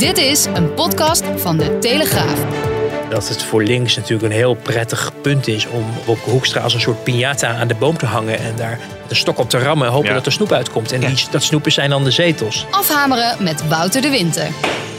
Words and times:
Dit 0.00 0.18
is 0.18 0.44
een 0.44 0.74
podcast 0.74 1.24
van 1.36 1.56
de 1.58 1.78
Telegraaf. 1.78 2.44
Dat 3.10 3.28
het 3.28 3.42
voor 3.42 3.62
links 3.62 3.96
natuurlijk 3.96 4.22
een 4.32 4.38
heel 4.38 4.54
prettig 4.54 5.12
punt 5.22 5.46
is 5.48 5.66
om 5.66 5.84
op 6.06 6.18
Hoekstra 6.18 6.60
als 6.60 6.74
een 6.74 6.80
soort 6.80 6.98
piñata 7.10 7.44
aan 7.58 7.68
de 7.68 7.74
boom 7.74 7.96
te 7.98 8.06
hangen 8.06 8.38
en 8.38 8.56
daar 8.56 8.78
de 9.08 9.14
stok 9.14 9.38
op 9.38 9.50
te 9.50 9.58
rammen 9.58 9.86
en 9.86 9.92
hopen 9.92 10.08
Ja. 10.08 10.14
dat 10.14 10.26
er 10.26 10.32
snoep 10.32 10.52
uitkomt. 10.52 10.92
En 10.92 11.00
die, 11.00 11.24
dat 11.30 11.42
snoepen 11.42 11.72
zijn 11.72 11.90
dan 11.90 12.04
de 12.04 12.10
zetels. 12.10 12.66
Afhameren 12.70 13.42
met 13.44 13.68
Wouter 13.68 14.02
de 14.02 14.10
Winter. 14.10 14.48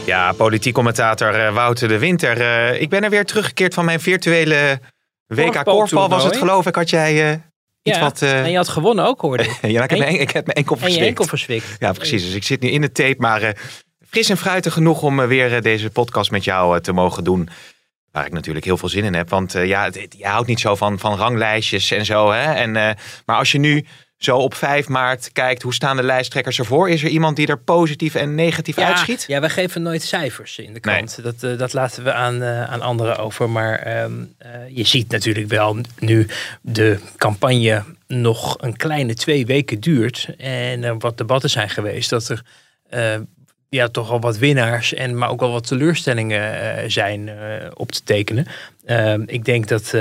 Ja, 0.06 0.32
politiek 0.32 0.74
commentator 0.74 1.34
eh, 1.46 1.54
Wouter 1.54 1.88
de 1.88 1.98
Winter. 1.98 2.40
Eh, 2.40 2.80
ik 2.80 2.88
ben 2.88 3.04
er 3.04 3.10
weer 3.10 3.24
teruggekeerd 3.24 3.74
van 3.74 3.84
mijn 3.84 4.00
virtuele 4.00 4.80
WK 5.26 5.64
Korfbal 5.64 6.08
was 6.08 6.24
het 6.24 6.36
geloof 6.36 6.66
ik. 6.66 6.74
Had 6.74 6.90
jij 6.90 7.30
eh, 7.30 7.36
iets 7.82 7.96
Ja, 7.96 8.02
wat... 8.02 8.22
eh, 8.22 8.40
En 8.44 8.50
je 8.50 8.56
had 8.56 8.68
gewonnen 8.68 9.04
ook, 9.06 9.20
hoorde 9.20 9.42
ik. 9.42 9.58
ja, 9.70 9.82
ik 9.82 9.90
heb, 9.90 9.98
mijn, 9.98 10.20
ik 10.20 10.30
heb 10.30 10.46
mijn 10.46 10.56
enkel 10.56 10.74
En 10.76 10.80
je 10.80 10.86
verslikt. 10.86 11.08
enkel 11.08 11.24
verswikt. 11.24 11.66
Ja, 11.78 11.92
precies. 11.92 12.24
Dus 12.24 12.34
ik 12.34 12.44
zit 12.44 12.60
nu 12.60 12.68
in 12.70 12.80
de 12.80 12.92
tape, 12.92 13.16
maar 13.18 13.42
eh, 13.42 13.50
fris 14.12 14.28
en 14.30 14.36
fruitig 14.36 14.72
genoeg 14.72 15.02
om 15.02 15.20
eh, 15.20 15.26
weer 15.26 15.54
eh, 15.54 15.62
deze 15.62 15.90
podcast 15.90 16.30
met 16.30 16.44
jou 16.44 16.76
eh, 16.76 16.80
te 16.82 16.92
mogen 16.92 17.24
doen. 17.24 17.48
Waar 18.10 18.26
ik 18.26 18.32
natuurlijk 18.32 18.64
heel 18.64 18.76
veel 18.76 18.88
zin 18.88 19.04
in 19.04 19.14
heb. 19.14 19.28
Want 19.28 19.52
ja, 19.52 19.84
het- 19.84 20.14
je 20.18 20.26
houdt 20.26 20.48
niet 20.48 20.60
zo 20.60 20.74
van, 20.74 20.98
van 20.98 21.16
ranglijstjes 21.16 21.90
en 21.90 22.04
zo. 22.04 22.30
Hè? 22.32 22.52
En, 22.52 22.72
maar 23.26 23.36
als 23.36 23.52
je 23.52 23.58
nu 23.58 23.86
zo 24.18 24.36
op 24.36 24.54
5 24.54 24.88
maart 24.88 25.32
kijkt, 25.32 25.62
hoe 25.62 25.74
staan 25.74 25.96
de 25.96 26.02
lijsttrekkers 26.02 26.58
ervoor? 26.58 26.90
Is 26.90 27.02
er 27.02 27.08
iemand 27.08 27.36
die 27.36 27.46
er 27.46 27.58
positief 27.58 28.14
en 28.14 28.34
negatief 28.34 28.76
Ja, 28.76 28.86
uitschiet? 28.88 29.24
ja, 29.26 29.40
wij 29.40 29.48
geven 29.50 29.82
nooit 29.82 30.02
cijfers 30.02 30.58
in 30.58 30.74
de 30.74 30.80
krant. 30.80 31.22
Dat, 31.22 31.58
dat 31.58 31.72
laten 31.72 32.04
we 32.04 32.12
aan, 32.12 32.44
aan 32.44 32.80
anderen 32.82 33.16
over. 33.18 33.50
Maar 33.50 33.78
ehm, 33.78 34.12
eh, 34.38 34.50
je 34.68 34.84
ziet 34.84 35.10
natuurlijk 35.10 35.48
wel 35.48 35.76
nu 35.98 36.26
de 36.62 36.98
campagne 37.16 37.84
nog 38.06 38.56
een 38.60 38.76
kleine 38.76 39.14
twee 39.14 39.46
weken 39.46 39.80
duurt. 39.80 40.28
En 40.38 40.84
er 40.84 40.98
wat 40.98 41.18
debatten 41.18 41.50
zijn 41.50 41.70
geweest. 41.70 42.10
Dat 42.10 42.28
er 42.28 42.42
ja, 43.72 43.88
toch 43.88 44.10
al 44.10 44.20
wat 44.20 44.38
winnaars 44.38 44.94
en 44.94 45.18
maar 45.18 45.30
ook 45.30 45.42
al 45.42 45.52
wat 45.52 45.66
teleurstellingen 45.66 46.60
eh, 46.60 46.84
zijn 46.88 47.28
eh, 47.28 47.70
op 47.74 47.92
te 47.92 48.02
tekenen. 48.04 48.46
Ehm, 48.84 49.22
ik 49.26 49.44
denk 49.44 49.68
dat 49.68 49.94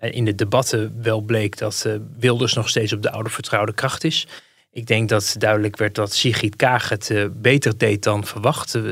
in 0.00 0.24
de 0.24 0.34
debatten 0.34 1.02
wel 1.02 1.20
bleek 1.20 1.58
dat 1.58 1.82
eh, 1.86 1.92
Wilders 2.18 2.54
nog 2.54 2.68
steeds 2.68 2.92
op 2.92 3.02
de 3.02 3.10
oude 3.10 3.30
vertrouwde 3.30 3.74
kracht 3.74 4.04
is. 4.04 4.26
Ik 4.72 4.86
denk 4.86 5.08
dat 5.08 5.34
duidelijk 5.38 5.76
werd 5.76 5.94
dat 5.94 6.14
Sigrid 6.14 6.56
Kaag 6.56 6.88
het 6.88 7.10
eh, 7.10 7.24
beter 7.32 7.78
deed 7.78 8.02
dan 8.02 8.24
verwacht. 8.24 8.74
Eh, 8.74 8.82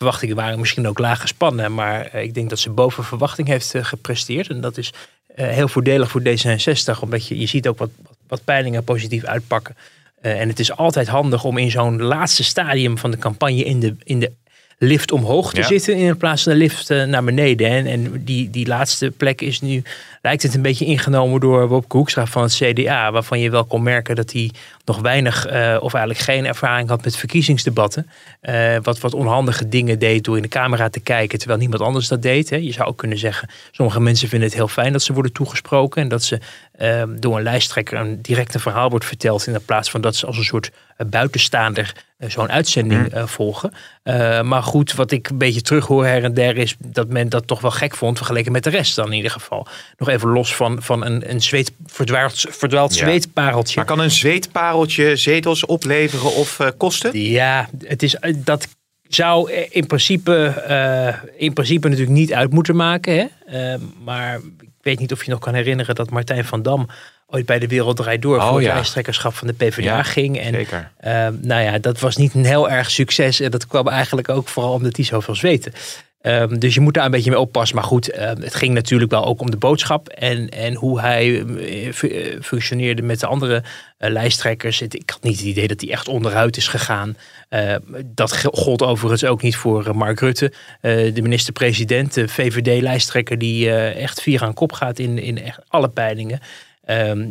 verwachtingen 0.00 0.36
waren 0.36 0.58
misschien 0.58 0.88
ook 0.88 0.98
laag 0.98 1.20
gespannen, 1.20 1.74
maar 1.74 2.06
eh, 2.06 2.22
ik 2.22 2.34
denk 2.34 2.50
dat 2.50 2.58
ze 2.58 2.70
boven 2.70 3.04
verwachting 3.04 3.48
heeft 3.48 3.74
eh, 3.74 3.84
gepresteerd. 3.84 4.48
En 4.48 4.60
dat 4.60 4.76
is 4.76 4.92
eh, 5.34 5.48
heel 5.48 5.68
voordelig 5.68 6.10
voor 6.10 6.20
D66, 6.20 7.00
omdat 7.00 7.26
je, 7.26 7.38
je 7.38 7.46
ziet 7.46 7.68
ook 7.68 7.78
wat, 7.78 7.90
wat 8.28 8.44
peilingen 8.44 8.84
positief 8.84 9.24
uitpakken. 9.24 9.76
Eh, 10.20 10.40
en 10.40 10.48
het 10.48 10.58
is 10.58 10.76
altijd 10.76 11.08
handig 11.08 11.44
om 11.44 11.58
in 11.58 11.70
zo'n 11.70 12.02
laatste 12.02 12.44
stadium 12.44 12.98
van 12.98 13.10
de 13.10 13.18
campagne 13.18 13.64
in 13.64 13.80
de, 13.80 13.96
in 14.04 14.20
de 14.20 14.32
lift 14.78 15.12
omhoog 15.12 15.52
te 15.52 15.60
Ja. 15.60 15.66
zitten 15.66 15.96
in 15.96 16.16
plaats 16.16 16.42
van 16.42 16.52
de 16.52 16.58
lift 16.58 16.90
eh, 16.90 17.04
naar 17.04 17.24
beneden. 17.24 17.68
En, 17.70 17.86
en 17.86 18.24
die, 18.24 18.50
die 18.50 18.66
laatste 18.66 19.10
plek 19.10 19.40
is 19.40 19.60
nu, 19.60 19.82
lijkt 20.22 20.42
het 20.42 20.54
een 20.54 20.62
beetje 20.62 20.84
ingenomen 20.84 21.40
door 21.40 21.68
Wopke 21.68 21.96
Hoekstra 21.96 22.26
van 22.26 22.42
het 22.42 22.54
CDA. 22.54 23.12
Waarvan 23.12 23.40
je 23.40 23.50
wel 23.50 23.64
kon 23.64 23.82
merken 23.82 24.16
dat 24.16 24.32
hij 24.32 24.50
nog 24.84 24.98
weinig 25.00 25.46
eh, 25.46 25.76
of 25.80 25.94
eigenlijk 25.94 26.24
geen 26.24 26.46
ervaring 26.46 26.88
had 26.88 27.04
met 27.04 27.16
verkiezingsdebatten. 27.16 28.10
Wat, 28.82 29.00
wat 29.00 29.14
onhandige 29.14 29.68
dingen 29.68 29.98
deed 29.98 30.24
door 30.24 30.36
in 30.36 30.42
de 30.42 30.48
camera 30.48 30.88
te 30.88 31.00
kijken 31.00 31.38
terwijl 31.38 31.60
niemand 31.60 31.82
anders 31.82 32.08
dat 32.08 32.22
deed. 32.22 32.50
Hè. 32.50 32.56
Je 32.56 32.72
zou 32.72 32.88
ook 32.88 32.96
kunnen 32.96 33.18
zeggen, 33.18 33.48
sommige 33.70 34.00
mensen 34.00 34.28
vinden 34.28 34.48
het 34.48 34.56
heel 34.56 34.68
fijn 34.68 34.92
dat 34.92 35.02
ze 35.02 35.12
worden 35.12 35.32
toegesproken. 35.32 36.02
En 36.02 36.08
dat 36.08 36.22
ze 36.22 36.38
eh, 36.80 37.02
door 37.18 37.36
een 37.36 37.42
lijsttrekker 37.42 37.98
een 37.98 38.22
direct 38.22 38.54
een 38.54 38.60
verhaal 38.60 38.90
wordt 38.90 39.04
verteld. 39.04 39.46
In 39.46 39.58
plaats 39.64 39.90
van 39.90 40.00
dat 40.00 40.16
ze 40.16 40.26
als 40.26 40.36
een 40.36 40.44
soort 40.44 40.70
eh, 40.96 41.06
buitenstaander 41.06 41.92
eh, 42.18 42.30
zo'n 42.30 42.50
uitzending 42.50 43.06
eh, 43.12 43.26
volgen. 43.26 43.72
Maar 44.42 44.62
goed, 44.62 44.94
wat 44.94 45.10
ik 45.10 45.28
een 45.28 45.38
beetje 45.38 45.62
terughoor 45.62 46.06
her 46.06 46.24
en 46.24 46.34
der 46.34 46.56
is 46.56 46.76
dat 46.78 47.08
men 47.08 47.28
dat 47.28 47.46
toch 47.46 47.60
wel 47.60 47.70
gek 47.70 47.96
vond. 47.96 48.16
Vergeleken 48.16 48.52
met 48.52 48.64
de 48.64 48.70
rest 48.70 48.96
dan 48.96 49.06
in 49.06 49.12
ieder 49.12 49.30
geval. 49.30 49.66
Nog 49.96 50.08
even 50.08 50.28
los 50.28 50.54
van, 50.54 50.82
van 50.82 51.04
een, 51.04 51.30
een 51.30 51.42
zweet, 51.42 51.72
verdwaald, 51.86 52.46
verdwaald 52.50 52.94
Ja. 52.94 53.00
zweetpareltje. 53.00 53.76
Maar 53.76 53.84
kan 53.84 54.00
een 54.00 54.10
zweetpareltje 54.10 55.16
zetels 55.16 55.66
opleveren 55.66 56.34
of 56.34 56.58
kosten? 56.76 57.20
Ja, 57.20 57.68
het 57.84 58.02
is, 58.02 58.16
dat 58.36 58.68
zou 59.08 59.52
in 59.52 59.86
principe, 59.86 60.54
in 61.36 61.52
principe 61.52 61.88
natuurlijk 61.88 62.16
niet 62.18 62.32
uit 62.32 62.52
moeten 62.52 62.76
maken. 62.76 63.14
Hè? 63.14 63.26
Eh, 63.50 63.80
maar 64.04 64.40
ik 64.80 64.86
weet 64.86 64.98
niet 64.98 65.12
of 65.12 65.24
je 65.24 65.30
nog 65.30 65.40
kan 65.40 65.54
herinneren 65.54 65.94
dat 65.94 66.10
Martijn 66.10 66.44
van 66.44 66.62
Dam 66.62 66.86
ooit 67.26 67.46
bij 67.46 67.58
de 67.58 67.66
Wereld 67.66 67.96
Draait 67.96 68.22
Door 68.22 68.36
Oh, 68.36 68.48
voor 68.48 68.56
het 68.56 68.66
ja. 68.66 68.74
lijsttrekkerschap 68.74 69.34
van 69.34 69.46
de 69.46 69.52
PvdA 69.52 69.82
Ja, 69.82 70.02
ging. 70.02 70.38
En 70.38 70.54
zeker. 70.54 70.90
eh, 70.96 71.12
nou 71.40 71.62
ja, 71.62 71.78
dat 71.78 72.00
was 72.00 72.16
niet 72.16 72.34
een 72.34 72.44
heel 72.44 72.70
erg 72.70 72.90
succes. 72.90 73.40
En 73.40 73.50
dat 73.50 73.66
kwam 73.66 73.88
eigenlijk 73.88 74.28
ook 74.28 74.48
vooral 74.48 74.72
omdat 74.72 74.96
hij 74.96 75.04
zoveel 75.04 75.34
zweette. 75.34 75.72
Ehm, 76.20 76.58
dus 76.58 76.74
je 76.74 76.80
moet 76.80 76.94
daar 76.94 77.04
een 77.04 77.10
beetje 77.10 77.30
mee 77.30 77.38
oppassen. 77.38 77.76
Maar 77.76 77.84
goed, 77.84 78.10
ehm, 78.10 78.40
het 78.40 78.54
ging 78.54 78.74
natuurlijk 78.74 79.10
wel 79.10 79.24
ook 79.24 79.40
om 79.40 79.50
de 79.50 79.56
boodschap. 79.56 80.08
En, 80.08 80.48
en 80.48 80.74
hoe 80.74 81.00
hij 81.00 81.44
eh, 81.44 81.86
eh, 81.88 82.42
functioneerde 82.42 83.02
met 83.02 83.20
de 83.20 83.26
andere 83.26 83.62
eh, 83.98 84.10
lijsttrekkers. 84.10 84.82
Ik 84.82 85.10
had 85.10 85.22
niet 85.22 85.38
het 85.38 85.46
idee 85.46 85.68
dat 85.68 85.80
hij 85.80 85.90
echt 85.90 86.08
onderuit 86.08 86.56
is 86.56 86.68
gegaan. 86.68 87.16
Eh, 87.48 87.74
dat 88.04 88.44
gold 88.44 88.82
overigens 88.82 89.24
ook 89.24 89.42
niet 89.42 89.56
voor 89.56 89.96
Mark 89.96 90.20
Rutte. 90.20 90.52
De 90.80 91.22
minister-president, 91.22 92.14
de 92.14 92.28
VVD-lijsttrekker... 92.28 93.38
die 93.38 93.70
echt 93.72 94.22
vier 94.22 94.42
aan 94.42 94.54
kop 94.54 94.72
gaat 94.72 94.98
in, 94.98 95.18
in 95.18 95.42
echt 95.42 95.60
alle 95.68 95.88
peilingen. 95.88 96.40
Ehm, 96.84 97.28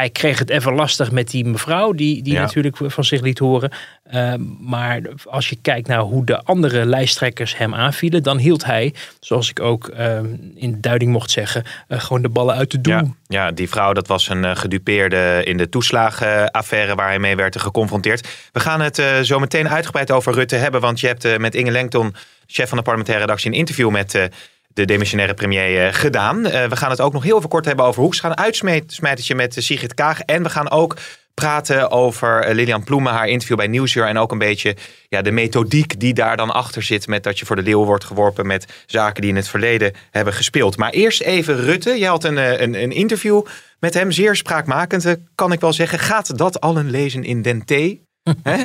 hij 0.00 0.10
kreeg 0.10 0.38
het 0.38 0.50
even 0.50 0.74
lastig 0.74 1.10
met 1.10 1.30
die 1.30 1.44
mevrouw, 1.44 1.92
die, 1.92 2.22
die 2.22 2.32
Ja. 2.32 2.40
natuurlijk 2.40 2.76
van 2.82 3.04
zich 3.04 3.20
liet 3.20 3.38
horen. 3.38 3.70
Ehm, 4.10 4.40
maar 4.60 5.00
als 5.24 5.48
je 5.48 5.56
kijkt 5.62 5.88
naar 5.88 5.98
hoe 6.00 6.24
de 6.24 6.42
andere 6.42 6.86
lijsttrekkers 6.86 7.56
hem 7.56 7.74
aanvielen, 7.74 8.22
dan 8.22 8.38
hield 8.38 8.64
hij, 8.64 8.94
zoals 9.20 9.50
ik 9.50 9.60
ook 9.60 9.88
ehm, 9.88 10.26
in 10.54 10.70
de 10.70 10.80
duiding 10.80 11.12
mocht 11.12 11.30
zeggen, 11.30 11.64
eh, 11.88 12.00
gewoon 12.00 12.22
de 12.22 12.28
ballen 12.28 12.54
uit 12.54 12.70
de 12.70 12.80
doel. 12.80 12.94
Ja, 12.94 13.14
ja, 13.26 13.50
die 13.50 13.68
vrouw 13.68 13.92
dat 13.92 14.06
was 14.06 14.28
een 14.28 14.44
eh, 14.44 14.56
gedupeerde 14.56 15.40
in 15.44 15.56
de 15.56 15.68
toeslagenaffaire 15.68 16.94
waar 16.94 17.08
hij 17.08 17.18
mee 17.18 17.36
werd 17.36 17.60
geconfronteerd. 17.60 18.28
We 18.52 18.60
gaan 18.60 18.80
het 18.80 18.98
eh, 18.98 19.20
zo 19.20 19.38
meteen 19.38 19.68
uitgebreid 19.68 20.10
over 20.10 20.32
Rutte 20.34 20.56
hebben, 20.56 20.80
want 20.80 21.00
je 21.00 21.06
hebt 21.06 21.38
met 21.38 21.54
Inge 21.54 21.70
Lengton, 21.70 22.14
chef 22.46 22.68
van 22.68 22.78
de 22.78 22.84
parlementaire 22.84 23.24
redactie, 23.24 23.50
een 23.50 23.58
interview 23.58 23.90
met 23.90 24.28
de 24.72 24.84
demissionaire 24.84 25.34
premier 25.34 25.86
eh, 25.86 25.94
gedaan. 25.94 26.46
Eh, 26.46 26.68
we 26.68 26.76
gaan 26.76 26.90
het 26.90 27.00
ook 27.00 27.12
nog 27.12 27.22
heel 27.22 27.36
even 27.36 27.48
kort 27.48 27.64
hebben 27.64 27.84
over 27.84 28.02
Hoeks. 28.02 28.16
We 28.16 28.22
gaan 28.22 28.30
een 28.30 28.44
uitsmijtertje 28.44 29.34
met 29.34 29.56
eh, 29.56 29.62
Sigrid 29.62 29.94
Kaag 29.94 30.20
en 30.20 30.42
we 30.42 30.48
gaan 30.48 30.70
ook 30.70 30.96
praten 31.34 31.90
over 31.90 32.54
Lilian 32.54 32.84
Ploemen, 32.84 33.12
haar 33.12 33.28
interview 33.28 33.56
bij 33.56 33.66
Nieuwsuur 33.66 34.06
en 34.06 34.18
ook 34.18 34.32
een 34.32 34.38
beetje 34.38 34.76
ja, 35.08 35.22
de 35.22 35.30
methodiek 35.30 36.00
die 36.00 36.14
daar 36.14 36.36
dan 36.36 36.50
achter 36.50 36.82
zit 36.82 37.06
met 37.06 37.22
dat 37.22 37.38
je 37.38 37.46
voor 37.46 37.56
de 37.56 37.62
leeuw 37.62 37.84
wordt 37.84 38.04
geworpen 38.04 38.46
met 38.46 38.84
zaken 38.86 39.20
die 39.20 39.30
in 39.30 39.36
het 39.36 39.48
verleden 39.48 39.92
hebben 40.10 40.34
gespeeld. 40.34 40.76
Maar 40.76 40.90
eerst 40.90 41.22
even 41.22 41.56
Rutte. 41.56 41.98
Je 41.98 42.06
had 42.06 42.24
een, 42.24 42.62
een, 42.62 42.82
een 42.82 42.92
interview 42.92 43.42
met 43.78 43.94
hem, 43.94 44.12
zeer 44.12 44.36
spraakmakend, 44.36 45.16
kan 45.34 45.52
ik 45.52 45.60
wel 45.60 45.72
zeggen. 45.72 45.98
Gaat 45.98 46.38
dat 46.38 46.60
allen 46.60 46.90
lezen 46.90 47.24
in 47.24 47.42
den 47.42 47.64
thee? 47.64 48.02
Hè? 48.42 48.64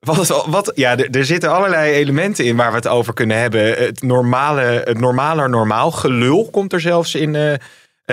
Wat, 0.00 0.46
wat, 0.46 0.72
ja, 0.74 0.96
er, 0.98 1.24
zitten 1.24 1.50
allerlei 1.50 1.92
elementen 1.92 2.44
in 2.44 2.56
waar 2.56 2.70
we 2.70 2.76
het 2.76 2.88
over 2.88 3.14
kunnen 3.14 3.38
hebben. 3.38 3.74
Het 3.74 4.02
normale, 4.02 4.82
het 4.84 4.98
normaler 4.98 5.50
normaal. 5.50 5.90
Gelul 5.90 6.48
komt 6.50 6.72
er 6.72 6.80
zelfs 6.80 7.14
in 7.14 7.34
eh, 7.34 7.52
eh, 7.52 7.60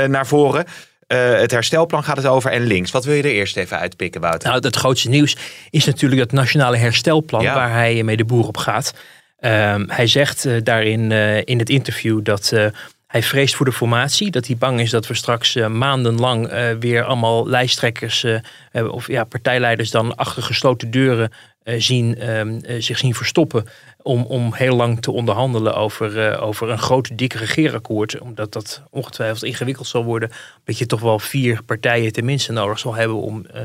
naar 0.09 0.27
voren. 0.27 0.65
Eh, 1.07 1.33
het 1.33 1.51
herstelplan 1.51 2.03
gaat 2.03 2.17
het 2.17 2.25
over 2.25 2.51
en 2.51 2.63
links. 2.63 2.91
Wat 2.91 3.05
wil 3.05 3.15
je 3.15 3.23
er 3.23 3.29
eerst 3.29 3.57
even 3.57 3.79
uitpikken, 3.79 4.21
Wouter? 4.21 4.49
Nou, 4.49 4.61
het 4.65 4.75
grootste 4.75 5.09
nieuws 5.09 5.37
is 5.69 5.85
natuurlijk 5.85 6.21
dat 6.21 6.31
nationale 6.31 6.77
herstelplan 6.77 7.41
Ja. 7.41 7.53
waar 7.53 7.71
hij 7.71 8.03
mee 8.03 8.17
de 8.17 8.25
boer 8.25 8.47
op 8.47 8.57
gaat. 8.57 8.93
Ehm, 9.39 9.85
hij 9.87 10.07
zegt 10.07 10.65
daarin 10.65 11.11
in 11.45 11.59
het 11.59 11.69
interview 11.69 12.23
dat 12.23 12.53
hij 13.07 13.23
vreest 13.23 13.55
voor 13.55 13.65
de 13.65 13.71
formatie. 13.71 14.31
Dat 14.31 14.47
hij 14.47 14.57
bang 14.57 14.79
is 14.79 14.89
dat 14.89 15.07
we 15.07 15.13
straks 15.13 15.55
maandenlang 15.55 16.51
weer 16.79 17.03
allemaal 17.03 17.47
lijsttrekkers 17.47 18.25
eh, 18.71 18.93
of 18.93 19.07
ja, 19.07 19.23
partijleiders 19.23 19.91
dan 19.91 20.15
achter 20.15 20.43
gesloten 20.43 20.91
deuren 20.91 21.31
zien, 21.77 22.17
ehm, 22.17 22.59
eh, 22.59 22.81
zich 22.81 22.97
zien 22.97 23.15
verstoppen. 23.15 23.65
Om, 24.01 24.23
om 24.23 24.53
heel 24.53 24.75
lang 24.75 25.01
te 25.01 25.11
onderhandelen 25.11 25.75
over, 25.75 26.27
eh, 26.27 26.43
over 26.43 26.69
een 26.69 26.79
groot, 26.79 27.17
dik 27.17 27.33
regeerakkoord. 27.33 28.19
Omdat 28.19 28.53
dat 28.53 28.81
ongetwijfeld 28.89 29.43
ingewikkeld 29.43 29.87
zal 29.87 30.03
worden. 30.03 30.31
Dat 30.63 30.77
je 30.77 30.85
toch 30.85 31.01
wel 31.01 31.19
vier 31.19 31.63
partijen 31.63 32.11
tenminste 32.11 32.51
nodig 32.51 32.79
zal 32.79 32.93
hebben 32.93 33.17
om 33.17 33.45
eh, 33.45 33.63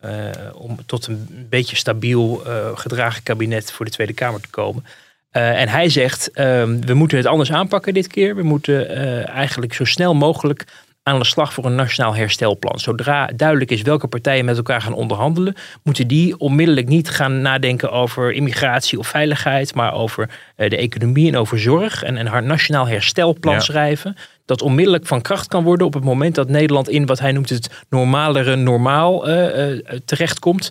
eh, 0.00 0.54
om 0.54 0.78
tot 0.86 1.06
een 1.06 1.46
beetje 1.48 1.76
stabiel 1.76 2.46
eh, 2.46 2.70
gedragen 2.74 3.22
kabinet 3.22 3.72
voor 3.72 3.84
de 3.84 3.90
Tweede 3.90 4.12
Kamer 4.12 4.40
te 4.40 4.50
komen. 4.50 4.84
Eh, 5.30 5.60
en 5.60 5.68
hij 5.68 5.88
zegt, 5.88 6.30
ehm, 6.30 6.80
we 6.80 6.94
moeten 6.94 7.18
het 7.18 7.26
anders 7.26 7.52
aanpakken 7.52 7.94
dit 7.94 8.06
keer. 8.06 8.36
We 8.36 8.42
moeten 8.42 8.88
eh, 8.88 9.28
eigenlijk 9.28 9.74
zo 9.74 9.84
snel 9.84 10.14
mogelijk 10.14 10.64
aan 11.10 11.18
de 11.18 11.24
slag 11.24 11.52
voor 11.52 11.64
een 11.64 11.74
nationaal 11.74 12.14
herstelplan. 12.14 12.78
Zodra 12.78 13.30
duidelijk 13.36 13.70
is 13.70 13.82
welke 13.82 14.06
partijen 14.06 14.44
met 14.44 14.56
elkaar 14.56 14.82
gaan 14.82 14.92
onderhandelen, 14.92 15.54
moeten 15.82 16.06
die 16.08 16.38
onmiddellijk 16.38 16.88
niet 16.88 17.10
gaan 17.10 17.40
nadenken 17.40 17.90
over 17.90 18.32
immigratie 18.32 18.98
of 18.98 19.06
veiligheid, 19.06 19.74
maar 19.74 19.92
over 19.94 20.30
eh, 20.56 20.70
de 20.70 20.76
economie 20.76 21.28
en 21.28 21.36
over 21.36 21.58
zorg. 21.60 22.02
En 22.02 22.16
een 22.16 22.26
hard 22.26 22.44
nationaal 22.44 22.88
herstelplan 22.88 23.54
Ja. 23.54 23.60
schrijven. 23.60 24.16
Dat 24.44 24.62
onmiddellijk 24.62 25.06
van 25.06 25.20
kracht 25.20 25.48
kan 25.48 25.64
worden 25.64 25.86
op 25.86 25.94
het 25.94 26.04
moment 26.04 26.34
dat 26.34 26.48
Nederland 26.48 26.88
in 26.88 27.06
wat 27.06 27.18
hij 27.18 27.32
noemt 27.32 27.48
het 27.48 27.84
normalere 27.88 28.56
normaal 28.56 29.28
eh, 29.28 29.70
eh, 29.72 29.80
terechtkomt. 30.04 30.70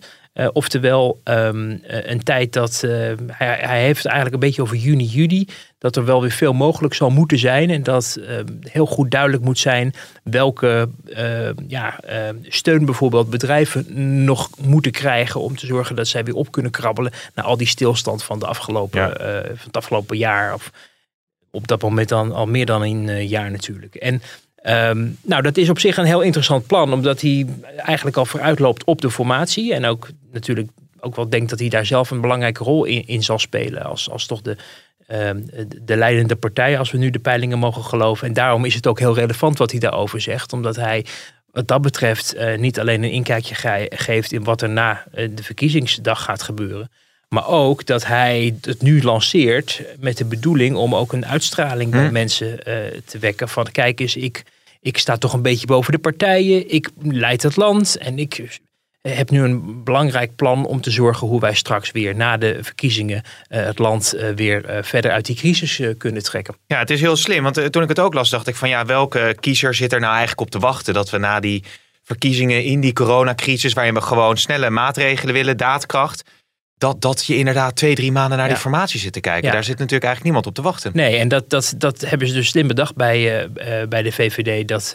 Oftewel 0.52 1.20
ehm, 1.24 1.76
een 1.82 2.22
tijd 2.22 2.52
dat 2.52 2.80
hij, 2.80 3.58
hij 3.60 3.82
heeft 3.82 4.04
eigenlijk 4.04 4.34
een 4.34 4.48
beetje 4.48 4.62
over 4.62 4.76
juni, 4.76 5.04
juli 5.04 5.48
dat 5.78 5.96
er 5.96 6.04
wel 6.04 6.20
weer 6.20 6.30
veel 6.30 6.52
mogelijk 6.52 6.94
zal 6.94 7.10
moeten 7.10 7.38
zijn. 7.38 7.70
En 7.70 7.82
dat 7.82 8.16
uh, 8.18 8.26
heel 8.62 8.86
goed 8.86 9.10
duidelijk 9.10 9.42
moet 9.42 9.58
zijn 9.58 9.94
welke 10.22 10.88
uh, 11.06 11.50
ja, 11.66 12.00
steun 12.42 12.84
bijvoorbeeld 12.84 13.30
bedrijven 13.30 14.24
nog 14.24 14.50
moeten 14.60 14.92
krijgen 14.92 15.40
om 15.40 15.56
te 15.56 15.66
zorgen 15.66 15.96
dat 15.96 16.08
zij 16.08 16.24
weer 16.24 16.34
op 16.34 16.52
kunnen 16.52 16.70
krabbelen 16.70 17.12
na 17.34 17.42
al 17.42 17.56
die 17.56 17.66
stilstand 17.66 18.22
van, 18.22 18.38
de 18.38 18.46
afgelopen, 18.46 19.00
ja. 19.00 19.42
van 19.44 19.66
het 19.66 19.76
afgelopen 19.76 20.16
jaar. 20.16 20.54
Of 20.54 20.70
op 21.50 21.68
dat 21.68 21.82
moment 21.82 22.08
dan 22.08 22.32
al 22.32 22.46
meer 22.46 22.66
dan 22.66 22.82
een 22.82 23.26
jaar 23.26 23.50
natuurlijk. 23.50 23.94
En 23.94 24.22
um, 24.62 25.18
nou, 25.22 25.42
dat 25.42 25.56
is 25.56 25.70
op 25.70 25.78
zich 25.78 25.96
een 25.96 26.04
heel 26.04 26.20
interessant 26.20 26.66
plan, 26.66 26.92
omdat 26.92 27.20
hij 27.20 27.46
eigenlijk 27.76 28.16
al 28.16 28.26
vooruitloopt 28.26 28.84
op 28.84 29.00
de 29.00 29.10
formatie. 29.10 29.74
En 29.74 29.84
ook 29.84 30.08
natuurlijk 30.32 30.68
ook 31.00 31.16
wel 31.16 31.28
denkt 31.28 31.50
dat 31.50 31.58
hij 31.58 31.68
daar 31.68 31.86
zelf 31.86 32.10
een 32.10 32.20
belangrijke 32.20 32.64
rol 32.64 32.84
in, 32.84 33.22
zal 33.22 33.38
spelen. 33.38 33.82
Als, 33.82 34.10
als 34.10 34.26
toch 34.26 34.42
de, 34.42 34.56
Ehm, 35.10 35.40
de 35.82 35.96
leidende 35.96 36.36
partij, 36.36 36.78
als 36.78 36.90
we 36.90 36.98
nu 36.98 37.10
de 37.10 37.18
peilingen 37.18 37.58
mogen 37.58 37.84
geloven. 37.84 38.26
En 38.26 38.32
daarom 38.32 38.64
is 38.64 38.74
het 38.74 38.86
ook 38.86 38.98
heel 38.98 39.14
relevant 39.14 39.58
wat 39.58 39.70
hij 39.70 39.80
daarover 39.80 40.20
zegt, 40.20 40.52
omdat 40.52 40.76
hij 40.76 41.06
wat 41.50 41.68
dat 41.68 41.82
betreft 41.82 42.34
uh, 42.34 42.58
niet 42.58 42.80
alleen 42.80 43.02
een 43.02 43.10
inkijkje 43.10 43.88
geeft 43.88 44.32
in 44.32 44.44
wat 44.44 44.62
er 44.62 44.68
na 44.68 45.04
uh, 45.14 45.28
de 45.34 45.42
verkiezingsdag 45.42 46.22
gaat 46.24 46.42
gebeuren. 46.42 46.90
Maar 47.34 47.48
ook 47.48 47.86
dat 47.86 48.06
hij 48.06 48.56
het 48.60 48.82
nu 48.82 49.02
lanceert 49.02 49.82
met 49.98 50.16
de 50.16 50.24
bedoeling 50.24 50.76
om 50.76 50.94
ook 50.94 51.12
een 51.12 51.26
uitstraling 51.26 51.90
bij 51.90 52.06
hm. 52.06 52.12
mensen 52.12 52.48
uh, 52.48 52.74
te 53.04 53.18
wekken. 53.18 53.48
Van 53.48 53.72
kijk 53.72 54.00
eens, 54.00 54.16
ik, 54.16 54.42
ik 54.80 54.98
sta 54.98 55.16
toch 55.16 55.32
een 55.32 55.42
beetje 55.42 55.66
boven 55.66 55.92
de 55.92 55.98
partijen. 55.98 56.70
Ik 56.70 56.90
leid 57.02 57.42
het 57.42 57.56
land 57.56 57.96
en 57.96 58.18
ik 58.18 58.58
eh, 59.00 59.16
heb 59.16 59.30
nu 59.30 59.42
een 59.42 59.84
belangrijk 59.84 60.36
plan 60.36 60.66
om 60.66 60.80
te 60.80 60.90
zorgen 60.90 61.26
hoe 61.26 61.40
wij 61.40 61.54
straks 61.54 61.90
weer 61.90 62.16
na 62.16 62.36
de 62.36 62.58
verkiezingen 62.60 63.22
uh, 63.48 63.64
het 63.64 63.78
land 63.78 64.14
uh, 64.14 64.28
weer 64.30 64.70
uh, 64.70 64.82
verder 64.82 65.10
uit 65.10 65.26
die 65.26 65.36
crisis 65.36 65.82
kunnen 65.98 66.22
trekken. 66.22 66.56
Ja, 66.66 66.78
het 66.78 66.90
is 66.90 67.00
heel 67.00 67.16
slim. 67.16 67.42
Want 67.42 67.72
toen 67.72 67.82
ik 67.82 67.88
het 67.88 68.00
ook 68.00 68.14
las, 68.14 68.30
dacht 68.30 68.46
ik 68.46 68.56
van 68.56 68.68
ja, 68.68 68.84
welke 68.84 69.36
kiezer 69.40 69.74
zit 69.74 69.92
er 69.92 70.00
nou 70.00 70.12
eigenlijk 70.12 70.40
op 70.40 70.50
te 70.50 70.58
wachten 70.58 70.94
dat 70.94 71.10
we 71.10 71.18
na 71.18 71.40
die 71.40 71.64
verkiezingen 72.02 72.64
in 72.64 72.80
die 72.80 72.92
coronacrisis, 72.92 73.72
waarin 73.72 73.94
we 73.94 74.00
gewoon 74.00 74.36
snelle 74.36 74.70
maatregelen 74.70 75.34
willen, 75.34 75.56
daadkracht. 75.56 76.24
Dat, 76.80 77.00
dat 77.00 77.26
je 77.26 77.36
inderdaad 77.36 77.76
twee, 77.76 77.94
drie 77.94 78.12
maanden 78.12 78.38
naar 78.38 78.46
ja. 78.46 78.52
die 78.52 78.62
formatie 78.62 79.00
zit 79.00 79.12
te 79.12 79.20
kijken. 79.20 79.46
Ja. 79.46 79.52
Daar 79.52 79.64
zit 79.64 79.78
natuurlijk 79.78 80.04
eigenlijk 80.04 80.24
niemand 80.24 80.46
op 80.46 80.54
te 80.54 80.62
wachten. 80.62 80.90
Nee, 80.94 81.16
en 81.16 81.28
dat, 81.28 81.50
dat, 81.50 81.74
dat 81.76 82.00
hebben 82.00 82.28
ze 82.28 82.34
dus 82.34 82.48
slim 82.48 82.66
bedacht 82.66 82.94
bij, 82.94 83.48
bij 83.88 84.02
de 84.02 84.12
VVD. 84.12 84.68
Dat 84.68 84.94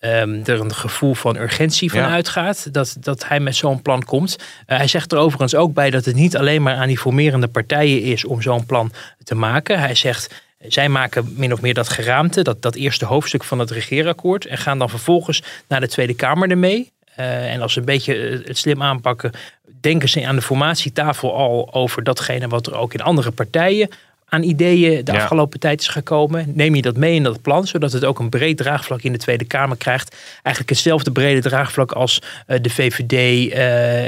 um, 0.00 0.42
er 0.44 0.60
een 0.60 0.74
gevoel 0.74 1.14
van 1.14 1.36
urgentie 1.36 1.90
van 1.90 2.02
uitgaat. 2.02 2.72
Dat, 2.72 2.96
dat 3.00 3.28
hij 3.28 3.40
met 3.40 3.56
zo'n 3.56 3.82
plan 3.82 4.04
komt. 4.04 4.36
Uh, 4.38 4.76
hij 4.76 4.86
zegt 4.86 5.12
er 5.12 5.18
overigens 5.18 5.54
ook 5.54 5.74
bij 5.74 5.90
dat 5.90 6.04
het 6.04 6.14
niet 6.14 6.36
alleen 6.36 6.62
maar 6.62 6.74
aan 6.74 6.88
die 6.88 6.98
formerende 6.98 7.48
partijen 7.48 8.02
is 8.02 8.24
om 8.24 8.42
zo'n 8.42 8.66
plan 8.66 8.92
te 9.24 9.34
maken. 9.34 9.78
Hij 9.78 9.94
zegt. 9.94 10.46
Zij 10.68 10.88
maken 10.88 11.34
min 11.36 11.52
of 11.52 11.60
meer 11.60 11.74
dat 11.74 11.88
geraamte, 11.88 12.42
dat, 12.42 12.62
dat 12.62 12.74
eerste 12.74 13.04
hoofdstuk 13.04 13.44
van 13.44 13.58
het 13.58 13.70
regeerakkoord. 13.70 14.46
En 14.46 14.58
gaan 14.58 14.78
dan 14.78 14.90
vervolgens 14.90 15.42
naar 15.68 15.80
de 15.80 15.88
Tweede 15.88 16.14
Kamer 16.14 16.50
ermee. 16.50 16.92
Uh, 17.20 17.52
en 17.52 17.62
als 17.62 17.72
ze 17.72 17.78
een 17.78 17.84
beetje 17.84 18.42
het 18.44 18.58
slim 18.58 18.82
aanpakken, 18.82 19.32
denken 19.80 20.08
ze 20.08 20.26
aan 20.26 20.36
de 20.36 20.42
formatietafel 20.42 21.34
al 21.34 21.74
over 21.74 22.04
datgene 22.04 22.48
wat 22.48 22.66
er 22.66 22.74
ook 22.74 22.94
in 22.94 23.00
andere 23.00 23.30
partijen 23.30 23.88
aan 24.28 24.42
ideeën 24.42 25.04
de 25.04 25.12
afgelopen 25.12 25.60
tijd 25.60 25.80
is 25.80 25.88
gekomen. 25.88 26.52
Neem 26.54 26.74
je 26.74 26.82
dat 26.82 26.96
mee 26.96 27.14
in 27.14 27.22
dat 27.22 27.42
plan, 27.42 27.66
zodat 27.66 27.92
het 27.92 28.04
ook 28.04 28.18
een 28.18 28.28
breed 28.28 28.56
draagvlak 28.56 29.02
in 29.02 29.12
de 29.12 29.18
Tweede 29.18 29.44
Kamer 29.44 29.76
krijgt. 29.76 30.16
Eigenlijk 30.42 30.68
hetzelfde 30.68 31.12
brede 31.12 31.40
draagvlak 31.40 31.92
als 31.92 32.22
uh, 32.46 32.58
de 32.62 32.70
VVD 32.70 33.12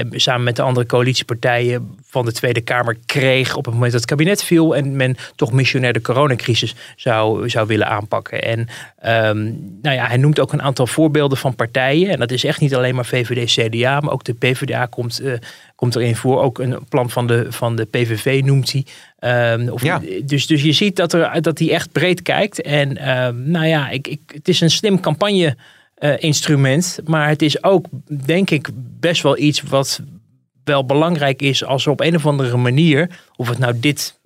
uh, 0.05 0.19
samen 0.19 0.45
met 0.45 0.57
de 0.57 0.63
andere 0.63 0.87
coalitiepartijen 0.87 1.99
van 2.11 2.25
de 2.25 2.33
Tweede 2.33 2.61
Kamer 2.61 2.97
kreeg 3.07 3.57
op 3.57 3.65
het 3.65 3.75
moment 3.75 3.93
dat 3.93 4.01
het 4.01 4.11
kabinet 4.11 4.45
viel 4.45 4.77
en 4.77 4.97
men 4.97 5.17
toch 5.37 5.53
missionair 5.53 5.93
de 5.93 6.01
coronacrisis 6.01 6.75
zou, 6.97 7.49
zou 7.49 7.67
willen 7.67 7.87
aanpakken. 7.87 8.43
En 8.43 8.59
um, 9.27 9.79
nou 9.83 9.97
ja, 9.97 10.07
hij 10.07 10.17
noemt 10.17 10.41
ook 10.41 10.53
een 10.53 10.63
aantal 10.63 10.87
voorbeelden 10.87 11.39
van 11.39 11.55
partijen. 11.55 12.09
En 12.09 12.19
dat 12.19 12.31
is 12.31 12.45
echt 12.45 12.61
niet 12.61 12.75
alleen 12.75 12.95
maar 12.95 13.07
VVD, 13.07 13.53
CDA, 13.53 14.01
maar 14.01 14.13
ook 14.13 14.25
de 14.25 14.35
PvdA 14.35 14.87
komt, 14.87 15.21
uh, 15.21 15.33
komt 15.81 15.97
erin 15.97 16.17
voor. 16.17 16.41
Ook 16.41 16.59
een 16.59 16.79
plan 16.89 17.11
van 17.11 17.27
de, 17.27 17.47
van 17.49 17.77
de 17.77 17.85
PVV 17.85 18.41
noemt 18.45 18.73
hij. 18.73 18.85
Um, 19.53 19.69
of, 19.69 19.83
ja. 19.83 20.01
dus, 20.25 20.47
dus 20.47 20.63
je 20.63 20.73
ziet 20.73 20.97
dat, 20.97 21.13
er, 21.13 21.43
dat 21.43 21.59
hij 21.59 21.71
echt 21.71 21.93
breed 21.93 22.23
kijkt. 22.23 22.63
En 22.63 23.11
um, 23.11 23.51
nou 23.51 23.67
ja, 23.67 23.89
ik, 23.89 24.09
ik, 24.09 24.21
het 24.27 24.49
is 24.49 24.61
een 24.61 24.71
slim 24.71 25.01
campagne 25.01 25.57
uh, 25.99 26.23
instrument. 26.23 26.99
Maar 27.05 27.29
het 27.29 27.43
is 27.43 27.63
ook, 27.63 27.87
denk 28.25 28.51
ik, 28.51 28.69
best 28.75 29.23
wel 29.23 29.39
iets 29.39 29.63
wat 29.63 30.01
wel 30.65 30.85
belangrijk 30.85 31.43
is 31.43 31.65
als 31.65 31.85
er 31.85 31.93
op 31.93 32.01
een 32.01 32.17
of 32.17 32.27
andere 32.27 32.57
manier, 32.57 33.21
of 33.37 33.49
het 33.49 33.59
nou 33.59 33.81
dit 33.81 34.19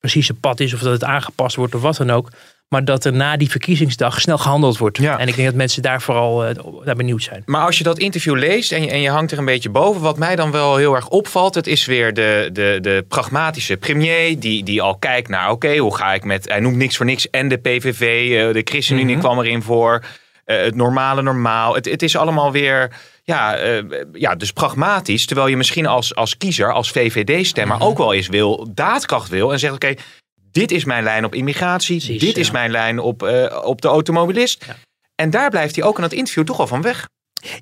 precieze 0.00 0.34
pad 0.34 0.60
is, 0.60 0.74
of 0.74 0.80
dat 0.80 0.92
het 0.92 1.04
aangepast 1.04 1.56
wordt 1.56 1.74
of 1.74 1.82
wat 1.82 1.96
dan 1.96 2.10
ook, 2.10 2.30
maar 2.68 2.84
dat 2.84 3.04
er 3.04 3.12
na 3.12 3.36
die 3.36 3.50
verkiezingsdag 3.50 4.20
snel 4.20 4.38
gehandeld 4.38 4.78
wordt. 4.78 4.98
Ja. 4.98 5.18
En 5.18 5.28
ik 5.28 5.34
denk 5.34 5.48
dat 5.48 5.56
mensen 5.56 5.82
daar 5.82 6.02
vooral 6.02 6.48
uh, 6.48 6.54
naar 6.84 6.96
benieuwd 6.96 7.22
zijn. 7.22 7.42
Maar 7.46 7.64
als 7.64 7.78
je 7.78 7.84
dat 7.84 7.98
interview 7.98 8.36
leest 8.36 8.72
en 8.72 8.82
je, 8.82 8.90
en 8.90 9.00
je 9.00 9.10
hangt 9.10 9.32
er 9.32 9.38
een 9.38 9.44
beetje 9.44 9.70
boven, 9.70 10.00
wat 10.00 10.18
mij 10.18 10.36
dan 10.36 10.50
wel 10.50 10.76
heel 10.76 10.94
erg 10.94 11.08
opvalt, 11.08 11.54
het 11.54 11.66
is 11.66 11.86
weer 11.86 12.14
de, 12.14 12.50
de, 12.52 12.78
de 12.80 13.04
pragmatische 13.08 13.76
premier 13.76 14.40
die, 14.40 14.64
die 14.64 14.82
al 14.82 14.96
kijkt 14.96 15.28
naar, 15.28 15.50
oké, 15.50 15.76
hoe 15.76 15.96
ga 15.96 16.14
ik 16.14 16.24
met, 16.24 16.48
hij 16.48 16.60
noemt 16.60 16.76
niks 16.76 16.96
voor 16.96 17.06
niks, 17.06 17.30
en 17.30 17.48
de 17.48 17.56
PVV, 17.56 18.28
uh, 18.30 18.52
de 18.52 18.62
ChristenUnie 18.64 19.06
mm 19.06 19.20
-hmm. 19.20 19.30
kwam 19.30 19.44
erin 19.44 19.62
voor, 19.62 20.04
uh, 20.46 20.60
het 20.60 20.74
normale 20.74 21.22
normaal. 21.22 21.74
Het, 21.74 21.84
het 21.84 22.02
is 22.02 22.16
allemaal 22.16 22.52
weer 22.52 22.90
ja, 23.24 23.64
uh, 23.64 23.82
ja, 24.12 24.34
dus 24.34 24.52
pragmatisch. 24.52 25.26
Terwijl 25.26 25.48
je 25.48 25.56
misschien 25.56 25.86
als, 25.86 26.14
als 26.14 26.36
kiezer, 26.36 26.72
als 26.72 26.90
VVD-stemmer 26.90 27.76
mm 27.76 27.82
-hmm. 27.82 27.90
ook 27.90 27.98
wel 27.98 28.14
eens 28.14 28.28
wil, 28.28 28.68
daadkracht 28.74 29.28
wil. 29.28 29.52
En 29.52 29.58
zegt, 29.58 29.74
oké, 29.74 29.86
okay, 29.86 30.04
dit 30.50 30.70
is 30.70 30.84
mijn 30.84 31.04
lijn 31.04 31.24
op 31.24 31.34
immigratie. 31.34 31.96
Precies, 31.96 32.20
dit 32.20 32.34
ja. 32.34 32.40
is 32.40 32.50
mijn 32.50 32.70
lijn 32.70 32.98
op, 32.98 33.22
uh, 33.22 33.62
op 33.64 33.80
de 33.80 33.88
automobilist. 33.88 34.64
Ja. 34.66 34.76
En 35.14 35.30
daar 35.30 35.50
blijft 35.50 35.76
hij 35.76 35.84
ook 35.84 35.96
in 35.96 36.02
het 36.02 36.12
interview 36.12 36.44
toch 36.44 36.56
wel 36.56 36.66
van 36.66 36.82
weg. 36.82 37.06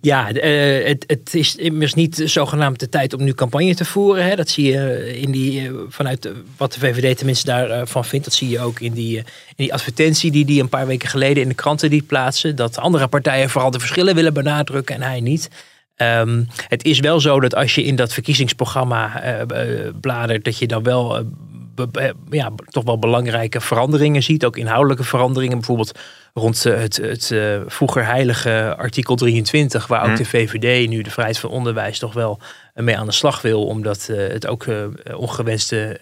Ja, 0.00 0.32
uh, 0.32 0.86
het, 0.86 1.04
het, 1.06 1.34
is 1.34 1.56
immers 1.56 1.94
niet 1.94 2.22
zogenaamd 2.24 2.80
de 2.80 2.88
tijd 2.88 3.12
om 3.12 3.24
nu 3.24 3.32
campagne 3.32 3.74
te 3.74 3.84
voeren. 3.84 4.24
Hè. 4.24 4.36
Dat 4.36 4.48
zie 4.48 4.72
je 4.72 5.10
in 5.20 5.30
die, 5.30 5.62
uh, 5.62 5.78
vanuit 5.88 6.30
wat 6.56 6.72
de 6.72 6.78
VVD 6.78 7.16
tenminste 7.16 7.46
daarvan 7.46 8.02
uh, 8.02 8.08
vindt. 8.08 8.24
Dat 8.24 8.34
zie 8.34 8.48
je 8.48 8.60
ook 8.60 8.80
in 8.80 8.92
die, 8.92 9.16
in 9.16 9.24
die 9.56 9.72
advertentie 9.72 10.30
die 10.30 10.44
die 10.44 10.60
een 10.60 10.68
paar 10.68 10.86
weken 10.86 11.08
geleden 11.08 11.42
in 11.42 11.48
de 11.48 11.54
kranten 11.54 11.90
liet 11.90 12.06
plaatsen. 12.06 12.56
Dat 12.56 12.78
andere 12.78 13.08
partijen 13.08 13.50
vooral 13.50 13.70
de 13.70 13.78
verschillen 13.78 14.14
willen 14.14 14.34
benadrukken 14.34 14.94
en 14.94 15.02
hij 15.02 15.20
niet. 15.20 15.50
Um, 15.96 16.46
het 16.68 16.84
is 16.84 17.00
wel 17.00 17.20
zo 17.20 17.40
dat 17.40 17.54
als 17.54 17.74
je 17.74 17.84
in 17.84 17.96
dat 17.96 18.12
verkiezingsprogramma 18.12 19.22
bladert, 20.00 20.44
dat 20.44 20.58
je 20.58 20.66
dan 20.66 20.82
wel 20.82 21.24
ja, 22.30 22.52
toch 22.68 22.84
wel 22.84 22.98
belangrijke 22.98 23.60
veranderingen 23.60 24.22
ziet. 24.22 24.44
Ook 24.44 24.56
inhoudelijke 24.56 25.04
veranderingen. 25.04 25.56
Bijvoorbeeld 25.56 25.98
rond 26.34 26.62
het, 26.62 26.96
het 26.96 27.30
uh, 27.30 27.60
vroeger 27.66 28.04
heilige 28.04 28.74
artikel 28.76 29.16
23, 29.16 29.86
waar 29.86 30.02
ook 30.02 30.08
mm. 30.08 30.16
de 30.16 30.24
VVD 30.24 30.88
nu 30.88 31.02
de 31.02 31.10
vrijheid 31.10 31.38
van 31.38 31.50
onderwijs 31.50 31.98
toch 31.98 32.12
wel 32.12 32.40
mee 32.84 32.96
aan 32.96 33.06
de 33.06 33.12
slag 33.12 33.42
wil, 33.42 33.66
omdat 33.66 34.08
uh, 34.10 34.16
het 34.16 34.46
ook 34.46 34.64
uh, 34.64 34.84
ongewenste 35.16 36.00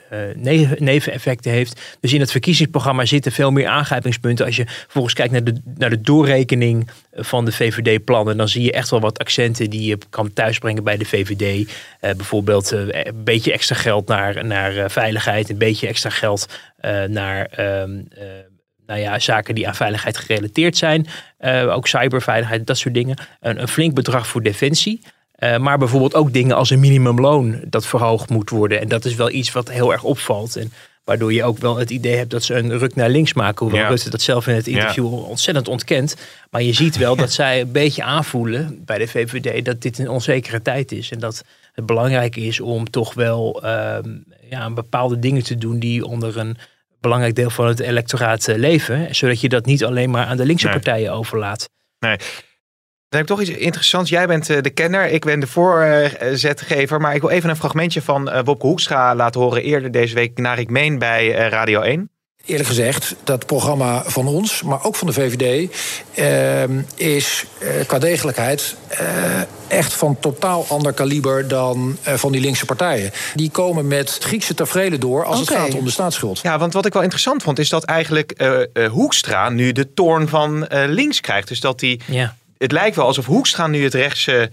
neveneffecten 0.78 1.52
heeft. 1.52 1.97
Dus 2.00 2.12
in 2.12 2.21
het 2.21 2.31
verkiezingsprogramma 2.31 3.04
zitten 3.04 3.33
veel 3.33 3.50
meer 3.50 3.66
aangrijpingspunten. 3.66 4.47
Als 4.47 4.57
je 4.57 4.64
vervolgens 4.66 5.14
kijkt 5.14 5.33
naar 5.33 5.45
de, 5.45 5.61
naar 5.75 5.90
de 5.90 6.00
doorrekening 6.00 6.90
van 7.12 7.45
de 7.45 7.52
VVD-plannen, 7.52 8.37
dan 8.37 8.49
zie 8.49 8.62
je 8.62 8.73
echt 8.73 8.90
wel 8.90 9.00
wat 9.00 9.19
accenten 9.19 9.71
die 9.71 9.88
je 9.88 9.99
kan 10.11 10.33
thuisbrengen 10.33 10.85
bij 10.85 10.97
de 10.97 11.04
VVD. 11.04 11.73
bijvoorbeeld 12.00 12.71
een 12.71 13.25
beetje 13.25 13.52
extra 13.52 13.76
geld 13.76 14.07
naar, 14.07 14.45
naar 14.47 14.90
veiligheid, 14.90 15.50
een 15.50 15.59
beetje 15.59 15.87
extra 15.87 16.11
geld 16.11 16.49
naar. 17.09 17.47
Ehm, 17.47 18.02
nou 18.87 19.00
ja, 19.00 19.19
zaken 19.19 19.54
die 19.54 19.69
aan 19.69 19.75
veiligheid 19.75 20.16
gerelateerd 20.16 20.76
zijn. 20.76 21.07
Ook 21.69 21.87
cyberveiligheid, 21.87 22.66
dat 22.66 22.78
soort 22.78 22.95
dingen. 22.95 23.16
Een, 23.40 23.61
een 23.61 23.69
flink 23.69 23.95
bedrag 23.95 24.26
voor 24.26 24.43
defensie. 24.43 25.00
Uh, 25.44 25.56
maar 25.56 25.78
bijvoorbeeld 25.78 26.14
ook 26.14 26.32
dingen 26.32 26.56
als 26.56 26.70
een 26.70 26.80
minimumloon 26.80 27.60
dat 27.66 27.86
verhoogd 27.86 28.30
moet 28.30 28.50
worden. 28.50 28.80
En 28.80 28.88
dat 28.88 29.04
is 29.04 29.14
wel 29.14 29.30
iets 29.30 29.52
wat 29.52 29.70
heel 29.70 29.92
erg 29.92 30.02
opvalt. 30.02 30.56
En 30.56 30.72
waardoor 31.04 31.32
je 31.32 31.44
ook 31.44 31.58
wel 31.58 31.76
het 31.76 31.90
idee 31.90 32.16
hebt 32.16 32.30
dat 32.30 32.42
ze 32.42 32.54
een 32.54 32.78
ruk 32.78 32.94
naar 32.94 33.08
links 33.08 33.32
maken. 33.32 33.66
Hoewel 33.66 33.82
ja. 33.82 33.88
Rutte 33.88 34.10
dat 34.10 34.20
zelf 34.20 34.46
in 34.46 34.54
het 34.54 34.66
interview 34.66 35.04
ja. 35.04 35.10
ontzettend 35.10 35.68
ontkent. 35.68 36.16
Maar 36.50 36.62
je 36.62 36.72
ziet 36.72 36.96
wel 36.96 37.16
dat 37.24 37.32
zij 37.32 37.60
een 37.60 37.72
beetje 37.72 38.02
aanvoelen 38.02 38.82
bij 38.84 38.98
de 38.98 39.06
VVD 39.06 39.64
dat 39.64 39.82
dit 39.82 39.98
een 39.98 40.08
onzekere 40.08 40.62
tijd 40.62 40.92
is. 40.92 41.10
En 41.10 41.18
dat 41.18 41.44
het 41.72 41.86
belangrijk 41.86 42.36
is 42.36 42.60
om 42.60 42.90
toch 42.90 43.14
wel 43.14 43.64
uh, 43.64 43.96
ja, 44.50 44.70
bepaalde 44.70 45.18
dingen 45.18 45.42
te 45.42 45.58
doen 45.58 45.78
die 45.78 46.04
onder 46.04 46.38
een 46.38 46.56
belangrijk 47.00 47.34
deel 47.34 47.50
van 47.50 47.66
het 47.66 47.80
electoraat 47.80 48.48
eh, 48.48 48.56
leven. 48.56 49.14
Zodat 49.14 49.40
je 49.40 49.48
dat 49.48 49.66
niet 49.66 49.84
alleen 49.84 50.10
maar 50.10 50.26
aan 50.26 50.36
de 50.36 50.46
linkse 50.46 50.66
nee. 50.66 50.74
partijen 50.74 51.12
overlaat. 51.12 51.68
Nee. 51.98 52.16
Dan 53.14 53.23
heb 53.23 53.30
ik 53.30 53.37
toch 53.37 53.56
iets 53.56 53.64
interessants. 53.64 54.11
Jij 54.11 54.26
bent 54.26 54.49
uh, 54.49 54.61
de 54.62 54.71
kenner, 54.71 55.11
ik 55.11 55.25
ben 55.25 55.40
de 55.40 55.47
voorzetgever. 55.47 57.00
Maar 57.00 57.14
ik 57.14 57.21
wil 57.21 57.30
even 57.30 57.50
een 57.50 57.56
fragmentje 57.56 58.02
van 58.02 58.28
uh, 58.28 58.40
Wopke 58.44 58.66
Hoekstra 58.66 59.14
laten 59.14 59.40
horen 59.40 59.62
eerder 59.62 59.90
deze 59.90 60.14
week 60.14 60.38
naar 60.38 60.59
ik 60.59 60.71
meen 60.71 60.99
bij 60.99 61.26
uh, 61.26 61.49
Radio 61.49 61.80
1. 61.80 62.11
Eerlijk 62.47 62.68
gezegd, 62.68 63.14
dat 63.25 63.47
programma 63.47 64.02
van 64.06 64.26
ons, 64.26 64.62
maar 64.62 64.85
ook 64.85 64.97
van 64.97 65.06
de 65.06 65.12
VVD, 65.12 65.71
eh, 66.14 66.62
is 66.97 67.44
eh, 67.59 67.68
qua 67.87 67.99
degelijkheid 67.99 68.76
eh, 68.88 69.06
echt 69.68 69.92
van 69.92 70.18
totaal 70.21 70.66
ander 70.68 70.92
kaliber 70.92 71.49
dan 71.49 71.97
eh, 72.02 72.14
van 72.14 72.33
die 72.33 72.40
linkse 72.40 72.64
partijen. 72.64 73.11
Die 73.35 73.50
komen 73.50 73.87
met 73.87 74.18
Griekse 74.21 74.54
tafereelen 74.54 75.00
door 75.00 75.25
als 75.25 75.38
het 75.40 75.50
gaat 75.50 75.75
om 75.75 75.85
de 75.85 75.90
staatsschuld. 75.90 76.40
Ja, 76.42 76.59
want 76.59 76.73
wat 76.73 76.87
ik 76.87 76.92
wel 76.92 77.02
interessant 77.02 77.42
vond, 77.42 77.59
is 77.59 77.68
dat 77.68 77.85
eigenlijk 77.85 78.30
eh, 78.30 78.61
eh, 78.61 78.90
Hoekstra 78.90 79.49
nu 79.49 79.73
de 79.73 79.94
toorn 79.94 80.28
van 80.28 80.66
eh, 80.66 80.85
links 80.88 81.21
krijgt. 81.21 81.49
Dus 81.49 81.61
dat 81.61 81.78
die, 81.78 82.00
Ja. 82.06 82.37
Het 82.58 82.73
lijkt 82.73 82.96
wel 82.96 83.06
alsof 83.06 83.26
Hoekstra 83.26 83.66
nu 83.66 83.84
het 83.84 83.94
rechtse 83.94 84.50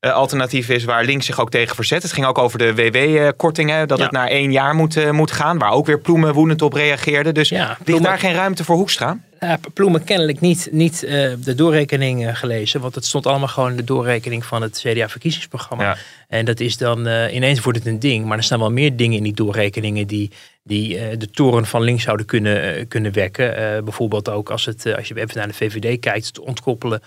eh, 0.00 0.12
alternatief 0.12 0.68
is 0.68 0.84
waar 0.84 1.04
links 1.04 1.26
zich 1.26 1.40
ook 1.40 1.50
tegen 1.50 1.74
verzet. 1.74 2.02
Het 2.02 2.12
ging 2.12 2.26
ook 2.26 2.38
over 2.38 2.58
de 2.58 2.74
WW-kortingen, 2.74 3.88
dat 3.88 3.98
Ja. 3.98 4.04
het 4.04 4.12
naar 4.12 4.28
één 4.28 4.52
jaar 4.52 4.74
moet, 4.74 4.96
eh, 4.96 5.10
moet 5.10 5.30
gaan. 5.30 5.58
Waar 5.58 5.72
ook 5.72 5.86
weer 5.86 5.98
Ploemen 6.00 6.34
woedend 6.34 6.62
op 6.62 6.72
reageerde. 6.72 7.32
Dus 7.32 7.48
Ja, 7.48 7.66
ligt 7.68 7.84
Ploemen- 7.84 8.04
daar 8.08 8.18
geen 8.18 8.32
ruimte 8.34 8.64
voor 8.64 8.76
Hoekstra? 8.76 9.18
Ja, 9.40 9.58
Ploemen 9.74 10.04
kennelijk 10.04 10.40
niet, 10.40 10.68
niet 10.70 11.02
eh, 11.02 11.30
de 11.44 11.54
doorrekening 11.54 12.38
gelezen. 12.38 12.80
Want 12.80 12.94
het 12.94 13.04
stond 13.04 13.26
allemaal 13.26 13.48
gewoon 13.48 13.70
in 13.70 13.76
de 13.76 13.84
doorrekening 13.84 14.44
van 14.44 14.62
het 14.62 14.78
CDA-verkiezingsprogramma. 14.84 15.84
Ja. 15.84 15.96
En 16.28 16.44
dat 16.44 16.60
is 16.60 16.76
dan, 16.76 16.98
ineens 17.30 17.60
wordt 17.60 17.78
het 17.78 17.86
een 17.86 17.98
ding. 17.98 18.24
Maar 18.24 18.38
er 18.38 18.44
staan 18.44 18.58
wel 18.58 18.70
meer 18.72 18.96
dingen 18.96 19.16
in 19.16 19.22
die 19.22 19.34
doorrekeningen 19.34 20.06
die, 20.06 20.30
die 20.68 20.98
eh, 20.98 21.18
de 21.18 21.30
toren 21.30 21.66
van 21.66 21.82
links 21.82 22.02
zouden 22.02 22.26
kunnen, 22.26 22.74
eh, 22.74 22.84
kunnen 22.88 23.12
wekken. 23.12 23.56
Eh, 23.56 23.82
bijvoorbeeld 23.82 24.28
ook 24.28 24.50
als, 24.50 24.64
het, 24.64 24.96
als 24.96 25.08
je 25.08 25.20
even 25.20 25.36
naar 25.36 25.48
de 25.48 25.54
VVD 25.54 26.00
kijkt, 26.00 26.26
het 26.26 26.38
ontkoppelen 26.38 27.02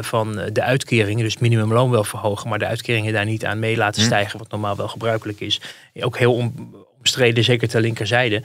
van 0.00 0.40
de 0.52 0.62
uitkeringen. 0.62 1.24
Dus 1.24 1.38
minimumloon 1.38 1.90
wel 1.90 2.04
verhogen, 2.04 2.48
maar 2.48 2.58
de 2.58 2.66
uitkeringen 2.66 3.12
daar 3.12 3.24
niet 3.24 3.44
aan 3.44 3.58
mee 3.58 3.76
laten 3.76 4.02
stijgen. 4.02 4.38
Wat 4.38 4.50
normaal 4.50 4.76
wel 4.76 4.88
gebruikelijk 4.88 5.40
is. 5.40 5.60
Ook 6.00 6.18
heel 6.18 6.34
om, 6.34 6.74
omstreden, 6.98 7.44
zeker 7.44 7.68
ter 7.68 7.80
linkerzijde. 7.80 8.42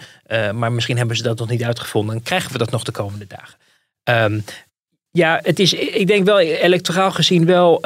Maar 0.53 0.71
misschien 0.71 0.97
hebben 0.97 1.15
ze 1.15 1.23
dat 1.23 1.39
nog 1.39 1.49
niet 1.49 1.63
uitgevonden. 1.63 2.15
En 2.15 2.23
krijgen 2.23 2.51
we 2.51 2.57
dat 2.57 2.71
nog 2.71 2.83
de 2.83 2.91
komende 2.91 3.27
dagen. 3.27 3.57
Ehm, 4.03 4.39
ja, 5.11 5.39
het 5.43 5.59
is, 5.59 5.73
ik 5.73 6.07
denk 6.07 6.25
wel, 6.25 6.39
electoraal 6.39 7.11
gezien 7.11 7.45
wel, 7.45 7.79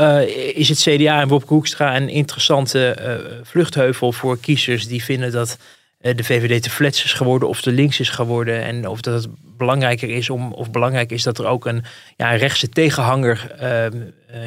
is 0.53 0.69
het 0.69 0.79
CDA 0.79 1.21
en 1.21 1.27
Wopke 1.27 1.53
Hoekstra 1.53 1.95
een 1.95 2.09
interessante 2.09 2.91
eh, 2.91 3.15
vluchtheuvel 3.43 4.11
voor 4.11 4.39
kiezers 4.39 4.87
die 4.87 5.03
vinden 5.03 5.31
dat 5.31 5.57
de 5.99 6.23
VVD 6.23 6.63
te 6.63 6.69
flats 6.69 7.03
is 7.03 7.13
geworden 7.13 7.49
of 7.49 7.61
te 7.61 7.71
links 7.71 7.99
is 7.99 8.09
geworden. 8.09 8.63
En 8.63 8.87
of 8.87 9.01
dat 9.01 9.23
het 9.23 9.31
belangrijker 9.57 10.09
is 10.09 10.29
om, 10.29 10.53
of 10.53 10.71
belangrijk 10.71 11.11
is 11.11 11.23
dat 11.23 11.37
er 11.37 11.45
ook 11.45 11.65
een, 11.65 11.83
ja, 12.15 12.35
rechtse 12.35 12.69
tegenhanger, 12.69 13.51
eh, 13.51 13.85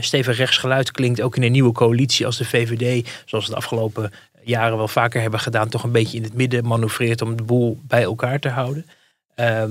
stevig 0.00 0.36
rechtsgeluid 0.36 0.90
klinkt, 0.90 1.20
ook 1.20 1.36
in 1.36 1.42
een 1.42 1.52
nieuwe 1.52 1.72
coalitie 1.72 2.26
als 2.26 2.36
de 2.36 2.44
VVD, 2.44 3.08
zoals 3.24 3.44
we 3.44 3.50
de 3.50 3.56
afgelopen 3.56 4.12
jaren 4.42 4.76
wel 4.76 4.88
vaker 4.88 5.20
hebben 5.20 5.40
gedaan, 5.40 5.68
toch 5.68 5.82
een 5.82 5.92
beetje 5.92 6.16
in 6.16 6.22
het 6.22 6.34
midden 6.34 6.66
manoeuvreert 6.66 7.22
om 7.22 7.36
de 7.36 7.42
boel 7.42 7.80
bij 7.86 8.02
elkaar 8.02 8.38
te 8.38 8.48
houden. 8.48 8.86
Ehm, 9.34 9.70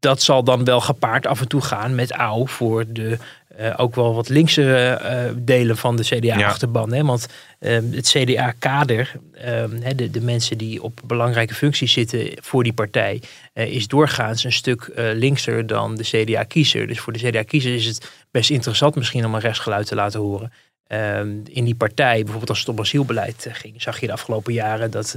dat 0.00 0.22
zal 0.22 0.44
dan 0.44 0.64
wel 0.64 0.80
gepaard 0.80 1.26
af 1.26 1.40
en 1.40 1.48
toe 1.48 1.60
gaan 1.60 1.94
met 1.94 2.12
ouw 2.12 2.46
voor 2.46 2.84
de 2.88 3.18
eh, 3.60 3.74
ook 3.76 3.94
wel 3.94 4.14
wat 4.14 4.28
linkse 4.28 4.74
eh, 4.74 5.30
delen 5.36 5.76
van 5.76 5.96
de 5.96 6.02
CDA-achterban. 6.02 6.92
hè 6.92 7.04
Want 7.04 7.26
ehm, 7.58 7.92
het 7.92 8.08
CDA-kader, 8.08 9.12
ehm, 9.32 9.96
de, 9.96 10.10
de 10.10 10.20
mensen 10.20 10.58
die 10.58 10.82
op 10.82 11.00
belangrijke 11.04 11.54
functies 11.54 11.92
zitten 11.92 12.30
voor 12.42 12.62
die 12.62 12.72
partij, 12.72 13.22
eh, 13.52 13.66
is 13.66 13.86
doorgaans 13.86 14.44
een 14.44 14.52
stuk 14.52 14.90
linkser 14.94 15.66
dan 15.66 15.94
de 15.94 16.04
CDA-kiezer. 16.04 16.86
Dus 16.86 17.00
voor 17.00 17.12
de 17.12 17.28
CDA-kiezer 17.28 17.74
is 17.74 17.86
het 17.86 18.10
best 18.30 18.50
interessant 18.50 18.94
misschien 18.94 19.24
om 19.24 19.34
een 19.34 19.40
rechtsgeluid 19.40 19.86
te 19.86 19.94
laten 19.94 20.20
horen. 20.20 20.52
Ehm, 20.86 21.30
in 21.44 21.64
die 21.64 21.74
partij, 21.74 22.16
bijvoorbeeld 22.16 22.48
als 22.48 22.58
het 22.58 22.68
om 22.68 22.78
asielbeleid 22.78 23.46
ging, 23.52 23.82
zag 23.82 24.00
je 24.00 24.06
de 24.06 24.12
afgelopen 24.12 24.52
jaren 24.52 24.90
dat 24.90 25.16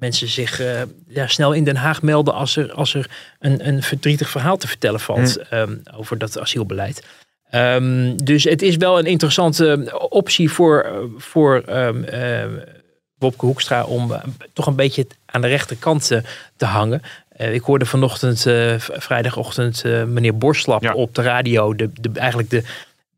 mensen 0.00 0.28
zich 0.28 0.60
eh, 0.60 0.82
ja, 1.08 1.26
snel 1.26 1.52
in 1.52 1.64
Den 1.64 1.76
Haag 1.76 2.02
melden 2.02 2.34
als 2.34 2.56
er, 2.56 2.72
als 2.72 2.94
er 2.94 3.10
een, 3.38 3.68
een 3.68 3.82
verdrietig 3.82 4.30
verhaal 4.30 4.56
te 4.56 4.68
vertellen 4.68 5.00
valt 5.00 5.36
ehm, 5.36 5.76
over 5.96 6.18
dat 6.18 6.38
asielbeleid. 6.38 7.02
Ehm, 7.50 8.16
dus 8.16 8.44
het 8.44 8.62
is 8.62 8.76
wel 8.76 8.98
een 8.98 9.06
interessante 9.06 9.96
optie 10.08 10.50
voor, 10.50 10.80
eh, 10.80 10.92
voor 11.16 11.60
eh, 11.60 12.44
Wopke 13.18 13.46
Hoekstra 13.46 13.84
om 13.84 14.12
eh, 14.12 14.22
toch 14.52 14.66
een 14.66 14.76
beetje 14.76 15.06
aan 15.26 15.40
de 15.40 15.48
rechterkant 15.48 16.10
eh, 16.10 16.18
te 16.56 16.64
hangen. 16.64 17.02
Eh, 17.28 17.54
ik 17.54 17.62
hoorde 17.62 17.86
vanochtend, 17.86 18.46
eh, 18.46 18.74
vrijdagochtend, 18.78 19.84
eh, 19.84 20.04
meneer 20.04 20.36
Borslap 20.38 20.82
Ja. 20.82 20.92
op 20.94 21.14
de 21.14 21.22
radio, 21.22 21.74
de, 21.74 21.90
de, 22.00 22.10
eigenlijk 22.14 22.50
de, 22.50 22.62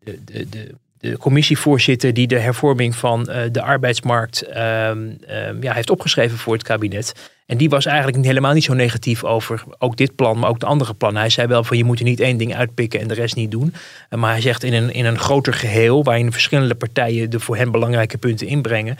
de, 0.04 0.18
de, 0.24 0.48
de, 0.48 0.74
de 1.02 1.16
commissievoorzitter 1.18 2.14
die 2.14 2.26
de 2.26 2.38
hervorming 2.38 2.94
van 2.97 3.28
eh, 3.28 3.42
de 3.52 3.62
arbeidsmarkt 3.62 4.42
ehm, 4.42 5.11
ehm, 5.26 5.62
ja, 5.62 5.73
heeft 5.73 5.90
opgeschreven 5.90 6.38
voor 6.38 6.52
het 6.52 6.62
kabinet. 6.62 7.30
En 7.47 7.56
die 7.56 7.68
was 7.68 7.87
eigenlijk 7.87 8.25
helemaal 8.25 8.52
niet 8.52 8.64
zo 8.64 8.75
negatief 8.75 9.25
over 9.25 9.62
ook 9.78 9.97
dit 9.97 10.14
plan, 10.14 10.38
maar 10.38 10.49
ook 10.49 10.61
de 10.61 10.66
andere 10.66 10.94
plannen. 10.94 11.21
Hij 11.21 11.30
zei 11.30 11.47
wel 11.47 11.64
van 11.64 11.76
je 11.76 11.85
moet 11.85 11.99
er 11.99 12.04
niet 12.04 12.21
één 12.21 12.37
ding 12.37 12.54
uitpikken 12.54 13.00
en 13.00 13.09
de 13.09 13.14
rest 13.14 13.37
niet 13.37 13.50
doen. 13.50 13.75
Eh, 14.09 14.18
Maar 14.18 14.30
hij 14.30 14.40
zegt 14.40 14.64
in 14.64 14.73
een, 14.73 14.92
in 14.92 15.04
een 15.04 15.18
groter 15.18 15.54
geheel, 15.54 16.04
waarin 16.04 16.32
verschillende 16.32 16.75
partijen 16.75 17.30
de 17.30 17.40
voor 17.40 17.56
hen 17.56 17.71
belangrijke 17.71 18.18
punten 18.18 18.47
inbrengen, 18.47 18.97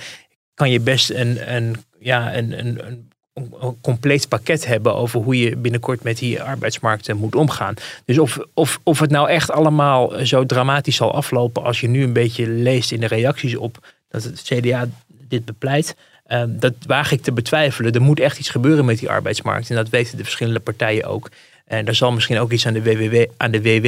kan 0.55 0.71
je 0.71 0.81
best 0.81 1.11
een, 1.11 1.55
een, 1.55 1.77
ja, 1.99 2.37
een, 2.37 2.59
een, 2.59 2.87
een 2.87 3.12
een 3.35 3.77
compleet 3.81 4.29
pakket 4.29 4.67
hebben 4.67 4.95
over 4.95 5.21
hoe 5.21 5.39
je 5.39 5.57
binnenkort 5.57 6.03
met 6.03 6.19
die 6.19 6.43
arbeidsmarkt 6.43 7.15
moet 7.15 7.35
omgaan. 7.35 7.75
Dus 8.05 8.19
of, 8.19 8.39
of, 8.55 8.81
of 8.83 8.99
het 8.99 9.11
nou 9.11 9.29
echt 9.29 9.51
allemaal 9.51 10.27
zo 10.27 10.47
dramatisch 10.47 10.97
zal 10.97 11.15
aflopen 11.15 11.63
als 11.63 11.81
je 11.81 11.89
nu 11.89 12.03
een 12.03 12.13
beetje 12.13 12.49
leest 12.49 12.93
in 12.93 13.01
de 13.01 13.07
reacties 13.07 13.57
op 13.57 13.79
dat 14.09 14.23
het 14.23 14.43
CDA 14.43 14.89
dit 15.07 15.45
bepleit. 15.45 15.97
eh, 16.25 16.43
dat 16.49 16.75
waag 16.87 17.13
ik 17.13 17.23
te 17.23 17.33
betwijfelen. 17.33 17.93
Er 17.93 18.03
moet 18.03 18.21
echt 18.21 18.39
iets 18.39 18.51
gebeuren 18.51 18.85
met 18.85 18.99
die 18.99 19.11
arbeidsmarkt. 19.11 19.71
En 19.71 19.77
dat 19.77 19.89
weten 19.89 20.17
de 20.17 20.23
verschillende 20.23 20.61
partijen 20.61 21.05
ook. 21.05 21.31
En 21.65 21.87
er 21.87 21.95
zal 21.95 22.13
misschien 22.13 22.39
ook 22.39 22.53
iets 22.53 22.67
aan 22.67 22.73
de 22.73 22.83
WWW, 22.83 23.25
aan 23.37 23.51
de 23.51 23.63
WW 23.63 23.87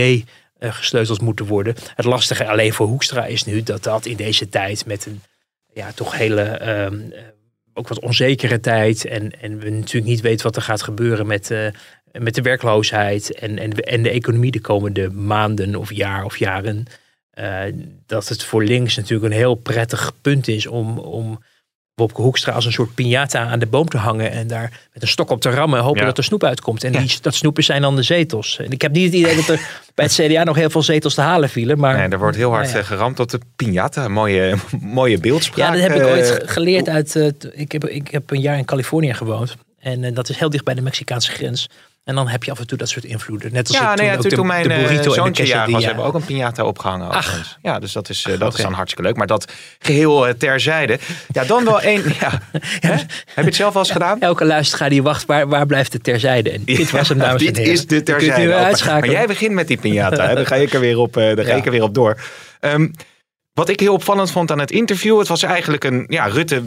eh, 0.59 0.73
gesleuteld 0.73 1.21
moeten 1.21 1.47
worden. 1.47 1.75
Het 1.95 2.05
lastige 2.05 2.47
alleen 2.47 2.73
voor 2.73 2.87
Hoekstra 2.87 3.27
is 3.27 3.45
nu 3.45 3.63
dat 3.63 3.83
dat 3.83 4.07
in 4.07 4.17
deze 4.17 4.49
tijd 4.49 4.87
met 4.87 5.07
een 5.07 5.23
ja, 5.73 5.93
toch 5.93 6.17
hele 6.17 6.43
ehm, 6.43 6.95
eh, 6.95 7.23
ook 7.75 7.89
wat 7.89 8.01
onzekere 8.01 8.61
tijd. 8.61 9.05
En, 9.05 9.41
en 9.41 9.59
we 9.59 9.71
natuurlijk 9.71 10.13
niet 10.13 10.21
weten 10.21 10.47
wat 10.47 10.57
er 10.57 10.63
gaat 10.63 10.83
gebeuren 10.83 11.27
met, 11.27 11.51
eh, 11.51 11.67
met 12.13 12.35
de 12.35 12.43
werkloosheid 12.43 13.35
en, 13.35 13.59
en, 13.59 13.73
en 13.73 14.03
de 14.03 14.11
economie 14.11 14.51
de 14.51 14.61
komende 14.61 15.11
maanden 15.11 15.77
of 15.77 15.93
jaar 15.93 16.25
of 16.25 16.37
jaren. 16.37 16.85
eh, 17.31 17.63
dat 18.07 18.29
het 18.29 18.45
voor 18.45 18.65
links 18.65 18.97
natuurlijk 18.97 19.33
een 19.33 19.39
heel 19.39 19.55
prettig 19.55 20.13
punt 20.21 20.49
is 20.49 20.67
om, 20.67 20.99
om 20.99 21.43
Wopke 21.95 22.23
Hoekstra 22.23 22.53
als 22.53 22.67
een 22.67 22.73
soort 22.73 22.91
piñata 22.91 23.37
aan 23.41 23.59
de 23.59 23.67
boom 23.67 23.89
te 23.89 23.97
hangen 23.97 24.31
en 24.31 24.47
daar 24.47 24.81
met 24.93 25.03
een 25.03 25.09
stok 25.09 25.31
op 25.31 25.41
te 25.41 25.51
rammen 25.51 25.79
en 25.79 25.85
hopen 25.85 26.01
Ja. 26.01 26.07
dat 26.07 26.19
er 26.19 26.25
snoep 26.25 26.45
uitkomt. 26.45 26.85
En 26.85 26.93
die, 26.93 27.17
dat 27.21 27.35
snoepen 27.35 27.65
zijn 27.65 27.83
dan 27.83 27.97
de 27.97 28.03
zetels. 28.03 28.59
En 28.59 28.71
ik 28.71 28.83
heb 28.83 28.93
niet 28.93 29.05
het 29.05 29.15
idee 29.15 29.37
dat 29.37 29.49
er 29.49 29.61
bij 29.95 30.05
het 30.05 30.15
CDA 30.15 30.43
nog 30.45 30.57
heel 30.57 30.71
veel 30.71 30.83
zetels 30.83 31.15
te 31.15 31.21
halen 31.21 31.49
vielen. 31.49 31.79
Maar 31.79 31.97
Nee, 31.99 32.09
er 32.09 32.19
wordt 32.19 32.37
heel 32.37 32.51
hard 32.51 32.63
Nou 32.65 32.75
ja. 32.77 32.81
eh, 32.83 32.87
geramd 32.87 33.21
op 33.21 33.29
de 33.31 33.41
piñata. 33.65 34.09
Mooie, 34.11 34.55
mooie 34.81 35.19
beeldspraak. 35.19 35.67
Ja, 35.67 35.73
dat 35.73 35.81
heb 35.91 35.95
ik 36.01 36.07
eh, 36.07 36.13
ooit 36.13 36.27
ge- 36.31 36.43
geleerd 36.47 36.89
uit. 36.89 37.17
eh, 37.17 37.27
ik, 37.53 37.73
heb, 37.73 37.85
ik 37.89 38.09
heb 38.11 38.31
een 38.31 38.41
jaar 38.41 38.59
in 38.59 38.65
Californië 38.65 39.15
gewoond. 39.15 39.57
En 39.81 40.15
dat 40.15 40.29
is 40.29 40.39
heel 40.39 40.51
dicht 40.51 40.65
bij 40.65 40.75
de 40.75 40.83
Mexicaanse 40.83 41.31
grens. 41.31 41.69
En 42.05 42.15
dan 42.15 42.29
heb 42.29 42.45
je 42.45 42.51
af 42.51 42.59
en 42.59 42.67
toe 42.67 42.79
dat 42.79 42.89
soort 42.89 43.05
invloeden. 43.05 43.53
Net 43.53 43.69
als 43.69 43.77
Ja, 43.77 43.83
ik 43.83 43.89
nee, 43.89 43.97
toen 43.97 44.07
ja, 44.07 44.13
toen, 44.21 44.31
de, 44.31 44.37
toen 44.37 44.47
mijn 44.47 44.69
de 44.69 44.75
eh, 44.75 44.81
burrito 44.81 45.03
en 45.03 45.09
de 45.09 45.15
zoontje 45.15 45.47
jarig 45.47 45.73
was, 45.73 45.83
quesadilla. 45.83 45.87
hebben 45.87 46.05
we 46.05 46.37
ook 46.37 46.47
een 46.49 46.53
piñata 46.55 46.67
opgehangen. 46.67 47.11
Ach. 47.11 47.59
Ja, 47.63 47.79
dus 47.79 47.93
dat 47.93 48.09
is, 48.09 48.25
eh, 48.25 48.33
Ach, 48.33 48.39
dat 48.39 48.55
is 48.57 48.63
dan 48.63 48.73
hartstikke 48.73 49.09
leuk. 49.09 49.17
Maar 49.17 49.27
dat 49.27 49.53
geheel 49.79 50.27
eh, 50.29 50.35
terzijde. 50.35 50.99
Ja, 51.33 51.45
dan 51.45 51.65
wel 51.65 51.81
één. 51.81 52.03
Ja. 52.21 52.31
Heb 52.81 53.09
je 53.35 53.43
het 53.45 53.55
zelf 53.55 53.73
wel 53.73 53.83
eens 53.83 53.93
gedaan? 53.93 54.21
Elke 54.31 54.45
luisteraar 54.45 54.89
die 54.91 55.03
wacht, 55.03 55.25
waar, 55.27 55.49
waar 55.49 55.67
blijft 55.67 55.93
de 55.93 55.99
terzijde? 56.01 56.51
En 56.51 56.63
dit 56.65 56.91
was 56.91 57.09
hem, 57.09 57.19
dames 57.25 57.41
en 57.41 57.47
Dit 57.47 57.57
heren. 57.57 57.73
is 57.73 57.87
de 57.87 57.95
Je 57.95 58.03
terzijde. 58.03 58.49
Maar 58.49 58.65
uitschakelen. 58.65 59.15
jij 59.15 59.27
begint 59.27 59.53
met 59.53 59.69
die 59.69 59.79
piñata. 59.79 60.27
Hè? 60.29 60.35
Dan 60.35 60.47
ga 60.47 60.55
ik 60.55 60.73
er 60.73 60.81
weer 60.81 60.99
op, 60.99 61.17
eh, 61.17 61.37
dan 61.37 61.45
ga 61.45 61.51
Ja. 61.51 61.57
ik 61.57 61.65
er 61.65 61.71
weer 61.71 61.83
op 61.83 61.95
door. 61.95 62.21
Ehm, 62.61 62.89
wat 63.53 63.69
ik 63.69 63.81
heel 63.81 63.93
opvallend 63.93 64.31
vond 64.31 64.51
aan 64.51 64.59
het 64.59 64.71
interview. 64.71 65.19
Het 65.19 65.29
was 65.29 65.43
eigenlijk 65.43 65.85
een... 65.85 66.05
Ja, 66.09 66.25
Rutte 66.27 66.63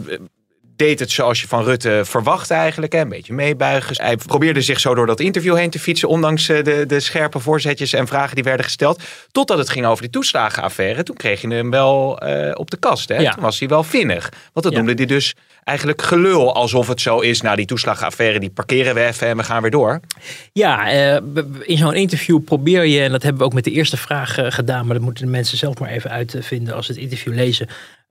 deed 0.78 1.00
het 1.00 1.10
zoals 1.10 1.40
je 1.40 1.48
van 1.48 1.64
Rutte 1.64 2.00
verwacht 2.04 2.50
eigenlijk. 2.50 2.92
Hè? 2.92 3.00
Een 3.00 3.08
beetje 3.08 3.32
meebuigen. 3.32 4.04
Hij 4.04 4.16
probeerde 4.16 4.60
zich 4.60 4.80
zo 4.80 4.94
door 4.94 5.06
dat 5.06 5.20
interview 5.20 5.56
heen 5.56 5.70
te 5.70 5.78
fietsen. 5.78 6.08
Ondanks 6.08 6.48
eh, 6.48 6.64
de, 6.64 6.84
de 6.86 7.00
scherpe 7.00 7.38
voorzetjes 7.38 7.92
en 7.92 8.06
vragen 8.06 8.34
die 8.34 8.44
werden 8.44 8.64
gesteld. 8.64 9.02
Totdat 9.32 9.58
het 9.58 9.68
ging 9.70 9.86
over 9.86 10.02
die 10.02 10.10
toeslagenaffaire. 10.10 11.02
Toen 11.02 11.16
kreeg 11.16 11.40
je 11.40 11.48
hem 11.48 11.70
wel 11.70 12.20
eh, 12.20 12.50
op 12.54 12.70
de 12.70 12.76
kast. 12.76 13.08
Hè? 13.08 13.16
Ja. 13.16 13.32
Toen 13.32 13.42
was 13.42 13.58
hij 13.58 13.68
wel 13.68 13.82
vinnig. 13.82 14.28
Want 14.52 14.64
dat 14.66 14.72
Ja. 14.72 14.78
noemde 14.78 14.94
hij 14.94 15.06
dus 15.06 15.34
eigenlijk 15.64 16.02
gelul. 16.02 16.54
Alsof 16.54 16.88
het 16.88 17.00
zo 17.00 17.18
is. 17.20 17.40
Nou, 17.40 17.56
die 17.56 17.66
toeslagenaffaire 17.66 18.40
die 18.40 18.50
parkeren 18.50 18.94
we 18.94 19.04
even 19.04 19.26
en 19.26 19.36
we 19.36 19.42
gaan 19.44 19.62
weer 19.62 19.70
door. 19.70 20.00
Ja, 20.52 20.90
eh, 20.90 21.20
in 21.60 21.76
zo'n 21.76 21.94
interview 21.94 22.44
probeer 22.44 22.84
je, 22.84 23.00
en 23.02 23.10
dat 23.12 23.22
hebben 23.22 23.40
we 23.40 23.46
ook 23.46 23.54
met 23.54 23.64
de 23.64 23.70
eerste 23.70 23.96
vraag 23.96 24.38
gedaan, 24.40 24.84
maar 24.84 24.94
dat 24.94 25.04
moeten 25.04 25.24
de 25.24 25.30
mensen 25.30 25.58
zelf 25.58 25.78
maar 25.78 25.90
even 25.90 26.10
uitvinden 26.10 26.74
als 26.74 26.86
ze 26.86 26.92
het 26.92 27.00
interview 27.00 27.34
lezen. 27.34 27.68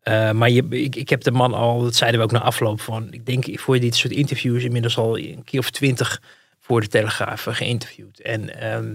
Eh, 0.08 0.32
maar 0.32 0.50
je, 0.50 0.64
ik, 0.70 0.96
ik 0.96 1.10
heb 1.10 1.24
de 1.24 1.32
man 1.32 1.54
al, 1.54 1.82
dat 1.82 1.96
zeiden 1.96 2.20
we 2.20 2.26
ook 2.26 2.32
na 2.32 2.42
afloop 2.42 2.82
van, 2.82 3.08
ik 3.12 3.26
denk 3.26 3.60
voor 3.60 3.80
dit 3.80 3.96
soort 3.96 4.14
interviews 4.14 4.64
inmiddels 4.64 4.98
al 4.98 5.18
een 5.18 5.44
keer 5.46 5.60
of 5.60 5.70
twintig 5.70 6.22
voor 6.60 6.82
de 6.82 6.88
Telegraaf 6.88 7.48
geïnterviewd. 7.50 8.20
En 8.20 8.60
ehm, 8.62 8.94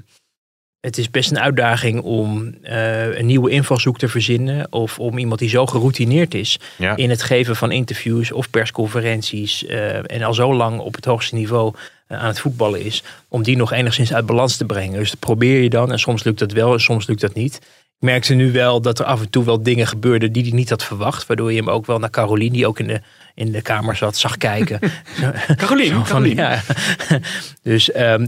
het 0.80 0.98
is 0.98 1.10
best 1.10 1.30
een 1.30 1.38
uitdaging 1.38 2.00
om 2.02 2.54
eh, 2.62 3.18
een 3.18 3.26
nieuwe 3.26 3.50
invalshoek 3.50 3.98
te 3.98 4.08
verzinnen 4.08 4.72
of 4.72 4.98
om 4.98 5.18
iemand 5.18 5.40
die 5.40 5.48
zo 5.48 5.66
geroutineerd 5.66 6.34
is 6.34 6.58
Ja. 6.78 6.96
in 6.96 7.10
het 7.10 7.22
geven 7.22 7.56
van 7.56 7.72
interviews 7.72 8.32
of 8.32 8.50
persconferenties 8.50 9.66
eh, 9.66 10.10
en 10.12 10.22
al 10.22 10.34
zo 10.34 10.54
lang 10.54 10.80
op 10.80 10.94
het 10.94 11.04
hoogste 11.04 11.34
niveau 11.34 11.74
aan 12.06 12.26
het 12.26 12.40
voetballen 12.40 12.84
is, 12.84 13.02
om 13.28 13.42
die 13.42 13.56
nog 13.56 13.72
enigszins 13.72 14.12
uit 14.14 14.26
balans 14.26 14.56
te 14.56 14.64
brengen. 14.64 14.98
Dus 14.98 15.10
dat 15.10 15.18
probeer 15.20 15.62
je 15.62 15.70
dan 15.70 15.92
en 15.92 15.98
soms 15.98 16.24
lukt 16.24 16.38
dat 16.38 16.52
wel 16.52 16.72
en 16.72 16.80
soms 16.80 17.06
lukt 17.06 17.20
dat 17.20 17.34
niet. 17.34 17.60
Merkte 18.02 18.34
nu 18.34 18.52
wel 18.52 18.80
dat 18.80 18.98
er 18.98 19.04
af 19.04 19.20
en 19.20 19.30
toe 19.30 19.44
wel 19.44 19.62
dingen 19.62 19.86
gebeurden 19.86 20.32
die 20.32 20.42
hij 20.42 20.52
niet 20.52 20.70
had 20.70 20.84
verwacht. 20.84 21.26
Waardoor 21.26 21.52
je 21.52 21.58
hem 21.58 21.70
ook 21.70 21.86
wel 21.86 21.98
naar 21.98 22.10
Caroline, 22.10 22.52
die 22.52 22.66
ook 22.66 22.78
in 22.78 22.86
de, 22.86 23.00
in 23.34 23.52
de 23.52 23.62
kamer 23.62 23.96
zat, 23.96 24.16
zag 24.16 24.36
kijken. 24.36 24.78
Caroline, 25.56 26.34
ja. 26.34 26.60
Dus, 27.62 27.90
ehm, 27.90 28.26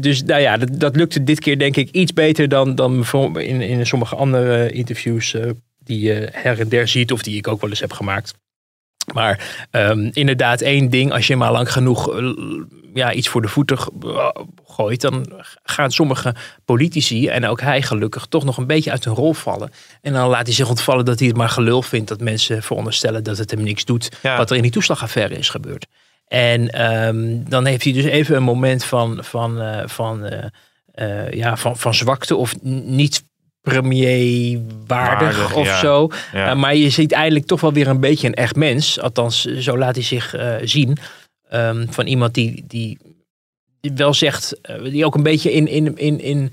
dus 0.00 0.22
nou 0.22 0.40
ja, 0.40 0.56
dat, 0.56 0.80
dat 0.80 0.96
lukte 0.96 1.24
dit 1.24 1.40
keer 1.40 1.58
denk 1.58 1.76
ik 1.76 1.90
iets 1.90 2.12
beter 2.12 2.48
dan, 2.48 2.74
dan 2.74 3.04
in, 3.34 3.60
in 3.60 3.86
sommige 3.86 4.16
andere 4.16 4.70
interviews 4.70 5.34
eh, 5.34 5.50
die 5.78 6.00
je 6.00 6.28
her 6.32 6.60
en 6.60 6.68
der 6.68 6.88
ziet 6.88 7.12
of 7.12 7.22
die 7.22 7.36
ik 7.36 7.48
ook 7.48 7.60
wel 7.60 7.70
eens 7.70 7.80
heb 7.80 7.92
gemaakt. 7.92 8.34
Maar 9.14 9.66
ehm, 9.70 10.10
inderdaad, 10.12 10.60
één 10.60 10.90
ding, 10.90 11.12
als 11.12 11.26
je 11.26 11.36
maar 11.36 11.52
lang 11.52 11.72
genoeg 11.72 12.16
eh, 12.16 12.32
ja, 12.96 13.12
iets 13.12 13.28
voor 13.28 13.42
de 13.42 13.48
voeten 13.48 13.78
ge- 13.78 14.44
gooit, 14.66 15.00
dan 15.00 15.32
gaan 15.62 15.90
sommige 15.90 16.34
politici, 16.64 17.28
en 17.28 17.46
ook 17.46 17.60
hij 17.60 17.82
gelukkig, 17.82 18.26
toch 18.26 18.44
nog 18.44 18.56
een 18.56 18.66
beetje 18.66 18.90
uit 18.90 19.04
hun 19.04 19.14
rol 19.14 19.32
vallen. 19.32 19.70
En 20.02 20.12
dan 20.12 20.28
laat 20.28 20.46
hij 20.46 20.54
zich 20.54 20.68
ontvallen 20.68 21.04
dat 21.04 21.18
hij 21.18 21.28
het 21.28 21.36
maar 21.36 21.48
gelul 21.48 21.82
vindt 21.82 22.08
dat 22.08 22.20
mensen 22.20 22.62
veronderstellen 22.62 23.24
dat 23.24 23.38
het 23.38 23.50
hem 23.50 23.62
niks 23.62 23.84
doet 23.84 24.08
Ja. 24.22 24.36
wat 24.36 24.50
er 24.50 24.56
in 24.56 24.62
die 24.62 24.70
toeslagaffaire 24.70 25.34
is 25.34 25.48
gebeurd. 25.48 25.86
En 26.28 26.68
ehm, 26.70 27.38
dan 27.48 27.64
heeft 27.66 27.84
hij 27.84 27.92
dus 27.92 28.04
even 28.04 28.36
een 28.36 28.42
moment 28.42 28.84
van, 28.84 29.18
van, 29.24 29.60
eh, 29.60 29.88
van, 29.88 30.24
eh, 30.24 30.44
eh, 30.94 31.32
ja, 31.32 31.56
van, 31.56 31.76
van 31.76 31.94
zwakte 31.94 32.36
of 32.36 32.54
niet 32.62 33.22
premierwaardig 33.60 35.36
Waardig, 35.38 35.54
of 35.54 35.66
ja. 35.66 35.78
zo. 35.78 36.08
Ja. 36.32 36.54
Maar 36.54 36.74
je 36.74 36.90
ziet 36.90 37.12
eindelijk 37.12 37.46
toch 37.46 37.60
wel 37.60 37.72
weer 37.72 37.88
een 37.88 38.00
beetje 38.00 38.26
een 38.26 38.34
echt 38.34 38.56
mens. 38.56 39.00
Althans, 39.00 39.44
zo 39.44 39.78
laat 39.78 39.94
hij 39.94 40.04
zich 40.04 40.34
eh, 40.34 40.54
zien. 40.62 40.96
Ehm, 41.48 41.86
van 41.90 42.06
iemand 42.06 42.34
die, 42.34 42.64
die, 42.66 42.98
die 43.80 43.92
wel 43.94 44.14
zegt, 44.14 44.60
eh, 44.60 44.82
die 44.82 45.04
ook 45.04 45.14
een 45.14 45.22
beetje 45.22 45.52
in, 45.52 45.66
in, 45.68 45.86
in, 45.86 45.96
in, 45.96 46.20
in- 46.20 46.52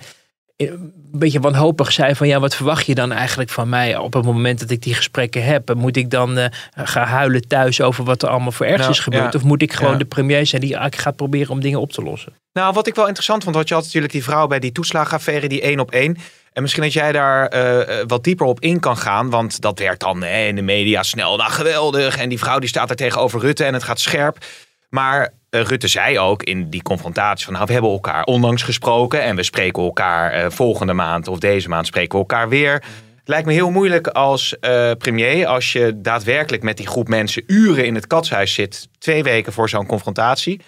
een 0.57 1.19
beetje 1.19 1.39
wanhopig 1.39 1.91
zei 1.91 2.15
van 2.15 2.27
ja, 2.27 2.39
wat 2.39 2.55
verwacht 2.55 2.85
je 2.85 2.95
dan 2.95 3.11
eigenlijk 3.11 3.49
van 3.49 3.69
mij 3.69 3.97
op 3.97 4.13
het 4.13 4.25
moment 4.25 4.59
dat 4.59 4.69
ik 4.69 4.81
die 4.81 4.93
gesprekken 4.93 5.43
heb? 5.43 5.73
Moet 5.75 5.97
ik 5.97 6.09
dan 6.09 6.37
eh, 6.37 6.49
gaan 6.73 7.07
huilen 7.07 7.47
thuis 7.47 7.81
over 7.81 8.03
wat 8.03 8.23
er 8.23 8.29
allemaal 8.29 8.51
voor 8.51 8.65
ergs 8.65 8.79
Nou, 8.79 8.91
is 8.91 8.99
gebeurd? 8.99 9.33
ja. 9.33 9.39
Of 9.39 9.45
moet 9.45 9.61
ik 9.61 9.73
gewoon 9.73 9.91
Ja. 9.91 9.97
de 9.97 10.05
premier 10.05 10.45
zijn 10.45 10.61
die 10.61 10.69
eigenlijk 10.71 11.01
gaat 11.03 11.15
proberen 11.15 11.49
om 11.51 11.59
dingen 11.61 11.79
op 11.81 11.91
te 11.91 12.01
lossen? 12.03 12.33
Nou, 12.53 12.73
wat 12.73 12.87
ik 12.87 12.95
wel 12.95 13.05
interessant 13.05 13.43
vond, 13.43 13.55
want 13.55 13.67
je 13.67 13.73
had 13.73 13.83
natuurlijk 13.83 14.13
die 14.13 14.23
vrouw 14.23 14.47
bij 14.47 14.59
die 14.59 14.71
toeslagenaffaire, 14.71 15.47
die 15.47 15.61
één 15.61 15.79
op 15.79 15.91
één. 15.91 16.17
En 16.53 16.61
misschien 16.61 16.83
dat 16.83 16.93
jij 16.93 17.11
daar 17.11 17.47
eh, 17.47 18.03
wat 18.07 18.23
dieper 18.23 18.45
op 18.45 18.59
in 18.59 18.79
kan 18.79 18.97
gaan, 18.97 19.29
want 19.29 19.61
dat 19.61 19.79
werd 19.79 19.99
dan 19.99 20.23
hè, 20.23 20.45
in 20.47 20.55
de 20.55 20.61
media 20.61 21.03
snel, 21.03 21.37
nou 21.37 21.51
geweldig. 21.51 22.17
En 22.17 22.29
die 22.29 22.39
vrouw 22.39 22.59
die 22.59 22.69
staat 22.69 22.89
er 22.89 22.95
tegenover 22.95 23.39
Rutte 23.39 23.63
en 23.63 23.73
het 23.73 23.83
gaat 23.83 23.99
scherp. 23.99 24.45
Maar 24.93 25.33
eh, 25.49 25.61
Rutte 25.61 25.87
zei 25.87 26.19
ook 26.19 26.43
in 26.43 26.69
die 26.69 26.81
confrontatie 26.81 27.45
van, 27.45 27.53
nou, 27.53 27.65
we 27.65 27.73
hebben 27.73 27.91
elkaar 27.91 28.23
onlangs 28.23 28.63
gesproken 28.63 29.21
en 29.21 29.35
we 29.35 29.43
spreken 29.43 29.83
elkaar 29.83 30.31
eh, 30.31 30.49
volgende 30.49 30.93
maand 30.93 31.27
of 31.27 31.39
deze 31.39 31.69
maand 31.69 31.87
spreken 31.87 32.11
we 32.11 32.17
elkaar 32.17 32.49
weer. 32.49 32.73
Het 32.73 33.27
lijkt 33.27 33.45
me 33.45 33.53
heel 33.53 33.69
moeilijk 33.69 34.07
als 34.07 34.59
eh, 34.59 34.91
premier, 34.97 35.47
als 35.47 35.71
je 35.71 36.01
daadwerkelijk 36.01 36.63
met 36.63 36.77
die 36.77 36.87
groep 36.87 37.07
mensen 37.07 37.43
uren 37.47 37.85
in 37.85 37.95
het 37.95 38.07
katshuis 38.07 38.53
zit, 38.53 38.87
twee 38.97 39.23
weken 39.23 39.53
voor 39.53 39.69
zo'n 39.69 39.85
confrontatie. 39.85 40.61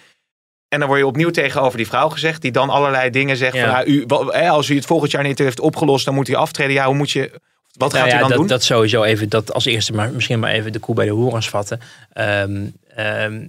En 0.68 0.78
dan 0.78 0.88
word 0.88 1.00
je 1.00 1.06
opnieuw 1.06 1.30
tegenover 1.30 1.76
die 1.76 1.86
vrouw 1.86 2.08
gezegd, 2.08 2.42
die 2.42 2.52
dan 2.52 2.70
allerlei 2.70 3.10
dingen 3.10 3.36
zegt. 3.36 3.54
Ja. 3.54 3.64
Van, 3.64 3.72
nou, 3.72 4.32
u, 4.32 4.48
als 4.48 4.68
u 4.68 4.74
het 4.74 4.86
volgend 4.86 5.10
jaar 5.10 5.22
niet 5.22 5.38
heeft 5.38 5.60
opgelost, 5.60 6.04
dan 6.04 6.14
moet 6.14 6.28
u 6.28 6.34
aftreden. 6.34 6.72
Ja, 6.72 6.86
hoe 6.86 6.94
moet 6.94 7.10
je. 7.10 7.40
Wat 7.72 7.92
gaat 7.92 8.00
Nou 8.00 8.12
u 8.12 8.14
ja, 8.14 8.20
dan 8.20 8.28
dat, 8.28 8.38
doen? 8.38 8.46
Dat 8.46 8.62
sowieso 8.62 9.02
even, 9.02 9.28
dat 9.28 9.52
als 9.52 9.64
eerste, 9.64 9.92
maar 9.92 10.10
misschien 10.10 10.40
maar 10.40 10.52
even 10.52 10.72
de 10.72 10.78
koe 10.78 10.94
bij 10.94 11.06
de 11.06 11.12
horens 11.12 11.48
vatten. 11.48 11.80
Ehm, 12.12 12.66
ehm, 12.94 13.46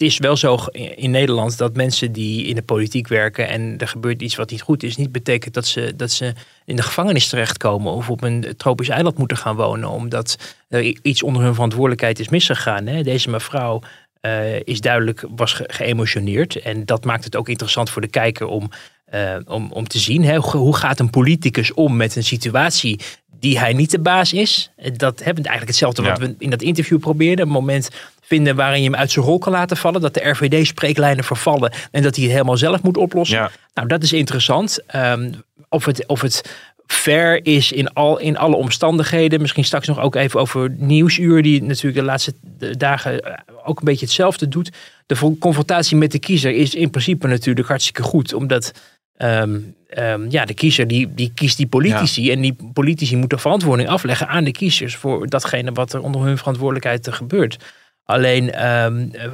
het 0.00 0.08
is 0.08 0.18
wel 0.18 0.36
zo 0.36 0.56
in 0.94 1.10
Nederland 1.10 1.58
dat 1.58 1.76
mensen 1.76 2.12
die 2.12 2.46
in 2.46 2.54
de 2.54 2.62
politiek 2.62 3.08
werken 3.08 3.48
en 3.48 3.78
er 3.78 3.88
gebeurt 3.88 4.22
iets 4.22 4.36
wat 4.36 4.50
niet 4.50 4.62
goed 4.62 4.82
is, 4.82 4.96
niet 4.96 5.12
betekent 5.12 5.54
dat 5.54 5.66
ze, 5.66 5.92
dat 5.96 6.10
ze 6.10 6.32
in 6.64 6.76
de 6.76 6.82
gevangenis 6.82 7.28
terechtkomen 7.28 7.92
of 7.92 8.10
op 8.10 8.22
een 8.22 8.54
tropisch 8.56 8.88
eiland 8.88 9.18
moeten 9.18 9.36
gaan 9.36 9.56
wonen, 9.56 9.88
omdat 9.88 10.54
er 10.68 10.96
iets 11.02 11.22
onder 11.22 11.42
hun 11.42 11.54
verantwoordelijkheid 11.54 12.18
is 12.18 12.28
misgegaan. 12.28 12.86
Hè? 12.86 13.02
Deze 13.02 13.30
mevrouw 13.30 13.80
eh, 14.20 14.60
is 14.60 14.80
duidelijk, 14.80 15.24
was 15.36 15.52
ge- 15.52 15.68
geëmotioneerd 15.72 16.56
en 16.56 16.84
dat 16.84 17.04
maakt 17.04 17.24
het 17.24 17.36
ook 17.36 17.48
interessant 17.48 17.90
voor 17.90 18.02
de 18.02 18.08
kijker 18.08 18.46
om, 18.46 18.70
eh, 19.04 19.36
om, 19.46 19.72
om 19.72 19.88
te 19.88 19.98
zien 19.98 20.24
hè, 20.24 20.36
hoe, 20.36 20.56
hoe 20.56 20.76
gaat 20.76 21.00
een 21.00 21.10
politicus 21.10 21.72
om 21.74 21.96
met 21.96 22.16
een 22.16 22.24
situatie 22.24 23.00
die 23.40 23.58
hij 23.58 23.72
niet 23.72 23.90
de 23.90 23.98
baas 23.98 24.32
is. 24.32 24.70
Dat 24.96 25.18
hebben 25.18 25.44
eigenlijk 25.44 25.66
hetzelfde 25.66 26.02
wat 26.02 26.18
Ja. 26.18 26.26
we 26.26 26.34
in 26.38 26.50
dat 26.50 26.62
interview 26.62 26.98
probeerden. 26.98 27.46
Een 27.46 27.52
moment 27.52 27.88
vinden 28.20 28.56
waarin 28.56 28.82
je 28.82 28.90
hem 28.90 28.98
uit 28.98 29.10
zijn 29.10 29.24
rol 29.24 29.38
kan 29.38 29.52
laten 29.52 29.76
vallen. 29.76 30.00
Dat 30.00 30.14
de 30.14 30.28
RVD-spreeklijnen 30.28 31.24
vervallen 31.24 31.72
en 31.90 32.02
dat 32.02 32.14
hij 32.14 32.24
het 32.24 32.32
helemaal 32.32 32.56
zelf 32.56 32.82
moet 32.82 32.96
oplossen. 32.96 33.36
Ja. 33.38 33.50
Nou, 33.74 33.88
dat 33.88 34.02
is 34.02 34.12
interessant. 34.12 34.78
Ehm, 34.86 35.32
of, 35.68 35.84
het, 35.84 36.06
of 36.06 36.20
het 36.20 36.58
fair 36.86 37.46
is 37.46 37.72
in, 37.72 37.92
al, 37.92 38.18
in 38.18 38.36
alle 38.38 38.56
omstandigheden. 38.56 39.40
Misschien 39.40 39.64
straks 39.64 39.86
nog 39.86 40.00
ook 40.00 40.14
even 40.14 40.40
over 40.40 40.70
Nieuwsuur, 40.76 41.42
die 41.42 41.62
natuurlijk 41.62 41.96
de 41.96 42.02
laatste 42.04 42.34
dagen 42.76 43.20
eh, 43.20 43.32
ook 43.64 43.78
een 43.78 43.84
beetje 43.84 44.04
hetzelfde 44.04 44.48
doet. 44.48 44.70
De 45.06 45.36
confrontatie 45.38 45.96
met 45.96 46.12
de 46.12 46.18
kiezer 46.18 46.52
is 46.52 46.74
in 46.74 46.90
principe 46.90 47.26
natuurlijk 47.26 47.68
hartstikke 47.68 48.02
goed, 48.02 48.34
omdat 48.34 48.72
ehm, 49.20 49.60
ehm, 49.88 50.30
ja, 50.30 50.44
de 50.44 50.54
kiezer 50.54 50.86
die, 50.86 51.14
die 51.14 51.32
kiest 51.34 51.56
die 51.56 51.66
politici 51.66 52.30
en 52.30 52.40
die 52.40 52.56
politici 52.72 53.16
moeten 53.16 53.38
verantwoording 53.38 53.88
afleggen 53.88 54.28
aan 54.28 54.44
de 54.44 54.50
kiezers 54.50 54.96
voor 54.96 55.28
datgene 55.28 55.72
wat 55.72 55.92
er 55.92 56.02
onder 56.02 56.22
hun 56.22 56.38
verantwoordelijkheid 56.38 57.08
gebeurt. 57.10 57.56
Alleen, 58.04 58.52
ehm, 58.52 59.08
eh, 59.12 59.32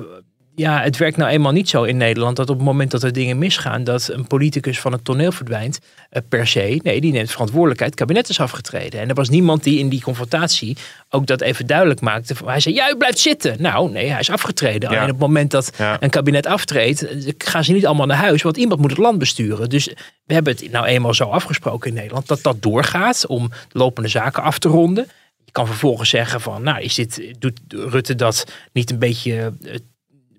ja, 0.57 0.83
het 0.83 0.97
werkt 0.97 1.17
nou 1.17 1.31
eenmaal 1.31 1.53
niet 1.53 1.69
zo 1.69 1.83
in 1.83 1.97
Nederland 1.97 2.37
dat 2.37 2.51
op 2.51 2.57
het 2.57 2.65
moment 2.65 2.91
dat 2.91 3.03
er 3.03 3.13
dingen 3.13 3.39
misgaan, 3.39 3.85
dat 3.85 4.09
een 4.13 4.27
politicus 4.27 4.81
van 4.81 4.93
het 4.93 5.05
toneel 5.05 5.33
verdwijnt, 5.33 5.79
eh, 6.11 6.23
per 6.29 6.47
se. 6.47 6.81
Nee, 6.83 7.01
die 7.01 7.13
neemt 7.13 7.31
verantwoordelijkheid. 7.31 7.91
Het 7.91 8.01
kabinet 8.01 8.29
is 8.29 8.41
afgetreden. 8.41 9.01
En 9.01 9.09
er 9.09 9.15
was 9.15 9.29
niemand 9.29 9.63
die 9.63 9.79
in 9.79 9.89
die 9.89 10.01
confrontatie 10.03 10.77
ook 11.11 11.27
dat 11.27 11.41
even 11.41 11.67
duidelijk 11.67 12.01
maakte. 12.01 12.35
Hij 12.45 12.61
zei, 12.61 12.81
u 12.93 12.97
blijft 12.97 13.19
zitten. 13.19 13.57
Nou, 13.59 13.91
nee, 13.91 14.11
hij 14.11 14.21
is 14.21 14.31
afgetreden. 14.31 14.91
Ja. 14.91 14.97
Alleen 14.97 15.11
op 15.11 15.19
het 15.19 15.27
moment 15.27 15.51
dat 15.51 15.73
Ja. 15.79 15.97
een 16.01 16.11
kabinet 16.11 16.47
aftreedt, 16.47 17.07
eh, 17.07 17.33
gaan 17.39 17.65
ze 17.65 17.73
niet 17.73 17.87
allemaal 17.87 18.07
naar 18.07 18.17
huis, 18.17 18.43
want 18.43 18.57
iemand 18.57 18.81
moet 18.81 18.91
het 18.91 18.99
land 18.99 19.19
besturen. 19.19 19.69
Dus 19.69 19.87
we 20.25 20.35
hebben 20.35 20.53
het 20.53 20.71
nou 20.71 20.87
eenmaal 20.87 21.15
zo 21.15 21.25
afgesproken 21.25 21.89
in 21.89 21.95
Nederland 21.97 22.27
dat 22.27 22.43
dat 22.43 22.63
doorgaat 22.63 23.27
om 23.27 23.51
lopende 23.73 24.09
zaken 24.09 24.43
af 24.43 24.59
te 24.59 24.69
ronden. 24.69 25.09
Je 25.45 25.53
kan 25.53 25.67
vervolgens 25.67 26.11
zeggen 26.11 26.41
van, 26.41 26.63
nou, 26.63 26.81
is 26.81 26.95
dit, 26.95 27.35
doet 27.39 27.61
Rutte 27.69 28.15
dat 28.15 28.45
niet 28.73 28.91
een 28.91 28.99
beetje 28.99 29.53
eh, 29.63 29.75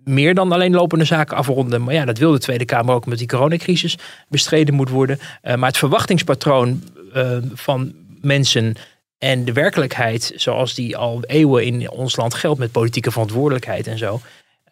meer 0.08 0.34
dan 0.34 0.52
alleen 0.52 0.74
lopende 0.74 1.06
zaken 1.06 1.38
afronden. 1.38 1.84
Maar 1.84 1.94
ja, 1.94 2.06
dat 2.06 2.18
wil 2.18 2.32
de 2.32 2.40
Tweede 2.40 2.66
Kamer 2.66 2.96
ook 2.96 3.06
met 3.06 3.18
die 3.18 3.28
coronacrisis 3.28 3.98
bestreden 4.28 4.74
moet 4.74 4.90
worden. 4.90 5.20
Eh, 5.42 5.56
maar 5.56 5.70
het 5.70 5.78
verwachtingspatroon 5.78 6.84
eh, 7.14 7.38
van 7.54 7.94
mensen 8.22 8.76
en 9.18 9.46
de 9.46 9.54
werkelijkheid 9.54 10.34
zoals 10.36 10.74
die 10.74 10.98
al 10.98 11.24
eeuwen 11.24 11.66
in 11.66 11.92
ons 11.92 12.16
land 12.16 12.34
geldt 12.34 12.60
met 12.60 12.72
politieke 12.72 13.12
verantwoordelijkheid 13.12 13.88
en 13.88 13.98
zo. 13.98 14.22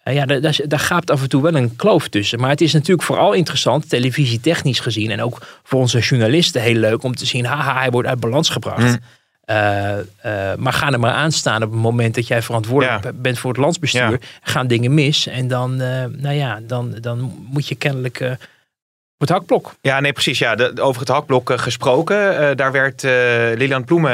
eh, 0.04 0.14
ja, 0.14 0.26
daar, 0.26 0.60
daar, 0.68 1.02
af 1.06 1.22
en 1.22 1.30
toe 1.30 1.42
wel 1.42 1.56
een 1.56 1.76
kloof 1.76 2.08
tussen. 2.08 2.40
Maar 2.40 2.50
het 2.50 2.62
is 2.62 2.74
natuurlijk 2.74 3.08
vooral 3.08 3.34
interessant, 3.34 3.90
televisietechnisch 3.90 4.80
gezien. 4.80 5.12
En 5.12 5.22
ook 5.22 5.60
voor 5.64 5.80
onze 5.80 6.00
journalisten 6.00 6.62
heel 6.62 6.76
leuk 6.80 7.04
om 7.04 7.16
te 7.16 7.26
zien, 7.26 7.46
haha, 7.46 7.80
hij 7.80 7.92
wordt 7.92 8.08
uit 8.08 8.20
balans 8.20 8.50
gebracht. 8.50 8.98
Eh, 9.46 10.00
eh, 10.00 10.58
maar 10.58 10.74
ga 10.74 10.92
er 10.92 11.00
maar 11.00 11.14
aan 11.14 11.32
staan 11.32 11.64
op 11.64 11.72
het 11.72 11.80
moment 11.80 12.16
dat 12.16 12.28
jij 12.28 12.42
verantwoordelijk 12.42 13.04
Ja. 13.04 13.12
bent 13.14 13.40
voor 13.40 13.52
het 13.52 13.60
landsbestuur. 13.60 14.12
Ja. 14.12 14.18
Gaan 14.42 14.68
dingen 14.68 14.94
mis. 14.94 15.28
En 15.28 15.48
dan, 15.48 15.82
eh, 15.82 16.06
nou 16.06 16.36
ja, 16.36 16.60
dan, 16.64 16.98
dan 17.02 17.48
moet 17.52 17.68
je 17.68 17.76
kennelijk 17.76 18.20
eh, 18.20 18.32
op 18.32 19.20
het 19.20 19.30
hakblok. 19.30 19.76
Ja, 19.82 20.00
nee, 20.00 20.14
precies. 20.14 20.40
Ja, 20.40 20.56
de, 20.56 20.82
over 20.82 21.00
het 21.00 21.10
hakblok 21.10 21.52
gesproken. 21.60 22.38
Eh, 22.50 22.56
daar 22.56 22.72
werd 22.72 23.04
eh, 23.04 23.12
Lilian 23.56 23.84
Ploemen 23.84 24.14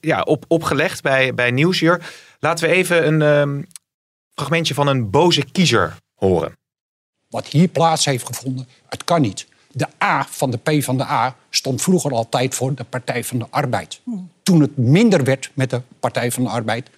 ja, 0.00 0.20
op, 0.22 0.44
opgelegd 0.48 1.02
bij, 1.02 1.34
bij 1.34 1.50
Nieuwsuur. 1.50 2.00
Laten 2.40 2.68
we 2.68 2.74
even 2.74 3.06
een 3.06 3.22
ehm, 3.22 3.62
fragmentje 4.34 4.74
van 4.74 4.86
een 4.86 5.10
boze 5.10 5.44
kiezer 5.52 5.94
horen. 6.14 6.52
wat 7.28 7.46
hier 7.46 7.68
plaats 7.68 8.04
heeft 8.04 8.26
gevonden, 8.26 8.68
het 8.88 9.04
kan 9.04 9.20
niet. 9.20 9.46
De 9.76 9.86
A 10.02 10.26
van 10.30 10.50
de 10.50 10.56
P 10.56 10.82
van 10.82 10.96
de 10.96 11.04
A 11.04 11.36
stond 11.50 11.82
vroeger 11.82 12.12
altijd 12.12 12.54
voor 12.54 12.74
de 12.74 12.84
Partij 12.84 13.24
van 13.24 13.38
de 13.38 13.46
Arbeid. 13.50 14.00
Toen 14.42 14.60
het 14.60 14.76
minder 14.76 15.24
werd 15.24 15.50
met 15.54 15.70
de 15.70 15.82
Partij 16.00 16.30
van 16.30 16.42
de 16.42 16.48
Arbeid, 16.48 16.90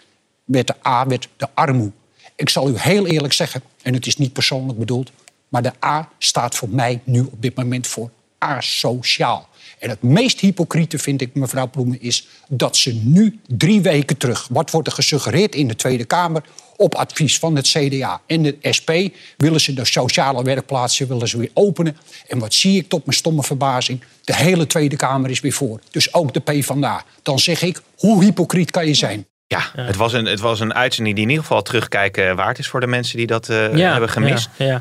werd 0.45 0.67
de 0.67 0.75
A 0.87 1.07
werd 1.07 1.29
de 1.37 1.49
armoe. 1.55 1.93
Ik 2.35 2.49
zal 2.49 2.69
u 2.69 2.73
heel 2.77 3.07
eerlijk 3.07 3.33
zeggen, 3.33 3.63
en 3.83 3.95
het 3.95 4.07
is 4.07 4.17
niet 4.17 4.33
persoonlijk 4.33 4.79
bedoeld, 4.79 5.11
maar 5.49 5.63
de 5.63 5.73
A 5.85 6.09
staat 6.19 6.55
voor 6.55 6.69
mij 6.69 7.01
nu 7.05 7.21
op 7.21 7.43
dit 7.43 7.55
moment 7.55 7.87
voor 7.87 8.11
asociaal. 8.39 9.49
En 9.79 9.89
het 9.89 10.03
meest 10.03 10.41
hypocriete 10.41 10.99
vind 10.99 11.21
ik, 11.21 11.35
mevrouw 11.35 11.71
Ploemen, 11.71 12.01
is 12.01 12.29
dat 12.49 12.77
ze 12.77 12.95
nu 12.95 13.41
drie 13.47 13.81
weken 13.81 14.17
terug, 14.17 14.49
wat 14.51 14.71
wordt 14.71 14.87
er 14.87 14.95
gesuggereerd 14.95 15.55
in 15.55 15.69
de 15.69 15.77
Tweede 15.77 16.05
Kamer, 16.05 16.43
op 16.77 16.95
advies 16.95 17.39
van 17.39 17.57
het 17.57 17.69
CDA 17.69 18.21
en 18.27 18.43
de 18.43 18.57
SP 18.77 18.91
willen 19.37 19.61
ze 19.61 19.75
de 19.75 19.85
sociale 19.85 20.43
werkplaatsen 20.43 21.09
willen 21.09 21.29
ze 21.29 21.39
weer 21.39 21.51
openen. 21.55 21.97
En 22.29 22.39
wat 22.39 22.55
zie 22.55 22.79
ik 22.79 22.89
tot 22.89 23.07
mijn 23.07 23.17
stomme 23.17 23.43
verbazing? 23.43 24.05
De 24.25 24.35
hele 24.35 24.67
Tweede 24.67 24.97
Kamer 24.97 25.31
is 25.31 25.41
weer 25.41 25.53
voor. 25.53 25.81
Dus 25.91 26.15
ook 26.15 26.33
de 26.33 26.41
PvdA. 26.41 27.05
Dan 27.23 27.39
zeg 27.39 27.63
ik, 27.63 27.81
hoe 27.97 28.25
hypocriet 28.25 28.71
kan 28.71 28.87
je 28.87 28.95
zijn? 28.95 29.27
Ja, 29.47 29.71
Het, 29.73 29.97
was 29.97 30.13
een, 30.13 30.25
het 30.25 30.41
was 30.41 30.61
een 30.61 30.75
uitzending 30.75 31.15
die 31.15 31.25
in 31.25 31.31
ieder 31.31 31.47
geval 31.47 31.63
terugkijken 31.63 32.37
waard 32.37 32.59
is 32.59 32.69
voor 32.69 32.81
de 32.81 32.87
mensen 32.87 33.17
die 33.17 33.27
dat 33.27 33.49
uh, 33.49 33.57
hebben 33.73 34.09
gemist. 34.09 34.49
Ja, 34.57 34.67
ja. 34.67 34.81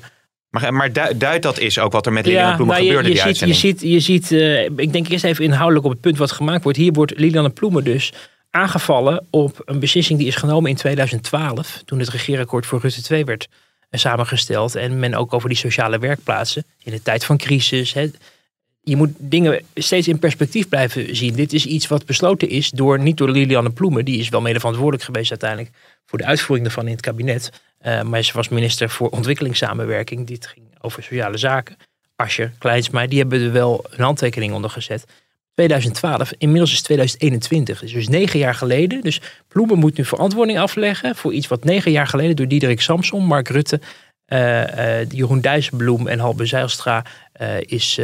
Maar, 0.50 0.74
maar 0.74 1.18
duidt 1.18 1.44
dat 1.44 1.60
is 1.60 1.80
ook 1.80 1.92
wat 1.92 2.06
er 2.06 2.14
met 2.14 2.26
Liliane 2.26 2.56
Ploemen 2.56 2.76
nou, 2.76 2.88
gebeurde 2.88 3.10
je, 3.10 3.16
je 3.16 3.24
die 3.24 3.34
ziet, 3.34 3.48
je 3.48 3.54
ziet, 3.54 3.82
je 3.82 4.00
ziet 4.00 4.32
uh, 4.32 4.64
ik 4.64 4.94
denk 4.94 5.08
eerst 5.08 5.24
even 5.24 5.44
inhoudelijk 5.44 5.86
op 5.86 5.92
het 5.92 6.02
punt 6.02 6.18
wat 6.18 6.32
gemaakt 6.32 6.64
wordt. 6.64 6.78
Hier 6.78 6.94
wordt 6.94 7.20
Liliane 7.20 7.50
Ploemen 7.50 7.84
dus 7.84 8.14
aangevallen 8.56 9.26
op 9.30 9.62
een 9.66 9.80
beslissing 9.80 10.20
die 10.20 10.28
is 10.28 10.36
genomen 10.36 10.70
in 10.70 10.76
2012. 10.76 11.82
Toen 11.86 12.00
het 12.00 12.10
regeerakkoord 12.10 12.66
voor 12.66 12.80
Rutte 12.80 13.02
2 13.02 13.26
werd 13.26 13.48
eh, 13.90 14.00
samengesteld. 14.00 14.76
En 14.76 15.00
men 15.00 15.14
ook 15.14 15.34
over 15.34 15.50
die 15.50 15.58
sociale 15.58 16.00
werkplaatsen 16.00 16.66
in 16.84 16.92
de 16.92 17.02
tijd 17.02 17.26
van 17.26 17.38
crisis. 17.38 17.96
Je 18.82 18.96
moet 18.96 19.10
dingen 19.18 19.64
steeds 19.74 20.08
in 20.08 20.20
perspectief 20.20 20.70
blijven 20.70 21.16
zien. 21.16 21.36
Dit 21.36 21.54
is 21.54 21.66
iets 21.66 21.88
wat 21.88 22.06
besloten 22.06 22.50
is 22.50 22.70
door, 22.70 23.00
niet 23.00 23.18
door 23.18 23.30
Liliane 23.30 23.70
Ploemen. 23.70 24.06
Die 24.06 24.20
is 24.20 24.30
wel 24.30 24.42
mede 24.42 24.60
verantwoordelijk 24.60 25.04
geweest 25.04 25.30
uiteindelijk 25.30 25.72
voor 26.06 26.18
de 26.18 26.26
uitvoering 26.26 26.68
daarvan 26.68 26.86
in 26.86 26.92
het 26.92 27.02
kabinet. 27.02 27.52
Uh, 27.86 28.02
maar 28.02 28.24
ze 28.24 28.34
was 28.34 28.50
minister 28.50 28.90
voor 28.90 29.10
ontwikkelingssamenwerking. 29.10 30.28
Dit 30.28 30.48
ging 30.48 30.66
over 30.82 31.04
sociale 31.04 31.38
zaken. 31.38 31.78
Asje, 32.16 32.52
Kleinsma, 32.58 33.08
die 33.08 33.20
hebben 33.20 33.42
er 33.42 33.52
wel 33.52 33.86
een 33.90 34.04
handtekening 34.04 34.54
onder 34.54 34.70
gezet. 34.70 35.06
2012, 35.56 36.34
inmiddels 36.38 36.72
is 36.72 36.82
2021, 36.82 37.80
dus, 37.80 37.92
dus 37.92 38.08
negen 38.08 38.40
jaar 38.40 38.56
geleden. 38.56 39.02
Dus 39.02 39.22
Ploemen 39.48 39.78
moet 39.78 39.98
nu 39.98 40.06
verantwoording 40.06 40.60
afleggen 40.60 41.16
voor 41.16 41.34
iets 41.34 41.48
wat 41.48 41.64
negen 41.64 41.92
jaar 41.92 42.08
geleden 42.08 42.36
door 42.36 42.48
Diederik 42.48 42.82
Samson, 42.82 43.26
Mark 43.26 43.48
Rutte, 43.48 43.80
uh, 44.28 45.00
uh, 45.00 45.10
Jeroen 45.10 45.42
Dijsselbloem 45.42 46.08
en 46.08 46.20
Halbe 46.20 46.46
Zijlstra 46.46 47.06
uh, 47.42 47.60
is, 47.60 48.00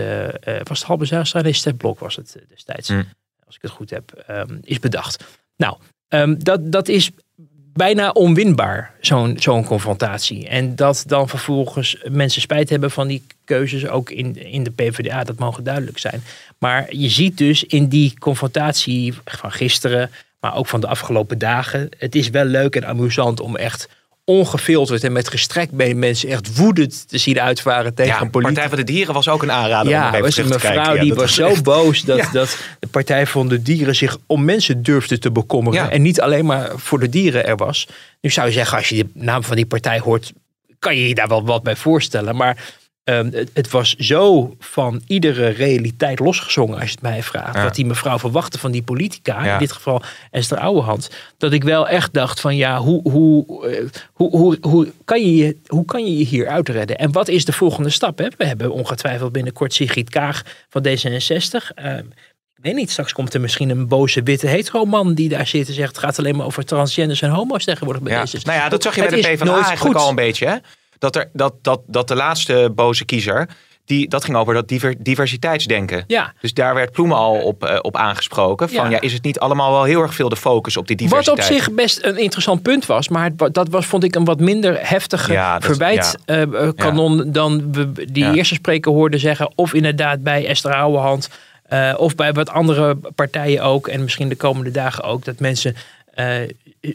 was 0.64 0.80
het 0.80 0.88
Halbe 0.88 1.06
Zijlstra? 1.06 1.42
Nee, 1.42 1.54
Step 1.54 1.78
Blok 1.78 2.00
was 2.00 2.16
het 2.16 2.38
destijds, 2.50 2.90
mm. 2.90 3.04
als 3.46 3.56
ik 3.56 3.62
het 3.62 3.72
goed 3.72 3.90
heb, 3.90 4.26
um, 4.30 4.60
is 4.64 4.80
bedacht. 4.80 5.24
Nou, 5.56 5.78
um, 6.10 6.44
dat, 6.44 6.72
dat 6.72 6.88
is 6.88 7.12
bijna 7.74 8.10
onwinbaar, 8.10 8.94
zo'n 9.00 9.38
zo'n 9.40 9.66
confrontatie. 9.66 10.48
En 10.48 10.76
dat 10.76 11.04
dan 11.08 11.30
vervolgens 11.30 12.04
mensen 12.10 12.42
spijt 12.42 12.70
hebben 12.70 12.92
van 12.92 13.08
die 13.08 13.24
keuzes, 13.52 13.88
ook 13.88 14.10
in, 14.10 14.36
in 14.36 14.64
de 14.64 14.72
PvdA, 14.72 15.24
dat 15.24 15.40
mogen 15.40 15.64
duidelijk 15.64 15.98
zijn. 15.98 16.24
Maar 16.58 16.96
je 16.96 17.10
ziet 17.10 17.38
dus 17.38 17.64
in 17.64 17.88
die 17.88 18.14
confrontatie 18.20 19.14
van 19.26 19.52
gisteren, 19.52 20.10
maar 20.40 20.56
ook 20.56 20.68
van 20.68 20.82
de 20.82 20.88
afgelopen 20.88 21.38
dagen, 21.38 21.90
het 21.98 22.16
is 22.16 22.30
wel 22.30 22.46
leuk 22.46 22.76
en 22.76 22.88
amusant 22.88 23.40
om 23.40 23.56
echt 23.56 23.90
ongefilterd 24.26 25.04
en 25.04 25.12
met 25.12 25.30
gestrekt 25.30 25.72
been 25.72 26.00
mensen 26.00 26.30
echt 26.30 26.56
woedend 26.56 27.10
te 27.10 27.18
zien 27.18 27.40
uitvaren 27.40 27.94
tegen 27.94 28.14
ja, 28.14 28.22
een 28.22 28.30
politie. 28.30 28.54
Partij 28.54 28.70
van 28.70 28.86
de 28.86 28.92
Dieren 28.92 29.14
was 29.14 29.30
ook 29.30 29.44
een 29.44 29.52
aanrader 29.52 29.92
ja, 29.92 30.08
om 30.08 30.14
even 30.14 30.26
was 30.26 30.38
een 30.38 30.48
mevrouw 30.48 30.96
ja, 30.96 31.02
die 31.02 31.14
was 31.14 31.36
zo 31.36 31.62
boos 31.62 32.02
dat, 32.02 32.30
dat 32.32 32.58
de 32.80 32.88
Partij 32.88 33.28
van 33.28 33.48
de 33.48 33.62
Dieren 33.62 33.96
zich 33.96 34.18
om 34.26 34.46
mensen 34.46 34.84
durfde 34.84 35.18
te 35.18 35.32
bekommeren. 35.32 35.92
En 35.92 36.02
niet 36.02 36.22
alleen 36.22 36.46
maar 36.46 36.72
voor 36.76 37.00
de 37.00 37.10
dieren 37.10 37.46
er 37.46 37.58
was. 37.58 37.88
Nu 38.22 38.30
zou 38.30 38.48
je 38.48 38.54
zeggen, 38.54 38.78
als 38.78 38.90
je 38.90 38.96
de 38.96 39.10
naam 39.14 39.44
van 39.44 39.56
die 39.56 39.66
partij 39.66 40.00
hoort, 40.00 40.34
kan 40.80 40.96
je 40.96 41.08
je 41.08 41.16
daar 41.16 41.28
wel 41.28 41.46
wat 41.46 41.64
bij 41.64 41.76
voorstellen. 41.76 42.36
Maar 42.36 42.58
Um, 43.04 43.30
het, 43.34 43.50
het, 43.54 43.70
was 43.70 43.96
zo 43.96 44.56
van 44.60 45.02
iedere 45.08 45.48
realiteit 45.48 46.20
losgezongen, 46.20 46.80
als 46.80 46.86
je 46.86 46.92
het 46.92 47.02
mij 47.02 47.24
vraagt. 47.24 47.56
Ja. 47.56 47.64
Wat 47.64 47.76
die 47.76 47.86
mevrouw 47.86 48.20
verwachtte 48.20 48.60
van 48.60 48.72
die 48.72 48.82
politica, 48.84 49.46
ja. 49.46 49.54
in 49.54 49.60
dit 49.60 49.72
geval 49.72 50.02
Esther 50.32 50.58
Ouwehand. 50.58 51.10
Dat 51.38 51.54
ik 51.54 51.64
wel 51.64 51.88
echt 51.88 52.14
dacht 52.14 52.40
van 52.40 52.56
ja, 52.56 52.78
hoe, 52.78 53.10
hoe, 53.12 53.70
uh, 53.70 53.90
hoe, 54.14 54.30
hoe, 54.30 54.58
hoe, 54.62 54.92
kan 55.06 55.36
je, 55.36 55.58
hoe 55.68 55.86
kan 55.86 56.06
je 56.06 56.18
je 56.18 56.26
hier 56.26 56.48
uitredden? 56.48 56.98
En 56.98 57.12
wat 57.12 57.28
is 57.28 57.46
de 57.46 57.54
volgende 57.54 57.90
stap? 57.90 58.18
Hè? 58.18 58.28
We 58.38 58.46
hebben 58.46 58.72
ongetwijfeld 58.72 59.32
binnenkort 59.32 59.74
Sigrid 59.74 60.10
Kaag 60.10 60.42
van 60.70 60.88
D66. 60.88 61.84
Uh, 61.84 61.98
ik 62.56 62.68
weet 62.68 62.76
niet, 62.76 62.92
straks 62.92 63.14
komt 63.14 63.34
er 63.34 63.42
misschien 63.42 63.70
een 63.70 63.88
boze 63.88 64.24
witte 64.24 64.48
hetero 64.48 64.86
man 64.86 65.14
die 65.14 65.30
daar 65.30 65.48
zit 65.48 65.68
en 65.68 65.74
zegt... 65.74 65.88
het 65.96 65.98
gaat 65.98 66.20
alleen 66.20 66.36
maar 66.36 66.46
over 66.46 66.66
transgenders 66.66 67.22
en 67.22 67.30
homo's 67.30 67.64
tegenwoordig 67.64 68.04
bij 68.04 68.14
ja. 68.14 68.26
Nou 68.44 68.58
ja, 68.58 68.70
dat 68.70 68.84
zag 68.84 68.96
je 68.96 69.02
bij 69.02 69.10
de 69.10 69.28
PvdA 69.28 69.66
eigenlijk 69.66 70.00
al 70.00 70.10
een 70.10 70.16
beetje, 70.16 70.48
hè? 70.48 70.56
Dat, 71.02 71.16
er, 71.16 71.30
dat, 71.34 71.54
dat, 71.62 71.82
dat 71.86 72.08
de 72.08 72.16
laatste 72.16 72.72
boze 72.76 73.06
kiezer. 73.06 73.48
Die, 73.86 74.10
dat 74.10 74.24
ging 74.24 74.38
over 74.38 74.54
dat 74.54 74.68
diver, 74.68 74.96
diversiteitsdenken. 74.98 76.04
Ja. 76.08 76.34
Dus 76.42 76.54
daar 76.54 76.74
werd 76.76 76.92
Ploemen 76.92 77.18
al 77.18 77.36
op, 77.36 77.64
uh, 77.64 77.80
op 77.82 77.96
aangesproken. 77.96 78.70
Van 78.70 78.84
ja. 78.84 78.90
ja. 78.90 79.02
is 79.02 79.14
het 79.14 79.24
niet 79.24 79.40
allemaal 79.40 79.72
wel 79.72 79.84
heel 79.84 80.02
erg 80.02 80.14
veel 80.14 80.30
de 80.30 80.36
focus 80.36 80.78
op 80.78 80.88
die 80.88 80.96
diversiteit? 80.96 81.38
Wat 81.38 81.48
op 81.48 81.54
zich 81.54 81.72
best 81.72 82.04
een 82.04 82.18
interessant 82.18 82.62
punt 82.62 82.86
was. 82.86 83.08
Maar 83.08 83.32
dat 83.52 83.70
was, 83.70 83.86
vond 83.86 84.04
ik, 84.04 84.16
een 84.16 84.26
wat 84.26 84.40
minder 84.40 84.78
heftige 84.90 85.32
ja, 85.32 85.60
dat, 85.60 85.66
verwijtkanon. 85.66 87.18
Ja. 87.18 87.24
Uh, 87.24 87.34
dan 87.34 87.72
we 87.72 88.12
die 88.12 88.34
eerste 88.34 88.56
spreker 88.56 88.92
hoorden 88.92 89.20
zeggen. 89.20 89.52
Of 89.56 89.74
inderdaad 89.74 90.24
bij 90.24 90.48
Esther 90.48 90.74
Ouwehand. 90.74 91.30
Uh, 91.70 91.94
of 91.98 92.16
bij 92.16 92.34
wat 92.34 92.50
andere 92.50 92.98
partijen 93.16 93.64
ook. 93.64 93.88
En 93.88 94.02
misschien 94.02 94.30
de 94.30 94.36
komende 94.36 94.72
dagen 94.72 95.04
ook. 95.04 95.26
Dat 95.26 95.40
mensen 95.40 95.76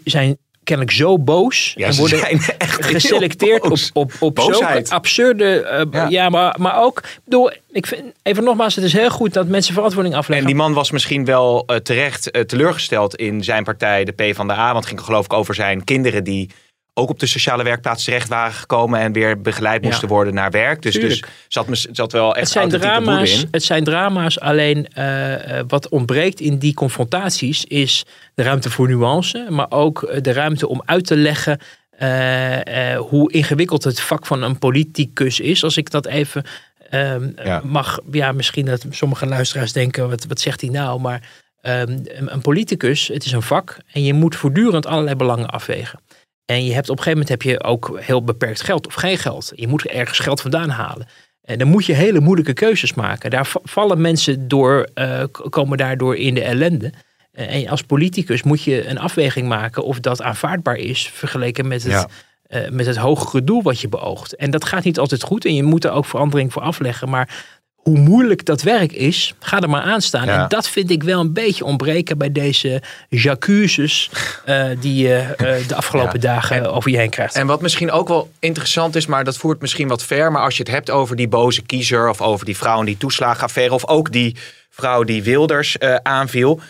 zijn 0.05 0.39
kennelijk 0.67 0.97
zo 0.97 1.19
boos. 1.19 1.73
Ja, 1.77 1.87
en 1.87 1.97
worden 1.97 2.29
echt 2.59 2.85
geselecteerd 2.85 3.65
op, 3.71 3.79
op, 3.93 4.13
op 4.39 4.41
zo'n 4.41 4.89
absurde. 4.89 5.85
Uh, 5.93 5.93
ja. 5.93 6.09
ja, 6.09 6.29
maar, 6.29 6.57
maar 6.59 6.83
ook. 6.83 7.03
Bedoel, 7.25 7.51
ik 7.71 7.87
vind, 7.87 8.03
even 8.23 8.45
nogmaals, 8.45 8.75
het 8.75 8.85
is 8.85 8.93
heel 8.93 9.11
goed 9.11 9.33
dat 9.33 9.47
mensen 9.47 9.75
verantwoording 9.75 10.15
afleggen. 10.15 10.47
En 10.47 10.53
die 10.53 10.63
man 10.63 10.73
was 10.73 10.91
misschien 10.91 11.25
wel 11.25 11.65
uh, 11.67 11.77
terecht 11.77 12.37
uh, 12.37 12.43
teleurgesteld 12.43 13.17
in 13.17 13.45
zijn 13.45 13.65
partij, 13.65 14.05
de 14.05 14.13
P 14.13 14.35
van 14.35 14.47
de 14.47 14.53
A. 14.53 14.67
Want 14.67 14.77
het 14.77 14.87
ging 14.87 15.01
geloof 15.01 15.25
ik 15.25 15.33
over 15.33 15.55
zijn 15.55 15.85
kinderen 15.85 16.25
die 16.25 16.51
ook 16.99 17.11
op 17.11 17.19
de 17.19 17.27
sociale 17.27 17.63
werkplaats 17.63 18.05
terecht 18.05 18.29
waren 18.29 18.53
gekomen 18.53 19.01
en 19.01 19.13
weer 19.13 19.41
begeleid 19.41 19.83
moesten 19.83 20.09
ja. 20.09 20.15
worden 20.15 20.35
naar 20.35 20.51
werk. 20.51 20.83
Dus, 20.83 20.95
dus 20.95 21.23
zat, 21.49 21.67
zat 21.93 22.13
wel 22.13 22.35
echt 22.35 22.41
het 22.41 22.49
zijn 22.49 22.69
drama's. 22.69 23.47
Het 23.51 23.63
zijn 23.63 23.85
drama's, 23.85 24.41
alleen 24.41 24.87
uh, 24.99 25.35
wat 25.69 25.89
ontbreekt 25.89 26.41
in 26.41 26.59
die 26.59 26.75
confrontaties 26.75 27.65
is 27.65 28.05
de 28.35 28.43
ruimte 28.43 28.71
voor 28.71 28.89
nuance, 28.89 29.47
maar 29.51 29.67
ook 29.69 30.23
de 30.23 30.33
ruimte 30.33 30.69
om 30.69 30.83
uit 30.85 31.07
te 31.07 31.17
leggen 31.17 31.59
uh, 32.03 32.57
uh, 32.57 32.99
hoe 32.99 33.33
ingewikkeld 33.33 33.85
het 33.85 34.01
vak 34.01 34.27
van 34.27 34.43
een 34.43 34.59
politicus 34.59 35.41
is. 35.41 35.65
Als 35.65 35.77
ik 35.77 35.91
dat 35.91 36.07
even 36.07 36.45
um, 36.91 37.35
ja. 37.45 37.61
mag, 37.65 37.99
ja, 38.11 38.33
misschien 38.33 38.65
dat 38.65 38.87
sommige 38.91 39.27
luisteraars 39.27 39.73
denken, 39.73 40.09
wat, 40.09 40.27
wat 40.27 40.41
zegt 40.41 40.61
hij 40.61 40.71
nou? 40.71 41.01
Maar 41.01 41.23
um, 41.63 42.03
een 42.07 42.41
politicus, 42.41 43.09
het 43.09 43.25
is 43.25 43.33
een 43.33 43.43
vak 43.43 43.77
en 43.93 44.05
je 44.05 44.13
moet 44.13 44.37
voortdurend 44.37 44.87
allerlei 44.87 45.17
belangen 45.17 45.49
afwegen. 45.49 46.01
En 46.47 46.65
je 46.65 46.73
hebt 46.73 46.91
op 46.91 46.97
een 46.97 47.03
gegeven 47.03 47.21
moment 47.21 47.29
heb 47.29 47.43
je 47.43 47.63
ook 47.63 47.99
heel 48.01 48.25
beperkt 48.25 48.63
geld 48.63 48.87
of 48.87 48.95
geen 48.95 49.19
geld. 49.19 49.53
Je 49.55 49.69
moet 49.69 49.87
ergens 49.87 50.19
geld 50.19 50.41
vandaan 50.41 50.69
halen. 50.69 51.07
En 51.43 51.59
dan 51.59 51.69
moet 51.69 51.87
je 51.87 51.93
hele 51.93 52.21
moeilijke 52.21 52.53
keuzes 52.53 52.95
maken. 52.95 53.31
Daar 53.31 53.53
vallen 53.63 54.01
mensen 54.01 54.49
door, 54.49 54.89
uh, 54.95 55.23
komen 55.31 55.79
daardoor 55.79 56.17
in 56.17 56.35
de 56.35 56.43
ellende. 56.43 56.93
En 57.33 57.69
als 57.69 57.83
politicus 57.83 58.43
moet 58.43 58.63
je 58.63 58.89
een 58.89 58.99
afweging 58.99 59.49
maken 59.49 59.85
of 59.85 60.01
dat 60.01 60.23
aanvaardbaar 60.23 60.77
is 60.77 61.09
vergeleken 61.09 61.69
met 61.69 61.83
het, 61.83 61.93
ja. 61.93 62.09
uh, 62.49 62.71
met 62.71 62.87
het 62.87 62.97
hogere 62.97 63.45
doel 63.45 63.63
wat 63.63 63.81
je 63.81 63.89
beoogt. 63.89 64.37
En 64.37 64.51
dat 64.51 64.65
gaat 64.65 64.85
niet 64.85 64.99
altijd 64.99 65.23
goed 65.23 65.45
en 65.45 65.55
je 65.55 65.63
moet 65.63 65.85
er 65.85 65.91
ook 65.91 66.05
verandering 66.05 66.53
voor 66.53 66.63
afleggen. 66.63 67.09
Maar 67.09 67.56
hoe 67.87 67.99
moeilijk 67.99 68.45
dat 68.45 68.63
werk 68.63 68.93
is, 68.93 69.35
ga 69.41 69.61
er 69.61 69.69
maar 69.69 69.83
aan 69.83 70.01
staan. 70.01 70.27
Ja. 70.27 70.43
En 70.43 70.49
dat 70.49 70.69
vind 70.69 70.91
ik 70.91 71.03
wel 71.03 71.21
een 71.21 71.33
beetje 71.33 71.65
ontbreken 71.65 72.19
bij 72.19 72.33
deze 72.33 72.83
jacuses 73.09 74.11
uh, 74.47 74.67
die 74.81 75.09
je 75.09 75.35
uh, 75.41 75.69
de 75.69 75.75
afgelopen 75.75 76.21
ja. 76.21 76.33
dagen 76.33 76.57
en, 76.57 76.67
over 76.67 76.91
je 76.91 76.97
heen 76.97 77.11
krijgt. 77.11 77.35
En 77.35 77.47
wat 77.47 77.63
misschien 77.63 77.91
ook 77.91 78.09
wel 78.09 78.31
interessant 78.39 78.97
is, 78.97 79.07
maar 79.07 79.25
dat 79.25 79.37
voert 79.37 79.61
misschien 79.61 79.89
wat 79.89 80.03
ver. 80.03 80.33
Maar 80.33 80.43
als 80.43 80.57
je 80.57 80.63
het 80.63 80.73
hebt 80.73 80.91
over 80.91 81.17
die 81.17 81.29
boze 81.29 81.63
kiezer 81.63 82.09
of 82.09 82.21
over 82.21 82.47
die 82.47 82.57
vrouw 82.57 82.79
in 82.79 82.87
die 82.87 82.99
toeslagenaffaire 82.99 83.75
of 83.75 83.87
ook 83.87 84.13
die 84.13 84.37
vrouw 84.71 85.03
die 85.03 85.23
Wilders 85.23 85.77
uh, 85.79 85.95
aanviel. 85.95 86.61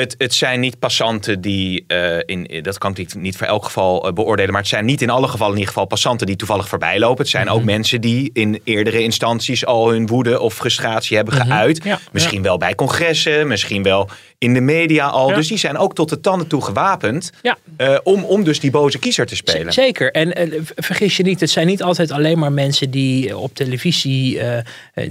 Het, 0.00 0.14
het, 0.18 0.34
zijn 0.34 0.60
niet 0.60 0.78
passanten 0.78 1.40
die, 1.40 1.84
uh, 1.88 2.18
in, 2.24 2.62
dat 2.62 2.78
kan 2.78 2.96
ik 2.96 3.14
niet 3.14 3.36
voor 3.36 3.46
elk 3.46 3.64
geval 3.64 4.06
uh, 4.06 4.12
beoordelen, 4.12 4.52
maar 4.52 4.60
het 4.60 4.70
zijn 4.70 4.84
niet 4.84 5.02
in 5.02 5.10
alle 5.10 5.28
gevallen 5.28 5.52
in 5.52 5.58
ieder 5.58 5.72
geval 5.72 5.88
passanten 5.88 6.26
die 6.26 6.36
toevallig 6.36 6.68
voorbij 6.68 6.98
lopen. 6.98 7.18
Het 7.18 7.28
zijn 7.28 7.42
mm 7.42 7.48
-hmm. 7.48 7.58
ook 7.58 7.64
mensen 7.64 8.00
die 8.00 8.30
in 8.32 8.60
eerdere 8.64 9.02
instanties 9.02 9.66
al 9.66 9.90
hun 9.90 10.06
woede 10.06 10.40
of 10.40 10.54
frustratie 10.54 11.16
hebben 11.16 11.34
mm 11.34 11.40
-hmm. 11.40 11.50
geuit. 11.50 11.84
Ja, 11.84 11.98
misschien 12.12 12.36
ja. 12.36 12.44
wel 12.44 12.58
bij 12.58 12.74
congressen, 12.74 13.46
misschien 13.46 13.82
wel 13.82 14.08
in 14.38 14.54
de 14.54 14.60
media 14.60 15.06
al. 15.06 15.28
Ja. 15.28 15.34
Dus 15.34 15.48
die 15.48 15.58
zijn 15.58 15.76
ook 15.76 15.94
tot 15.94 16.08
de 16.08 16.20
tanden 16.20 16.46
toe 16.46 16.62
gewapend 16.62 17.30
uh, 17.42 17.98
om, 18.02 18.24
om 18.24 18.44
dus 18.44 18.60
die 18.60 18.70
boze 18.70 18.98
kiezer 18.98 19.26
te 19.26 19.36
spelen. 19.36 19.72
Z 19.72 19.76
zeker. 19.76 20.12
En 20.12 20.66
vergis 20.76 21.16
je 21.16 21.22
niet, 21.22 21.40
het 21.40 21.50
zijn 21.50 21.66
niet 21.66 21.82
altijd 21.82 22.10
alleen 22.10 22.38
maar 22.38 22.52
mensen 22.52 22.90
die 22.90 23.36
op 23.36 23.54
televisie, 23.54 24.40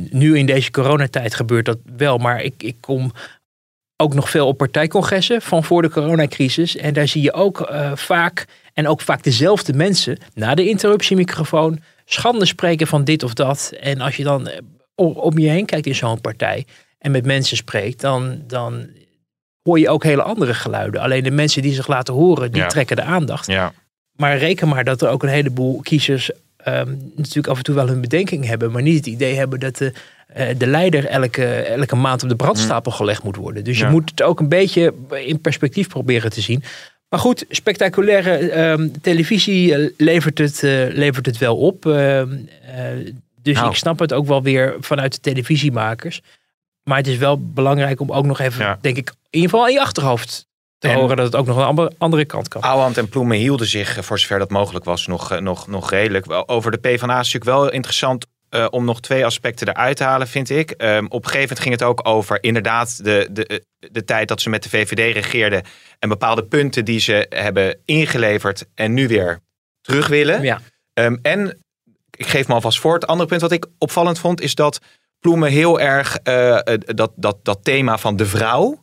nu 0.09 0.37
in 0.37 0.45
deze 0.45 0.71
coronatijd 0.71 1.35
gebeurt 1.35 1.65
dat 1.65 1.77
wel, 1.97 2.17
maar 2.17 2.43
ik, 2.43 2.53
ik 2.57 2.75
kom 2.79 3.11
ook 4.01 4.13
nog 4.13 4.29
veel 4.29 4.47
op 4.47 4.57
partijcongressen 4.57 5.41
van 5.41 5.63
voor 5.63 5.81
de 5.81 5.89
coronacrisis. 5.89 6.75
En 6.75 6.93
daar 6.93 7.07
zie 7.07 7.21
je 7.21 7.33
ook 7.33 7.69
uh, 7.71 7.91
vaak, 7.95 8.45
en 8.73 8.87
ook 8.87 9.01
vaak 9.01 9.23
dezelfde 9.23 9.73
mensen, 9.73 10.17
na 10.33 10.55
de 10.55 10.69
interruptiemicrofoon, 10.69 11.79
schande 12.05 12.45
spreken 12.45 12.87
van 12.87 13.03
dit 13.03 13.23
of 13.23 13.33
dat. 13.33 13.73
En 13.79 14.01
als 14.01 14.15
je 14.15 14.23
dan 14.23 14.49
om 14.95 15.37
je 15.37 15.49
heen 15.49 15.65
kijkt 15.65 15.85
in 15.85 15.95
zo'n 15.95 16.21
partij 16.21 16.65
en 16.97 17.11
met 17.11 17.25
mensen 17.25 17.57
spreekt, 17.57 18.01
dan, 18.01 18.43
dan 18.47 18.87
hoor 19.63 19.79
je 19.79 19.89
ook 19.89 20.03
hele 20.03 20.23
andere 20.23 20.53
geluiden. 20.53 21.01
Alleen 21.01 21.23
de 21.23 21.31
mensen 21.31 21.61
die 21.61 21.73
zich 21.73 21.87
laten 21.87 22.13
horen, 22.13 22.51
die 22.51 22.61
ja. 22.61 22.67
trekken 22.67 22.95
de 22.95 23.03
aandacht. 23.03 23.47
Ja. 23.47 23.73
Maar 24.15 24.37
reken 24.37 24.67
maar 24.67 24.83
dat 24.83 25.01
er 25.01 25.09
ook 25.09 25.23
een 25.23 25.29
heleboel 25.29 25.81
kiezers 25.81 26.31
um, 26.67 27.11
natuurlijk 27.15 27.47
af 27.47 27.57
en 27.57 27.63
toe 27.63 27.75
wel 27.75 27.87
hun 27.87 28.01
bedenking 28.01 28.45
hebben, 28.45 28.71
maar 28.71 28.81
niet 28.81 28.97
het 28.97 29.05
idee 29.07 29.35
hebben 29.35 29.59
dat 29.59 29.77
de, 29.77 29.93
uh, 30.37 30.45
de 30.57 30.67
leider 30.67 31.05
elke, 31.05 31.45
elke 31.45 31.95
maand 31.95 32.23
op 32.23 32.29
de 32.29 32.35
brandstapel 32.35 32.91
gelegd 32.91 33.23
moet 33.23 33.35
worden. 33.35 33.63
Dus 33.63 33.79
je 33.79 33.85
moet 33.85 34.09
het 34.09 34.21
ook 34.21 34.39
een 34.39 34.49
beetje 34.49 34.93
in 35.25 35.41
perspectief 35.41 35.87
proberen 35.87 36.31
te 36.31 36.41
zien. 36.41 36.63
Maar 37.09 37.19
goed, 37.19 37.45
spectaculaire 37.49 38.37
ehm, 38.37 38.87
televisie 39.01 39.75
eh, 39.75 39.89
levert 39.97 40.37
het, 40.37 40.63
eh, 40.63 40.87
levert 40.89 41.25
het 41.25 41.37
wel 41.37 41.57
op. 41.57 41.85
Ehm, 41.85 42.37
eh, 42.61 42.83
dus 43.41 43.55
Nou. 43.55 43.69
ik 43.69 43.75
snap 43.75 43.99
het 43.99 44.13
ook 44.13 44.27
wel 44.27 44.43
weer 44.43 44.75
vanuit 44.79 45.13
de 45.13 45.19
televisiemakers. 45.19 46.21
Maar 46.83 46.97
het 46.97 47.07
is 47.07 47.17
wel 47.17 47.41
belangrijk 47.41 47.99
om 47.99 48.11
ook 48.11 48.25
nog 48.25 48.39
even, 48.39 48.65
Ja. 48.65 48.77
denk 48.81 48.97
ik, 48.97 49.09
in 49.09 49.15
ieder 49.29 49.49
geval 49.49 49.67
in 49.67 49.73
je 49.73 49.81
achterhoofd 49.81 50.47
te 50.79 50.87
En- 50.87 50.95
horen 50.95 51.15
dat 51.17 51.25
het 51.25 51.35
ook 51.35 51.45
nog 51.45 51.57
een 51.57 51.63
andere, 51.63 51.91
andere 51.97 52.25
kant 52.25 52.47
kan. 52.47 52.61
Ouwehand 52.61 52.97
en 52.97 53.09
Ploemen 53.09 53.37
hielden 53.37 53.67
zich, 53.67 53.97
eh, 53.97 54.03
voor 54.03 54.19
zover 54.19 54.39
dat 54.39 54.49
mogelijk 54.49 54.85
was, 54.85 55.07
nog, 55.07 55.31
eh, 55.31 55.39
nog, 55.39 55.67
nog 55.67 55.89
redelijk. 55.89 56.25
Wel, 56.25 56.47
Over 56.47 56.71
de 56.71 56.77
PvdA 56.77 57.19
is 57.19 57.33
natuurlijk 57.33 57.43
wel 57.43 57.71
interessant 57.71 58.25
eh, 58.49 58.67
om 58.69 58.85
nog 58.85 59.01
twee 59.01 59.25
aspecten 59.25 59.67
eruit 59.67 59.97
te 59.97 60.03
halen, 60.03 60.27
vind 60.27 60.49
ik. 60.49 60.71
Ehm, 60.71 61.05
op 61.05 61.11
een 61.11 61.29
gegeven 61.29 61.39
moment 61.39 61.59
ging 61.59 61.73
het 61.73 61.83
ook 61.83 62.07
over 62.07 62.43
inderdaad 62.43 63.03
de, 63.03 63.27
de, 63.31 63.63
de 63.91 64.03
tijd 64.03 64.27
dat 64.27 64.41
ze 64.41 64.49
met 64.49 64.63
de 64.63 64.69
VVD 64.69 65.13
regeerden. 65.13 65.63
En 65.99 66.09
bepaalde 66.09 66.43
punten 66.43 66.85
die 66.85 66.99
ze 66.99 67.25
hebben 67.29 67.77
ingeleverd 67.85 68.65
en 68.75 68.93
nu 68.93 69.07
weer 69.07 69.39
terug 69.81 70.07
willen. 70.07 70.41
Ja. 70.41 70.61
Ehm, 70.93 71.17
en 71.21 71.59
ik 72.11 72.27
geef 72.27 72.47
me 72.47 72.53
alvast 72.53 72.79
voor. 72.79 72.93
Het 72.93 73.07
andere 73.07 73.29
punt 73.29 73.41
wat 73.41 73.51
ik 73.51 73.65
opvallend 73.77 74.19
vond 74.19 74.41
is 74.41 74.55
dat 74.55 74.79
Ploemen 75.19 75.49
heel 75.51 75.79
erg 75.79 76.19
dat, 76.79 77.11
dat, 77.15 77.37
dat 77.43 77.59
thema 77.63 77.97
van 77.97 78.15
de 78.15 78.25
vrouw 78.25 78.81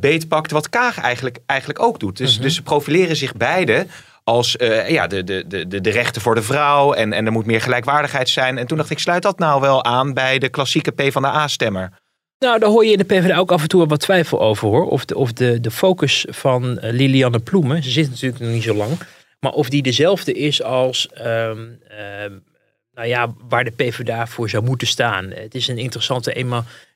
beetpakt. 0.00 0.50
Wat 0.50 0.68
Kaag 0.68 0.98
eigenlijk, 1.00 1.38
eigenlijk 1.46 1.82
ook 1.82 2.00
doet. 2.00 2.16
Dus, 2.16 2.32
Mhm. 2.34 2.42
dus 2.42 2.54
ze 2.54 2.62
profileren 2.62 3.16
zich 3.16 3.34
beide 3.34 3.86
als 4.24 4.56
eh, 4.56 4.88
ja, 4.90 5.06
de, 5.06 5.24
de, 5.24 5.44
de, 5.68 5.80
de- 5.80 5.90
rechten 5.90 6.22
voor 6.22 6.34
de 6.34 6.42
vrouw. 6.42 6.92
En, 6.92 7.12
en 7.12 7.26
er 7.26 7.32
moet 7.32 7.46
meer 7.46 7.60
gelijkwaardigheid 7.60 8.28
zijn. 8.28 8.58
En 8.58 8.66
toen 8.66 8.76
dacht 8.76 8.90
ik, 8.90 8.98
sluit 8.98 9.22
dat 9.22 9.38
nou 9.38 9.60
wel 9.60 9.84
aan 9.84 10.14
bij 10.14 10.38
de 10.38 10.48
klassieke 10.48 10.90
PvdA-stemmer. 10.90 11.92
Nou, 12.38 12.58
daar 12.58 12.68
hoor 12.68 12.84
je 12.84 12.92
in 12.92 12.98
de 12.98 13.04
PvdA 13.04 13.38
ook 13.38 13.52
af 13.52 13.62
en 13.62 13.68
toe 13.68 13.86
wat 13.86 14.00
twijfel 14.00 14.40
over 14.40 14.68
hoor. 14.68 14.86
Of 14.88 15.04
de, 15.04 15.16
of 15.16 15.32
de, 15.32 15.60
de 15.60 15.70
focus 15.70 16.26
van 16.28 16.78
eh, 16.78 16.92
Lilianne 16.92 17.38
Ploemen, 17.38 17.82
ze 17.82 17.90
zit 17.90 18.10
natuurlijk 18.10 18.42
nog 18.42 18.50
niet 18.52 18.62
zo 18.62 18.74
lang, 18.74 18.98
maar 19.40 19.52
of 19.52 19.68
die 19.68 19.82
dezelfde 19.82 20.32
is 20.32 20.62
als 20.62 21.08
ehm, 21.08 21.66
ehm, 21.88 22.32
nou 22.92 23.08
ja, 23.08 23.34
waar 23.48 23.64
de 23.64 23.70
PvdA 23.70 24.26
voor 24.26 24.48
zou 24.48 24.64
moeten 24.64 24.86
staan. 24.86 25.30
Het 25.30 25.54
is 25.54 25.68
een 25.68 25.78
interessante 25.78 26.32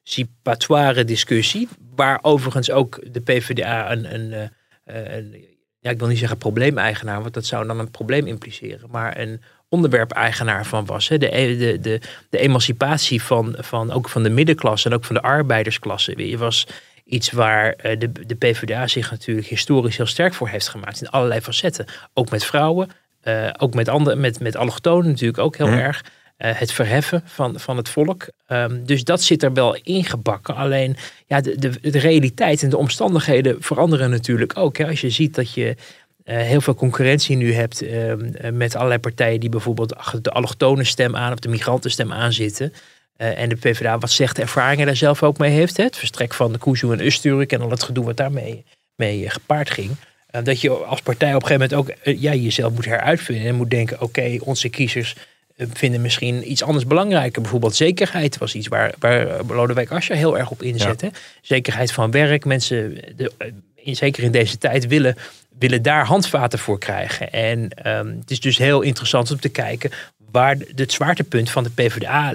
emancipatoire 0.05 1.05
discussie, 1.05 1.69
waar 1.95 2.19
overigens 2.23 2.71
ook 2.71 3.13
de 3.13 3.21
PvdA 3.21 3.93
een, 3.93 4.15
een, 4.15 4.51
eh, 4.85 5.15
een 5.15 5.51
ja, 5.81 5.91
ik 5.91 5.99
wil 5.99 6.09
niet 6.09 6.19
zeggen 6.19 6.39
probleemeigenaar, 6.39 7.21
want 7.21 7.35
dat 7.35 7.45
zou 7.45 7.67
dan 7.67 7.79
een 7.79 7.91
probleem 7.91 8.27
impliceren, 8.27 8.91
maar 8.91 9.19
een 9.19 9.43
onderwerpeigenaar 9.69 10.67
van 10.67 10.85
was. 10.85 11.09
Hè. 11.09 11.19
De, 11.19 11.37
e- 11.39 11.57
de, 11.57 11.81
de, 11.81 12.01
de 12.31 12.39
emancipatie 12.39 13.23
van, 13.23 13.57
van 13.59 13.91
ook 13.91 14.09
van 14.09 14.23
de 14.23 14.31
middenklasse 14.31 14.89
en 14.89 14.95
ook 14.95 15.05
van 15.05 15.15
de 15.15 15.23
arbeidersklasse. 15.23 16.29
Je 16.29 16.39
was 16.39 16.67
iets 17.05 17.31
waar 17.31 17.73
eh, 17.73 17.99
de, 17.99 18.13
de 18.27 18.35
PvdA 18.35 18.87
zich 18.87 19.11
natuurlijk 19.11 19.47
historisch 19.47 19.97
heel 19.97 20.07
sterk 20.07 20.35
voor 20.35 20.49
heeft 20.49 20.69
gemaakt 20.69 21.01
in 21.01 21.11
allerlei 21.11 21.41
facetten. 21.41 21.87
Ook 22.15 22.31
met 22.31 22.45
vrouwen, 22.45 22.89
eh, 23.21 23.51
ook 23.59 23.75
met, 23.75 23.89
andere, 23.89 24.17
met, 24.17 24.41
met 24.41 24.57
allochtonen 24.57 25.11
natuurlijk 25.11 25.39
ook 25.39 25.57
heel 25.57 25.67
Mhm. 25.67 25.79
erg. 25.79 26.05
Eh, 26.43 26.51
het 26.55 26.73
verheffen 26.73 27.23
van, 27.25 27.61
van 27.61 27.77
het 27.77 27.89
volk. 27.89 28.29
Ehm, 28.47 28.85
dus 28.85 29.05
dat 29.05 29.23
zit 29.23 29.43
er 29.43 29.53
wel 29.53 29.77
ingebakken. 29.83 30.55
Alleen 30.55 30.97
ja, 31.27 31.41
de, 31.41 31.59
de, 31.59 31.91
de 31.91 31.99
realiteit 31.99 32.63
en 32.63 32.71
de 32.71 32.77
omstandigheden 32.77 33.63
veranderen 33.63 34.11
natuurlijk 34.11 34.59
ook. 34.59 34.81
Als 34.81 35.01
je 35.01 35.11
ziet 35.11 35.35
dat 35.35 35.53
je 35.53 35.77
eh, 36.25 36.37
heel 36.37 36.61
veel 36.61 36.75
concurrentie 36.75 37.37
nu 37.37 37.55
hebt 37.55 37.83
ehm, 37.83 38.25
eh, 38.25 38.53
met 38.53 38.75
allerlei 38.75 39.01
partijen 39.01 39.41
die 39.41 39.49
bijvoorbeeld 39.49 39.97
achter 39.97 40.23
de 40.23 40.31
allochtone 40.31 40.85
stem 40.85 41.17
aan 41.17 41.33
of 41.33 41.39
de 41.39 41.49
migrantenstem 41.49 42.13
aanzitten. 42.13 42.73
Eh, 43.17 43.39
en 43.39 43.49
de 43.49 43.57
PvdA 43.57 43.99
wat 43.99 44.11
slechte 44.11 44.41
ervaringen 44.41 44.87
daar 44.87 44.97
zelf 44.97 45.23
ook 45.23 45.39
mee 45.39 45.51
heeft. 45.51 45.77
Hè? 45.77 45.85
Het 45.85 45.97
verstrek 45.97 46.35
van 46.35 46.53
de 46.53 46.59
Kuzu 46.59 46.93
en 46.93 47.07
Usturk 47.07 47.53
en 47.53 47.61
al 47.61 47.71
het 47.71 47.83
gedoe 47.83 48.05
wat 48.05 48.17
daarmee 48.17 48.65
mee 48.97 49.31
gepaard 49.31 49.71
ging. 49.71 49.91
Dat 50.43 50.61
je 50.61 50.71
als 50.71 51.01
partij 51.01 51.35
op 51.35 51.43
een 51.43 51.49
gegeven 51.49 51.69
moment 51.77 51.91
ook 52.05 52.17
ja, 52.21 52.35
jezelf 52.35 52.73
moet 52.73 52.85
heruitvinden. 52.85 53.47
En 53.47 53.55
moet 53.55 53.71
denken, 53.71 54.01
oké, 54.01 54.37
onze 54.41 54.69
kiezers 54.69 55.17
vinden 55.73 56.01
misschien 56.01 56.51
iets 56.51 56.63
anders 56.63 56.87
belangrijker. 56.87 57.43
Bijvoorbeeld 57.43 57.75
zekerheid 57.75 58.39
was 58.39 58.55
iets 58.55 58.69
waar, 58.69 58.95
waar 58.99 59.27
Lodewijk 59.49 59.91
Asscher 59.91 60.17
heel 60.17 60.39
erg 60.39 60.51
op 60.51 60.63
inzette. 60.63 61.11
Zekerheid 61.43 61.93
van 61.93 62.11
werk. 62.11 62.45
Mensen, 62.45 62.95
de, 63.17 63.33
eh, 63.39 63.49
in, 63.75 63.97
zeker 63.97 64.23
in 64.23 64.33
deze 64.33 64.59
tijd, 64.59 64.87
willen, 64.87 65.17
willen 65.59 65.83
daar 65.83 66.07
handvaten 66.07 66.59
voor 66.59 66.79
krijgen. 66.79 67.33
En 67.33 67.69
ehm, 67.69 68.07
het 68.07 68.31
is 68.31 68.41
dus 68.41 68.59
heel 68.59 68.81
interessant 68.81 69.31
om 69.31 69.41
te 69.41 69.49
kijken 69.49 69.91
waar 70.31 70.57
het 70.75 70.93
zwaartepunt 70.93 71.51
van 71.51 71.63
de 71.63 71.71
PvdA 71.71 72.33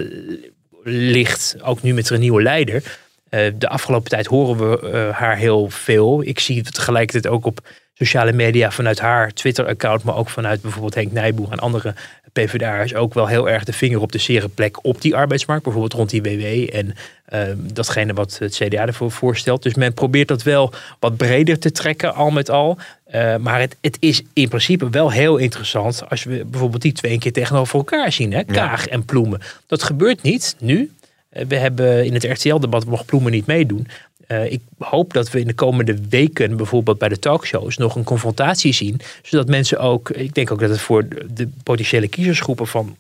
ligt. 0.84 1.56
Ook 1.62 1.82
nu 1.82 1.94
met 1.94 2.10
een 2.10 2.20
nieuwe 2.20 2.42
leider. 2.42 2.84
Eh, 3.30 3.52
de 3.56 3.70
afgelopen 3.70 4.10
tijd 4.10 4.26
horen 4.26 4.70
we 4.70 4.90
eh, 4.92 5.18
haar 5.18 5.38
heel 5.38 5.70
veel. 5.70 6.24
Ik 6.24 6.40
zie 6.40 6.58
het 6.58 6.74
tegelijkertijd 6.74 7.34
ook 7.34 7.46
op 7.46 7.68
sociale 7.98 8.34
media 8.34 8.72
vanuit 8.72 9.00
haar 9.00 9.34
Twitter-account, 9.34 10.04
maar 10.04 10.16
ook 10.16 10.30
vanuit 10.30 10.62
bijvoorbeeld 10.62 10.96
Henk 10.96 11.12
Nijboer 11.12 11.52
en 11.52 11.60
andere 11.60 11.94
PvdA'ers 12.34 12.96
ook 12.96 13.14
wel 13.14 13.28
heel 13.28 13.50
erg 13.50 13.64
de 13.64 13.74
vinger 13.74 14.02
op 14.02 14.12
de 14.12 14.18
zere 14.18 14.48
plek 14.48 14.86
op 14.86 15.02
die 15.02 15.16
arbeidsmarkt. 15.16 15.64
Bijvoorbeeld 15.64 15.94
rond 15.94 16.10
die 16.10 16.22
WW 16.22 16.76
en 16.76 16.96
eh, 17.26 17.42
datgene 17.58 18.14
wat 18.14 18.38
het 18.38 18.56
CDA 18.56 18.86
ervoor 18.86 19.12
voorstelt. 19.12 19.64
Dus 19.64 19.76
men 19.76 19.94
probeert 19.94 20.28
dat 20.28 20.44
wel 20.44 20.74
wat 21.00 21.18
breder 21.18 21.60
te 21.60 21.72
trekken, 21.72 22.16
al 22.16 22.30
met 22.30 22.50
al. 22.50 22.78
Eh, 23.06 23.36
maar 23.36 23.60
het, 23.60 23.76
het 23.82 23.98
is 24.00 24.22
in 24.34 24.48
principe 24.48 24.90
wel 24.90 25.12
heel 25.12 25.38
interessant 25.38 26.10
als 26.10 26.24
we 26.24 26.46
bijvoorbeeld 26.46 26.82
die 26.82 26.94
twee 26.94 27.12
een 27.12 27.20
keer 27.20 27.34
tegenover 27.34 27.76
elkaar 27.76 28.12
zien. 28.12 28.34
Hè? 28.34 28.44
Kaag 28.44 28.88
en 28.88 29.06
Ploemen. 29.06 29.42
Dat 29.68 29.84
gebeurt 29.84 30.22
niet 30.22 30.56
nu. 30.60 30.92
Eh, 31.30 31.46
we 31.48 31.56
hebben 31.56 32.06
in 32.06 32.14
het 32.14 32.24
RTL-debat 32.24 32.86
mocht 32.86 33.06
Ploemen 33.06 33.32
niet 33.32 33.46
meedoen. 33.46 33.88
Eh, 34.28 34.52
ik 34.52 34.62
hoop 34.78 35.14
dat 35.14 35.30
we 35.32 35.40
in 35.40 35.48
de 35.48 35.54
komende 35.54 35.98
weken 36.10 36.58
bijvoorbeeld 36.58 36.98
bij 36.98 37.10
de 37.10 37.20
talkshows 37.20 37.78
nog 37.78 37.96
een 37.96 38.04
confrontatie 38.04 38.74
zien. 38.74 39.00
Zodat 39.24 39.48
mensen 39.48 39.80
ook, 39.80 40.10
ik 40.10 40.34
denk 40.34 40.52
ook 40.52 40.60
dat 40.60 40.70
het 40.70 40.80
voor 40.80 41.08
de- 41.34 41.50
potentiële 41.64 42.08
kiezersgroepen 42.08 42.68
van 42.68 42.98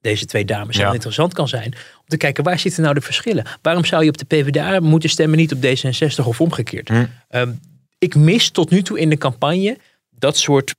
deze 0.00 0.24
twee 0.26 0.44
dames 0.44 0.76
heel 0.76 0.86
Ja. 0.86 0.92
interessant 0.92 1.32
kan 1.34 1.48
zijn. 1.48 1.72
Om 1.74 2.06
te 2.06 2.16
kijken 2.16 2.44
waar 2.44 2.58
zitten 2.58 2.82
nou 2.82 2.94
de 2.94 3.00
verschillen. 3.00 3.44
Waarom 3.62 3.84
zou 3.84 4.02
je 4.04 4.08
op 4.08 4.18
de 4.18 4.24
PvdA 4.24 4.80
moeten 4.80 5.10
stemmen, 5.10 5.38
niet 5.38 5.52
op 5.52 5.58
D66 5.64 6.26
of 6.26 6.40
omgekeerd? 6.40 6.88
Hm. 6.88 7.04
Ehm, 7.28 7.52
ik 7.98 8.14
mis 8.14 8.50
tot 8.50 8.70
nu 8.70 8.82
toe 8.82 8.98
in 9.00 9.08
de 9.10 9.18
campagne 9.18 9.78
dat 10.10 10.36
soort 10.36 10.74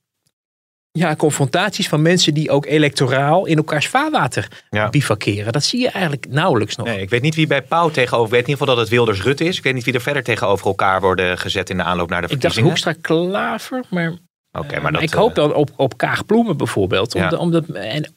ja, 0.92 1.16
confrontaties 1.16 1.88
van 1.88 2.02
mensen 2.02 2.34
die 2.34 2.50
ook 2.50 2.66
electoraal 2.66 3.46
in 3.46 3.56
elkaars 3.56 3.88
vaarwater 3.88 4.48
Ja. 4.70 4.88
bivakeren. 4.88 5.52
Dat 5.52 5.64
zie 5.64 5.80
je 5.80 5.88
eigenlijk 5.88 6.26
nauwelijks 6.28 6.76
nog. 6.76 6.86
Nee, 6.86 7.00
ik 7.00 7.10
weet 7.10 7.22
niet 7.22 7.34
wie 7.34 7.46
bij 7.46 7.62
Pauw 7.62 7.90
tegenover. 7.90 8.26
Ik 8.26 8.30
weet 8.32 8.42
in 8.42 8.48
ieder 8.48 8.58
geval 8.58 8.74
dat 8.74 8.84
het 8.84 8.94
Wilders 8.94 9.22
Rutte 9.22 9.44
is. 9.44 9.56
Ik 9.56 9.62
weet 9.62 9.74
niet 9.74 9.84
wie 9.84 9.94
er 9.94 10.00
verder 10.00 10.22
tegenover 10.22 10.66
elkaar 10.66 11.00
worden 11.00 11.38
gezet 11.38 11.70
in 11.70 11.76
de 11.76 11.82
aanloop 11.82 12.10
naar 12.10 12.20
de 12.20 12.26
ik 12.26 12.40
dacht 12.40 12.54
verkiezingen. 12.54 12.92
Hoekstra 12.92 13.14
Klaver, 13.14 13.84
maar, 13.90 14.12
Oké, 14.52 14.74
eh, 14.74 14.82
maar 14.82 14.92
dat, 14.92 15.02
ik 15.02 15.12
hoop 15.12 15.28
eh, 15.28 15.34
dan 15.34 15.54
op, 15.54 15.70
op 15.76 15.96
Kaag 15.96 16.26
Ploemen 16.26 16.56
bijvoorbeeld. 16.56 17.12
Ja. 17.12 17.22
Omdat, 17.24 17.38
omdat, 17.38 17.64
en, 17.68 18.12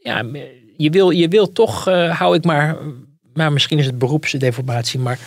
ja, 0.00 0.24
je, 0.76 0.90
wil, 0.90 1.10
je 1.10 1.28
wil 1.28 1.52
toch, 1.52 1.88
eh, 1.88 2.18
hou 2.18 2.36
ik 2.36 2.44
maar, 2.44 2.76
maar 3.34 3.52
misschien 3.52 3.78
is 3.78 3.86
het 3.86 3.98
beroepsdeformatie, 3.98 5.00
maar 5.00 5.18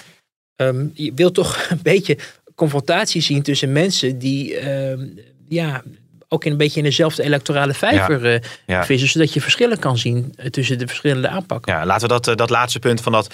ehm, 0.56 0.88
je 0.94 1.14
wil 1.14 1.32
toch 1.32 1.68
een 1.70 1.80
beetje 1.92 2.18
confrontatie 2.56 3.22
zien 3.22 3.42
tussen 3.42 3.72
mensen 3.72 4.20
die 4.20 4.58
ehm, 4.58 5.08
ja, 5.48 5.84
ook 6.34 6.46
in 6.46 6.52
een 6.52 6.58
beetje 6.58 6.78
in 6.80 6.86
dezelfde 6.86 7.24
electorale 7.24 7.74
vijver 7.74 8.34
eh, 8.34 8.40
ja. 8.66 8.86
vissen, 8.86 9.10
zodat 9.10 9.34
je 9.34 9.42
verschillen 9.42 9.80
kan 9.80 9.98
zien 9.98 10.34
eh, 10.36 10.46
tussen 10.46 10.78
de 10.78 10.88
verschillende 10.88 11.28
aanpakken. 11.28 11.74
Ja, 11.74 11.86
laten 11.86 12.08
we 12.08 12.14
dat, 12.14 12.28
eh, 12.28 12.36
dat 12.36 12.50
laatste 12.50 12.80
punt 12.80 13.02
van 13.02 13.12
dat 13.12 13.28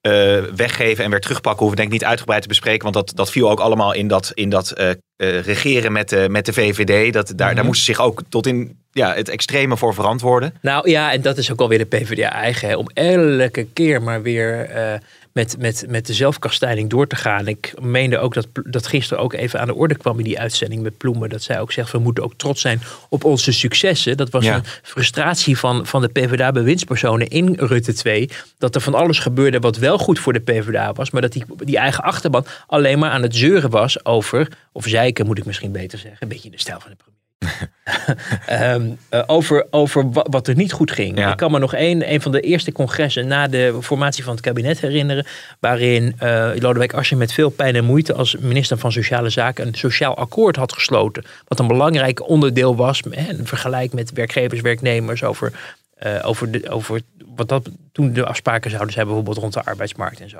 eh, 0.00 0.38
weggeven 0.56 1.04
en 1.04 1.10
weer 1.10 1.20
terugpakken, 1.20 1.60
hoeven 1.60 1.76
we 1.76 1.82
denk 1.82 1.92
ik 1.94 2.00
niet 2.00 2.10
uitgebreid 2.10 2.42
te 2.42 2.48
bespreken. 2.48 2.82
Want 2.82 2.94
dat, 2.94 3.12
dat 3.16 3.30
viel 3.30 3.50
ook 3.50 3.60
allemaal 3.60 3.92
in 3.92 4.08
dat, 4.08 4.30
in 4.34 4.48
dat 4.48 4.70
eh, 4.70 4.90
eh, 4.90 4.96
regeren 5.40 5.92
met 5.92 6.08
de, 6.08 6.26
met 6.30 6.46
de 6.46 6.52
VVD. 6.52 7.12
Dat, 7.12 7.32
daar, 7.36 7.46
Mhm. 7.46 7.56
daar 7.56 7.64
moesten 7.64 7.84
ze 7.84 7.92
zich 7.92 8.00
ook 8.00 8.22
tot 8.28 8.46
in 8.46 8.78
ja, 8.92 9.14
het 9.14 9.28
extreme 9.28 9.76
voor 9.76 9.94
verantwoorden. 9.94 10.54
Nou 10.62 10.90
ja, 10.90 11.12
en 11.12 11.22
dat 11.22 11.38
is 11.38 11.52
ook 11.52 11.60
alweer 11.60 11.78
de 11.78 11.84
PvdA 11.84 12.32
eigen. 12.32 12.68
Hè, 12.68 12.76
om 12.76 12.88
elke 12.94 13.66
keer 13.72 14.02
maar 14.02 14.22
weer 14.22 14.64
eh, 14.64 14.98
met, 15.34 15.56
met, 15.58 15.84
met 15.88 16.06
de 16.06 16.14
zelfkastijding 16.14 16.90
door 16.90 17.06
te 17.06 17.16
gaan. 17.16 17.48
Ik 17.48 17.74
meende 17.80 18.18
ook 18.18 18.34
dat, 18.34 18.46
dat 18.52 18.86
gisteren 18.86 19.22
ook 19.22 19.32
even 19.32 19.60
aan 19.60 19.66
de 19.66 19.74
orde 19.74 19.96
kwam 19.96 20.18
in 20.18 20.24
die 20.24 20.38
uitzending 20.40 20.82
met 20.82 20.96
Ploemen. 20.96 21.28
Dat 21.28 21.42
zij 21.42 21.60
ook 21.60 21.72
zegt, 21.72 21.92
we 21.92 21.98
moeten 21.98 22.24
ook 22.24 22.34
trots 22.36 22.60
zijn 22.60 22.80
op 23.08 23.24
onze 23.24 23.52
successen. 23.52 24.16
Dat 24.16 24.30
was 24.30 24.44
Ja. 24.44 24.54
een 24.54 24.64
frustratie 24.82 25.58
van, 25.58 25.86
van 25.86 26.00
de 26.00 26.08
PvdA-bewindspersonen 26.08 27.28
in 27.28 27.54
Rutte 27.58 27.92
2. 27.92 28.30
Dat 28.58 28.74
er 28.74 28.80
van 28.80 28.94
alles 28.94 29.18
gebeurde 29.18 29.58
wat 29.58 29.76
wel 29.76 29.98
goed 29.98 30.18
voor 30.18 30.32
de 30.32 30.40
PvdA 30.40 30.92
was. 30.92 31.10
Maar 31.10 31.22
dat 31.22 31.32
die, 31.32 31.44
die 31.56 31.76
eigen 31.78 32.04
achterban 32.04 32.46
alleen 32.66 32.98
maar 32.98 33.10
aan 33.10 33.22
het 33.22 33.36
zeuren 33.36 33.70
was 33.70 34.04
over... 34.04 34.48
Of 34.76 34.84
zeiken 34.86 35.26
moet 35.26 35.38
ik 35.38 35.44
misschien 35.44 35.72
beter 35.72 35.98
zeggen. 35.98 36.18
Een 36.20 36.28
beetje 36.28 36.44
in 36.44 36.50
de 36.50 36.60
stijl 36.60 36.80
van 36.80 36.90
de 36.90 36.96
premier. 36.96 37.13
Ehm, 38.46 38.90
eh, 39.08 39.22
over 39.26 39.66
over 39.70 40.10
wa- 40.12 40.26
wat 40.30 40.48
er 40.48 40.54
niet 40.56 40.72
goed 40.72 40.90
ging. 40.90 41.18
Ja. 41.18 41.30
Ik 41.30 41.36
kan 41.36 41.50
me 41.50 41.58
nog 41.58 41.74
één, 41.74 42.12
een 42.12 42.20
van 42.20 42.32
de 42.32 42.40
eerste 42.40 42.72
congressen 42.72 43.26
na 43.26 43.48
de 43.48 43.78
formatie 43.82 44.24
van 44.24 44.32
het 44.32 44.42
kabinet 44.42 44.80
herinneren. 44.80 45.26
Waarin 45.60 46.14
eh 46.18 46.50
Lodewijk 46.58 46.92
Asscher 46.94 47.16
met 47.16 47.32
veel 47.32 47.50
pijn 47.50 47.74
en 47.76 47.84
moeite 47.84 48.14
als 48.14 48.36
minister 48.36 48.78
van 48.78 48.92
Sociale 48.92 49.30
Zaken 49.30 49.66
een 49.66 49.74
sociaal 49.74 50.16
akkoord 50.16 50.56
had 50.56 50.72
gesloten. 50.72 51.24
Wat 51.48 51.58
een 51.58 51.66
belangrijk 51.66 52.28
onderdeel 52.28 52.76
was. 52.76 53.02
Hè, 53.10 53.34
vergelijk 53.42 53.92
met 53.92 54.12
werkgevers, 54.12 54.60
werknemers 54.60 55.22
over, 55.24 55.52
eh, 55.94 56.20
over, 56.22 56.50
de, 56.50 56.70
over 56.70 57.00
wat 57.34 57.48
dat 57.48 57.68
toen 57.92 58.12
de 58.12 58.26
afspraken 58.26 58.70
zouden 58.70 58.92
zijn, 58.92 59.06
bijvoorbeeld 59.06 59.36
rond 59.38 59.52
de 59.52 59.64
arbeidsmarkt 59.64 60.20
en 60.20 60.28
zo. 60.30 60.38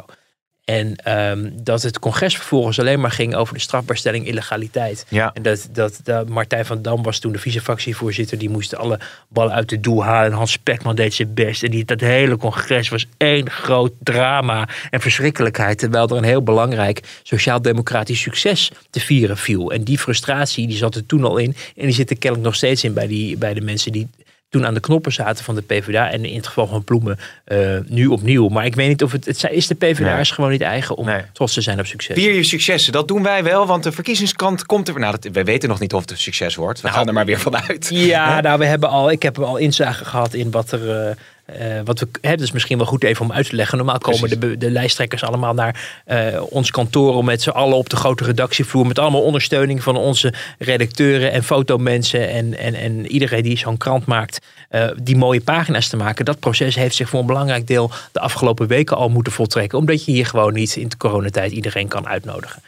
En 0.64 0.96
ehm, 0.96 1.50
dat 1.52 1.82
het 1.82 1.98
congres 1.98 2.36
vervolgens 2.36 2.78
alleen 2.78 3.00
maar 3.00 3.10
ging 3.10 3.34
over 3.34 3.54
de 3.54 3.60
strafbaarstelling 3.60 4.26
illegaliteit. 4.26 5.06
Ja. 5.08 5.30
En 5.34 5.42
dat, 5.42 5.68
dat, 5.72 6.00
dat 6.02 6.28
Martijn 6.28 6.66
van 6.66 6.82
Dam 6.82 7.02
was 7.02 7.18
toen 7.18 7.32
de 7.32 7.38
vicefractievoorzitter. 7.38 8.38
Die 8.38 8.50
moest 8.50 8.76
alle 8.76 8.98
ballen 9.28 9.52
uit 9.52 9.68
de 9.68 9.80
doel 9.80 10.04
halen. 10.04 10.30
En 10.30 10.36
Hans 10.36 10.52
Spekman 10.52 10.94
deed 10.94 11.14
zijn 11.14 11.34
best. 11.34 11.62
En 11.62 11.70
die, 11.70 11.84
dat 11.84 12.00
hele 12.00 12.36
congres 12.36 12.88
was 12.88 13.06
één 13.16 13.50
groot 13.50 13.92
drama 14.02 14.68
en 14.90 15.00
verschrikkelijkheid. 15.00 15.78
Terwijl 15.78 16.08
er 16.08 16.16
een 16.16 16.24
heel 16.24 16.42
belangrijk 16.42 17.20
sociaal-democratisch 17.22 18.20
succes 18.20 18.70
te 18.90 19.00
vieren 19.00 19.36
viel. 19.36 19.72
En 19.72 19.82
die 19.82 19.98
frustratie 19.98 20.66
die 20.66 20.76
zat 20.76 20.94
er 20.94 21.06
toen 21.06 21.24
al 21.24 21.36
in. 21.36 21.56
En 21.76 21.86
die 21.86 21.94
zit 21.94 22.10
er 22.10 22.18
kennelijk 22.18 22.48
nog 22.48 22.56
steeds 22.56 22.84
in 22.84 22.92
bij, 22.92 23.06
die, 23.06 23.36
bij 23.36 23.54
de 23.54 23.60
mensen 23.60 23.92
die 23.92 24.08
toen 24.54 24.66
aan 24.66 24.74
de 24.74 24.80
knoppen 24.80 25.12
zaten 25.12 25.44
van 25.44 25.54
de 25.54 25.62
PvdA. 25.62 26.10
En 26.10 26.24
in 26.24 26.36
het 26.36 26.46
geval 26.46 26.66
van 26.66 26.84
Ploemen 26.84 27.18
uh, 27.48 27.78
nu 27.86 28.06
opnieuw. 28.06 28.48
Maar 28.48 28.64
ik 28.64 28.74
weet 28.74 28.88
niet 28.88 29.02
of 29.02 29.12
het... 29.12 29.24
het 29.24 29.50
is 29.50 29.66
de 29.66 29.74
PvdA 29.74 30.12
nee. 30.12 30.20
is 30.20 30.30
gewoon 30.30 30.50
niet 30.50 30.60
eigen 30.60 30.96
om 30.96 31.06
nee. 31.06 31.20
trots 31.32 31.54
te 31.54 31.60
zijn 31.60 31.78
op 31.78 31.86
succes. 31.86 32.16
Vier 32.16 32.34
je 32.34 32.42
successen, 32.42 32.92
dat 32.92 33.08
doen 33.08 33.22
wij 33.22 33.42
wel. 33.42 33.66
Want 33.66 33.82
de 33.82 33.92
verkiezingskant 33.92 34.66
komt 34.66 34.88
er... 34.88 34.98
Nou, 34.98 35.16
dat, 35.20 35.32
wij 35.32 35.44
weten 35.44 35.68
nog 35.68 35.80
niet 35.80 35.94
of 35.94 36.00
het 36.00 36.10
een 36.10 36.18
succes 36.18 36.54
wordt. 36.54 36.80
We 36.80 36.86
nou, 36.86 36.98
gaan 36.98 37.08
er 37.08 37.14
maar 37.14 37.24
weer 37.24 37.40
vanuit. 37.40 37.88
Ja, 37.92 38.40
nou, 38.40 38.58
we 38.58 38.66
hebben 38.66 38.88
al... 38.88 39.10
Ik 39.10 39.22
heb 39.22 39.38
al 39.38 39.56
inzage 39.56 40.04
gehad 40.04 40.34
in 40.34 40.50
wat 40.50 40.72
er... 40.72 41.08
Uh, 41.08 41.14
uh, 41.50 41.80
wat 41.84 42.00
we, 42.00 42.08
hè, 42.20 42.36
dus 42.36 42.52
misschien 42.52 42.76
wel 42.76 42.86
goed 42.86 43.04
even 43.04 43.24
om 43.24 43.32
uit 43.32 43.48
te 43.48 43.56
leggen. 43.56 43.76
Normaal 43.76 43.98
komen 43.98 44.40
de, 44.40 44.58
de, 44.58 44.70
lijsttrekkers 44.70 45.22
allemaal 45.22 45.54
naar 45.54 46.02
uh, 46.06 46.42
ons 46.50 46.70
kantoor 46.70 47.14
om 47.14 47.24
met 47.24 47.42
z'n 47.42 47.50
allen 47.50 47.76
op 47.76 47.88
de 47.88 47.96
grote 47.96 48.24
redactievloer. 48.24 48.86
Met 48.86 48.98
allemaal 48.98 49.22
ondersteuning 49.22 49.82
van 49.82 49.96
onze 49.96 50.32
redacteuren 50.58 51.32
en 51.32 51.42
fotomensen. 51.42 52.28
En, 52.28 52.58
en, 52.58 52.74
en 52.74 53.06
iedereen 53.06 53.42
die 53.42 53.58
zo'n 53.58 53.76
krant 53.76 54.06
maakt, 54.06 54.46
uh, 54.70 54.86
die 55.02 55.16
mooie 55.16 55.40
pagina's 55.40 55.88
te 55.88 55.96
maken. 55.96 56.24
Dat 56.24 56.38
proces 56.38 56.74
heeft 56.74 56.94
zich 56.94 57.08
voor 57.08 57.20
een 57.20 57.26
belangrijk 57.26 57.66
deel 57.66 57.90
de 58.12 58.20
afgelopen 58.20 58.66
weken 58.66 58.96
al 58.96 59.08
moeten 59.08 59.32
voltrekken. 59.32 59.78
Omdat 59.78 60.04
je 60.04 60.12
hier 60.12 60.26
gewoon 60.26 60.52
niet 60.52 60.76
in 60.76 60.88
de 60.88 60.96
coronatijd 60.96 61.52
iedereen 61.52 61.88
kan 61.88 62.08
uitnodigen. 62.08 62.62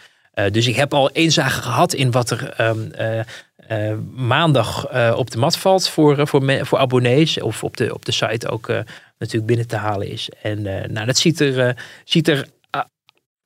dus 0.50 0.66
ik 0.66 0.76
heb 0.76 0.94
al 0.94 1.10
inzage 1.10 1.62
gehad 1.62 1.94
in 1.94 2.10
wat 2.10 2.30
er 2.30 2.54
um, 2.60 2.90
uh, 2.98 3.20
maandag 4.14 4.92
uh, 4.92 5.14
op 5.16 5.30
de 5.30 5.38
mat 5.38 5.58
valt 5.58 5.88
voor, 5.88 6.26
voor, 6.26 6.66
voor 6.66 6.78
abonnees. 6.78 7.40
Of 7.40 7.64
op 7.64 7.76
de, 7.76 7.94
op 7.94 8.04
de 8.04 8.12
site 8.12 8.48
ook 8.48 8.68
uh, 8.68 8.78
natuurlijk 9.18 9.46
binnen 9.46 9.68
te 9.68 9.76
halen 9.76 10.08
is. 10.08 10.30
En 10.42 10.62
nou, 10.62 11.06
dat 11.06 11.16
ziet 11.16 11.40
er, 11.40 11.76
ziet 12.04 12.28
er 12.28 12.46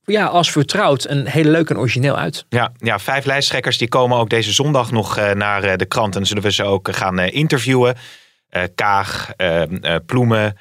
ja, 0.05 0.27
als 0.27 0.51
vertrouwd 0.51 1.09
een 1.09 1.27
hele 1.27 1.51
leuk 1.51 1.71
en 1.71 1.79
origineel 1.79 2.17
uit. 2.17 2.45
Ja, 2.49 2.73
ja, 2.79 2.99
vijf 2.99 3.25
lijsttrekkers 3.25 3.79
die 3.79 3.89
komen 3.89 4.19
ook 4.19 4.31
deze 4.31 4.53
zondag 4.53 4.91
nog 4.91 5.17
naar 5.35 5.77
de 5.77 5.87
krant. 5.87 6.17
En 6.17 6.27
zullen 6.27 6.43
we 6.43 6.53
ze 6.53 6.65
ook 6.65 6.97
gaan 6.97 7.19
interviewen. 7.19 7.97
Kaag, 8.75 9.31
Ploemen, 10.07 10.57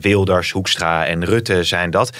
Wilders, 0.00 0.50
Hoekstra 0.50 1.06
en 1.06 1.24
Rutte 1.24 1.64
zijn 1.64 1.90
dat. 1.90 2.10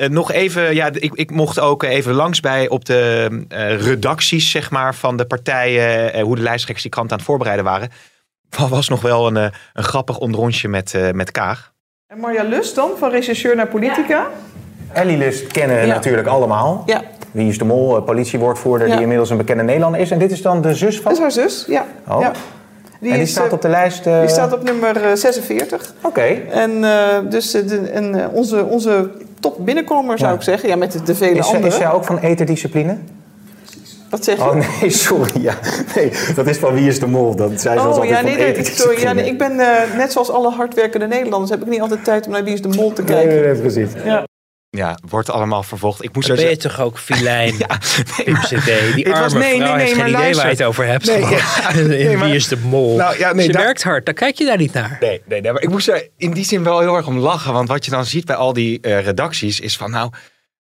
Uh, 0.00 0.08
nog 0.08 0.32
even, 0.32 0.74
ja, 0.74 0.90
ik, 0.92 1.14
ik 1.14 1.30
mocht 1.30 1.60
ook 1.60 1.82
even 1.82 2.14
langs 2.14 2.40
bij 2.40 2.68
op 2.68 2.84
de 2.84 3.28
uh, 3.48 3.80
redacties 3.80 4.50
zeg 4.50 4.70
maar, 4.70 4.94
van 4.94 5.16
de 5.16 5.26
partijen, 5.26 6.16
uh, 6.16 6.22
hoe 6.22 6.36
de 6.36 6.42
lijsttrekkers 6.42 6.82
die 6.82 6.90
krant 6.90 7.10
aan 7.10 7.16
het 7.16 7.26
voorbereiden 7.26 7.64
waren. 7.64 7.90
was 8.68 8.88
nog 8.88 9.00
wel 9.00 9.26
een, 9.26 9.36
een 9.72 9.84
grappig 9.84 10.18
onderrondje 10.18 10.68
met, 10.68 11.12
met 11.12 11.30
Kaag. 11.30 11.72
En 12.06 12.18
Marja 12.18 12.42
Lust 12.42 12.74
dan, 12.74 12.90
van 12.98 13.10
rechercheur 13.10 13.56
naar 13.56 13.68
politica? 13.68 14.08
Ja. 14.08 14.30
Ellie 14.92 15.16
Lust 15.16 15.46
kennen 15.46 15.86
ja. 15.86 15.94
natuurlijk 15.94 16.28
allemaal. 16.28 16.82
Ja. 16.86 17.02
Wie 17.30 17.48
is 17.48 17.58
de 17.58 17.64
Mol, 17.64 18.02
politiewoordvoerder, 18.02 18.86
ja. 18.86 18.92
die 18.92 19.02
inmiddels 19.02 19.30
een 19.30 19.36
bekende 19.36 19.62
Nederlander 19.62 20.00
is. 20.00 20.10
En 20.10 20.18
dit 20.18 20.30
is 20.30 20.42
dan 20.42 20.62
de 20.62 20.74
zus 20.74 21.00
van? 21.00 21.04
Dat 21.04 21.12
is 21.12 21.18
haar 21.18 21.48
zus, 21.48 21.64
ja. 21.68 21.86
Oh. 22.08 22.20
ja. 22.20 22.32
Die 23.00 23.10
en 23.10 23.16
die 23.16 23.26
is, 23.26 23.30
staat 23.30 23.52
op 23.52 23.62
de 23.62 23.68
lijst? 23.68 24.06
Uh... 24.06 24.20
Die 24.20 24.28
staat 24.28 24.52
op 24.52 24.62
nummer 24.62 25.16
46. 25.16 25.94
Oké. 25.96 26.06
Okay. 26.06 26.46
En 26.50 26.70
uh, 26.70 27.18
dus 27.30 27.50
de, 27.50 27.90
en, 27.92 28.30
onze, 28.30 28.64
onze 28.64 29.10
top 29.40 29.56
binnenkomer 29.58 30.18
zou 30.18 30.30
ja. 30.30 30.36
ik 30.36 30.42
zeggen. 30.42 30.68
Ja, 30.68 30.76
met 30.76 30.92
de, 30.92 31.02
de 31.02 31.14
vele 31.14 31.38
is, 31.38 31.46
anderen. 31.46 31.66
Is 31.66 31.76
zij 31.76 31.90
ook 31.90 32.04
van 32.04 32.18
eterdiscipline? 32.18 32.96
Wat 34.10 34.24
zeg 34.24 34.36
je? 34.36 34.42
Oh 34.42 34.80
nee, 34.80 34.90
sorry. 34.90 35.40
Ja. 35.40 35.54
Nee, 35.94 36.12
dat 36.34 36.46
is 36.46 36.56
van 36.56 36.74
Wie 36.74 36.88
is 36.88 37.00
de 37.00 37.06
Mol. 37.06 37.36
Dat 37.36 37.60
zij 37.60 37.78
oh, 37.78 38.04
ja, 38.04 38.20
nee, 38.20 38.36
nee, 38.36 38.64
sorry, 38.64 39.00
ja, 39.00 39.12
nee, 39.12 39.26
ik 39.26 39.38
ben 39.38 39.52
uh, 39.52 39.68
net 39.96 40.12
zoals 40.12 40.30
alle 40.30 40.50
hardwerkende 40.50 41.06
Nederlanders... 41.06 41.50
heb 41.50 41.62
ik 41.62 41.68
niet 41.68 41.80
altijd 41.80 42.04
tijd 42.04 42.26
om 42.26 42.32
naar 42.32 42.44
Wie 42.44 42.52
is 42.52 42.62
de 42.62 42.68
Mol 42.68 42.92
te 42.92 43.02
kijken. 43.02 43.26
Nee, 43.26 43.40
nee, 43.40 43.52
nee 43.52 43.60
precies. 43.60 43.90
Ja. 44.04 44.27
Ja, 44.70 44.98
wordt 45.08 45.30
allemaal 45.30 45.62
vervolgd. 45.62 46.04
Ik 46.04 46.14
moest 46.14 46.28
er 46.28 46.36
ben 46.36 46.48
je 46.48 46.56
toch 46.56 46.80
ook 46.80 46.98
filijn, 46.98 47.54
ja, 47.68 47.78
nee, 48.16 48.34
maar, 48.34 48.48
Die 48.94 49.06
arme 49.06 49.22
was, 49.22 49.32
nee, 49.32 49.56
vrouw 49.56 49.66
nee, 49.66 49.76
nee, 49.76 49.86
heeft 49.86 50.00
geen 50.00 50.08
idee 50.08 50.34
waar 50.34 50.44
je 50.44 50.50
het 50.50 50.62
over 50.62 50.86
hebt. 50.86 51.06
Nee, 51.06 51.20
ja, 51.20 51.72
nee, 51.74 52.18
Wie 52.18 52.34
is 52.34 52.48
de 52.48 52.56
mol? 52.56 52.96
Nou, 52.96 53.18
ja, 53.18 53.32
nee, 53.32 53.46
Ze 53.46 53.52
dat... 53.52 53.62
werkt 53.62 53.82
hard, 53.82 54.04
daar 54.04 54.14
kijk 54.14 54.38
je 54.38 54.44
daar 54.44 54.56
niet 54.56 54.72
naar. 54.72 54.96
Nee, 55.00 55.22
nee, 55.26 55.40
nee, 55.40 55.52
maar 55.52 55.62
ik 55.62 55.68
moest 55.68 55.88
er 55.88 56.08
in 56.16 56.32
die 56.32 56.44
zin 56.44 56.62
wel 56.62 56.80
heel 56.80 56.96
erg 56.96 57.06
om 57.06 57.18
lachen. 57.18 57.52
Want 57.52 57.68
wat 57.68 57.84
je 57.84 57.90
dan 57.90 58.04
ziet 58.04 58.24
bij 58.24 58.36
al 58.36 58.52
die 58.52 58.78
uh, 58.82 59.00
redacties 59.00 59.60
is 59.60 59.76
van... 59.76 59.90
nou, 59.90 60.12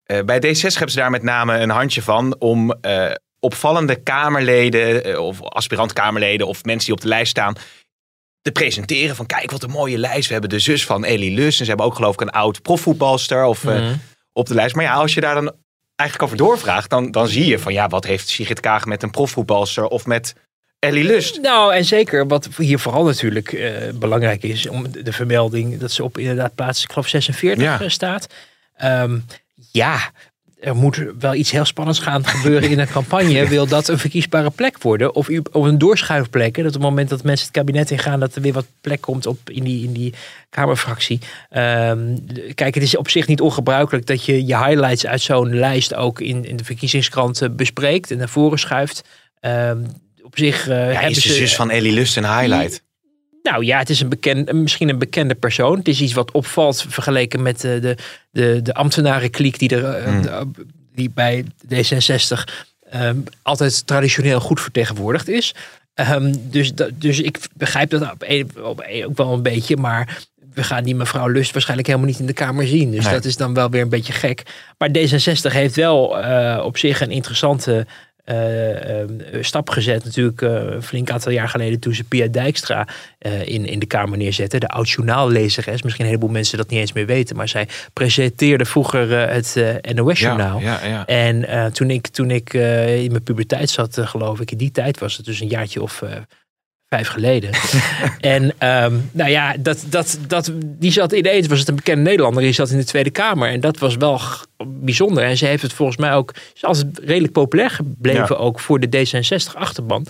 uh, 0.07 0.19
bij 0.23 0.37
D6 0.37 0.61
hebben 0.61 0.91
ze 0.91 0.97
daar 0.97 1.11
met 1.11 1.23
name 1.23 1.57
een 1.57 1.69
handje 1.69 2.01
van... 2.01 2.35
om 2.39 2.75
uh, 2.81 3.11
opvallende 3.39 3.95
Kamerleden 3.95 5.21
of 5.21 5.41
aspirant-Kamerleden... 5.41 6.47
of 6.47 6.63
mensen 6.63 6.85
die 6.85 6.95
op 6.95 7.01
de 7.01 7.07
lijst 7.07 7.31
staan 7.31 7.55
te 8.45 8.51
presenteren. 8.51 9.15
Van 9.15 9.25
kijk 9.25 9.51
wat 9.51 9.63
een 9.63 9.69
mooie 9.69 9.97
lijst. 9.97 10.27
We 10.27 10.33
hebben 10.33 10.49
de 10.49 10.59
zus 10.59 10.85
van 10.85 11.05
Ellie 11.05 11.33
Lus. 11.33 11.59
En 11.59 11.63
ze 11.63 11.65
hebben 11.65 11.85
ook 11.85 11.95
geloof 11.95 12.13
ik 12.13 12.21
een 12.21 12.29
oud 12.29 12.61
profvoetbalster 12.61 13.43
of... 13.43 13.63
Mm 13.63 13.71
-hmm 13.71 13.99
op 14.35 14.47
de 14.47 14.53
lijst. 14.53 14.75
Maar 14.75 14.83
ja, 14.83 14.93
als 14.93 15.13
je 15.13 15.21
daar 15.21 15.35
dan 15.35 15.53
eigenlijk 15.95 16.31
over 16.31 16.45
doorvraagt, 16.45 16.89
dan, 16.89 17.11
dan 17.11 17.27
zie 17.27 17.45
je 17.45 17.59
van 17.59 17.73
ja, 17.73 17.87
wat 17.87 18.05
heeft 18.05 18.27
Sigrid 18.29 18.59
Kaag 18.59 18.85
met 18.85 19.03
een 19.03 19.11
profvoetbalster 19.11 19.87
of 19.87 20.05
met 20.05 20.35
Ellie 20.79 21.03
Lust? 21.03 21.41
Nou, 21.41 21.73
en 21.73 21.85
zeker 21.85 22.27
wat 22.27 22.49
hier 22.57 22.79
vooral 22.79 23.03
natuurlijk 23.03 23.51
uh, 23.51 23.71
belangrijk 23.93 24.43
is, 24.43 24.67
om 24.67 24.91
de 24.91 25.13
vermelding 25.13 25.77
dat 25.77 25.91
ze 25.91 26.03
op 26.03 26.17
inderdaad 26.17 26.55
plaats, 26.55 26.83
ik 26.83 26.91
geloof 26.91 27.07
46 27.07 27.63
ja. 27.63 27.89
staat. 27.89 28.27
Um, 28.83 29.25
ja, 29.71 30.11
er 30.65 30.75
moet 30.75 31.03
wel 31.19 31.33
iets 31.33 31.51
heel 31.51 31.65
spannends 31.65 31.99
gaan 31.99 32.25
gebeuren 32.25 32.69
in 32.69 32.79
een 32.79 32.87
campagne. 32.87 33.47
Wil 33.55 33.67
dat 33.67 33.87
een 33.87 33.97
verkiesbare 33.97 34.49
plek 34.49 34.81
worden? 34.81 35.15
Of 35.15 35.29
op 35.51 35.63
een 35.63 35.77
doorschuifplek? 35.77 36.55
Dat 36.55 36.65
op 36.65 36.73
het 36.73 36.81
moment 36.81 37.09
dat 37.09 37.23
mensen 37.23 37.47
het 37.47 37.55
kabinet 37.55 37.91
ingaan, 37.91 38.19
dat 38.19 38.35
er 38.35 38.41
weer 38.41 38.53
wat 38.53 38.65
plek 38.81 39.01
komt 39.01 39.25
op 39.25 39.49
in 39.49 39.63
die, 39.63 39.83
in 39.83 39.93
die 39.93 40.13
Kamerfractie. 40.49 41.19
Um, 41.51 42.25
kijk, 42.53 42.73
het 42.73 42.83
is 42.83 42.97
op 42.97 43.09
zich 43.09 43.27
niet 43.27 43.41
ongebruikelijk 43.41 44.05
dat 44.05 44.25
je 44.25 44.45
je 44.45 44.57
highlights 44.57 45.05
uit 45.05 45.21
zo'n 45.21 45.55
lijst 45.55 45.95
ook 45.95 46.21
in, 46.21 46.45
in 46.45 46.55
de 46.55 46.63
verkiezingskranten 46.63 47.55
bespreekt 47.55 48.11
en 48.11 48.17
naar 48.17 48.29
voren 48.29 48.59
schuift. 48.59 49.03
Um, 49.41 49.85
op 50.23 50.37
zich. 50.37 50.67
Uh, 50.67 50.93
ja, 50.93 51.01
is 51.01 51.23
de 51.23 51.33
zus 51.33 51.55
van 51.55 51.69
Ellie 51.69 51.93
Lust 51.93 52.17
een 52.17 52.39
highlight? 52.39 52.83
Nou 53.51 53.65
ja, 53.65 53.77
het 53.77 53.89
is 53.89 54.01
een 54.01 54.09
bekend, 54.09 54.51
misschien 54.53 54.89
een 54.89 54.97
bekende 54.97 55.35
persoon. 55.35 55.77
Het 55.77 55.87
is 55.87 56.01
iets 56.01 56.13
wat 56.13 56.31
opvalt 56.31 56.85
vergeleken 56.87 57.41
met 57.41 57.61
de, 57.61 57.79
de, 57.79 57.97
de, 58.31 58.59
de 58.61 58.73
ambtenarenkliek 58.73 59.59
die, 59.59 59.69
er, 59.69 60.03
hmm. 60.03 60.53
die 60.93 61.09
bij 61.09 61.45
D66 61.73 62.43
um, 62.93 63.23
altijd 63.41 63.87
traditioneel 63.87 64.39
goed 64.39 64.61
vertegenwoordigd 64.61 65.27
is. 65.27 65.55
Um, 65.95 66.49
dus, 66.49 66.71
dus 66.93 67.19
ik 67.19 67.39
begrijp 67.53 67.89
dat 67.89 68.01
op 68.01 68.23
een, 68.27 68.51
op 68.63 68.83
een, 68.87 69.05
ook 69.05 69.17
wel 69.17 69.33
een 69.33 69.43
beetje, 69.43 69.77
maar 69.77 70.25
we 70.53 70.63
gaan 70.63 70.83
die 70.83 70.95
mevrouw 70.95 71.27
Lust 71.27 71.51
waarschijnlijk 71.51 71.87
helemaal 71.87 72.09
niet 72.09 72.19
in 72.19 72.25
de 72.25 72.33
Kamer 72.33 72.67
zien. 72.67 72.91
Dus 72.91 73.03
nee. 73.03 73.13
dat 73.13 73.25
is 73.25 73.37
dan 73.37 73.53
wel 73.53 73.69
weer 73.69 73.81
een 73.81 73.89
beetje 73.89 74.13
gek. 74.13 74.43
Maar 74.77 74.89
D66 74.89 75.51
heeft 75.51 75.75
wel 75.75 76.19
uh, 76.19 76.61
op 76.63 76.77
zich 76.77 77.01
een 77.01 77.11
interessante 77.11 77.85
uh, 78.25 79.01
uh, 79.01 79.07
stap 79.41 79.69
gezet. 79.69 80.03
Natuurlijk 80.03 80.41
uh, 80.41 80.49
een 80.51 80.83
flink 80.83 81.09
aantal 81.09 81.31
jaar 81.31 81.49
geleden 81.49 81.79
toen 81.79 81.93
ze 81.93 82.03
Pia 82.03 82.27
Dijkstra 82.27 82.87
in, 83.43 83.65
in 83.65 83.79
de 83.79 83.85
Kamer 83.85 84.17
neerzetten. 84.17 84.59
De 84.59 84.67
oud-journaallezeres. 84.67 85.81
Misschien 85.81 86.05
een 86.05 86.11
heleboel 86.11 86.31
mensen 86.31 86.57
dat 86.57 86.69
niet 86.69 86.79
eens 86.79 86.93
meer 86.93 87.05
weten. 87.05 87.35
Maar 87.35 87.47
zij 87.47 87.67
presenteerde 87.93 88.65
vroeger 88.65 89.29
het 89.29 89.55
NOS-journaal. 89.93 90.59
Ja, 90.59 90.79
ja, 90.83 90.87
ja. 90.87 91.05
En 91.05 91.73
toen 91.73 91.89
ik, 91.89 92.07
toen 92.07 92.31
ik 92.31 92.53
in 92.53 93.11
mijn 93.11 93.23
puberteit 93.23 93.69
zat, 93.69 93.97
geloof 94.01 94.39
ik, 94.39 94.51
in 94.51 94.57
die 94.57 94.71
tijd 94.71 94.99
was 94.99 95.17
het 95.17 95.25
dus 95.25 95.39
een 95.39 95.47
jaartje 95.47 95.81
of 95.81 96.03
vijf 96.95 97.07
geleden. 97.07 97.49
en 98.35 98.43
um, 98.43 99.09
nou 99.11 99.29
ja, 99.29 99.55
dat, 99.59 99.85
dat, 99.89 100.19
dat, 100.27 100.51
die 100.61 100.91
zat 100.91 101.11
ineens, 101.11 101.47
was 101.47 101.59
het 101.59 101.67
een 101.67 101.75
bekende 101.75 102.01
Nederlander, 102.01 102.43
die 102.43 102.51
zat 102.51 102.69
in 102.69 102.77
de 102.77 102.83
Tweede 102.83 103.09
Kamer. 103.09 103.49
En 103.49 103.59
dat 103.59 103.77
was 103.77 103.95
wel 103.95 104.19
bijzonder. 104.67 105.23
En 105.23 105.37
ze 105.37 105.45
heeft 105.45 105.61
het 105.61 105.73
volgens 105.73 105.97
mij 105.97 106.13
ook, 106.13 106.33
is 106.55 106.63
altijd 106.63 106.99
redelijk 107.03 107.33
populair 107.33 107.69
gebleven 107.69 108.35
ja. 108.35 108.35
ook 108.35 108.59
voor 108.59 108.79
de 108.79 108.87
D66-achterban. 108.87 110.05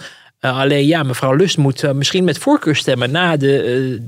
Uh, 0.46 0.60
alleen 0.60 0.86
ja, 0.86 1.04
mevrouw 1.04 1.34
Lust 1.34 1.58
moet 1.58 1.84
uh, 1.84 1.92
misschien 1.92 2.24
met 2.24 2.38
voorkeur 2.38 2.76
stemmen 2.76 3.12
na 3.12 3.38
de. 3.38 4.00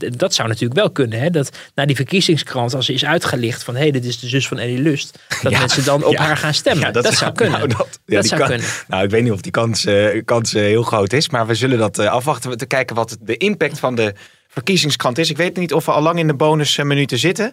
Uh, 0.00 0.10
dat 0.16 0.34
zou 0.34 0.48
natuurlijk 0.48 0.80
wel 0.80 0.90
kunnen. 0.90 1.20
Hè? 1.20 1.30
Dat 1.30 1.50
na 1.74 1.86
die 1.86 1.96
verkiezingskrant, 1.96 2.74
als 2.74 2.86
ze 2.86 2.92
is 2.92 3.04
uitgelicht 3.04 3.62
van 3.62 3.74
hé, 3.74 3.80
hey, 3.80 3.90
dit 3.90 4.04
is 4.04 4.20
de 4.20 4.28
zus 4.28 4.48
van 4.48 4.58
Ellie 4.58 4.78
Lust. 4.78 5.18
Dat 5.42 5.52
ja, 5.52 5.58
mensen 5.58 5.84
dan 5.84 6.04
op 6.04 6.12
ja, 6.12 6.22
haar 6.22 6.36
gaan 6.36 6.54
stemmen. 6.54 6.86
Ja, 6.86 6.92
dat, 6.92 7.04
dat, 7.04 7.14
zou 7.14 7.32
kunnen. 7.32 7.58
Nou, 7.58 7.68
dat, 7.68 8.00
dat 8.04 8.26
zou 8.26 8.40
kan, 8.40 8.50
kunnen. 8.50 8.66
Nou, 8.88 9.04
ik 9.04 9.10
weet 9.10 9.22
niet 9.22 9.32
of 9.32 9.40
die 9.40 9.52
kans, 9.52 9.86
kans 10.24 10.52
heel 10.52 10.82
groot 10.82 11.12
is. 11.12 11.28
Maar 11.28 11.46
we 11.46 11.54
zullen 11.54 11.78
dat 11.78 11.98
afwachten. 11.98 12.58
Te 12.58 12.66
kijken 12.66 12.96
wat 12.96 13.16
de 13.20 13.36
impact 13.36 13.78
van 13.78 13.94
de 13.94 14.14
verkiezingskrant 14.48 15.18
is. 15.18 15.30
Ik 15.30 15.36
weet 15.36 15.56
niet 15.56 15.72
of 15.72 15.84
we 15.84 15.92
al 15.92 16.02
lang 16.02 16.18
in 16.18 16.26
de 16.26 16.34
bonusminuten 16.34 17.18
zitten. 17.18 17.52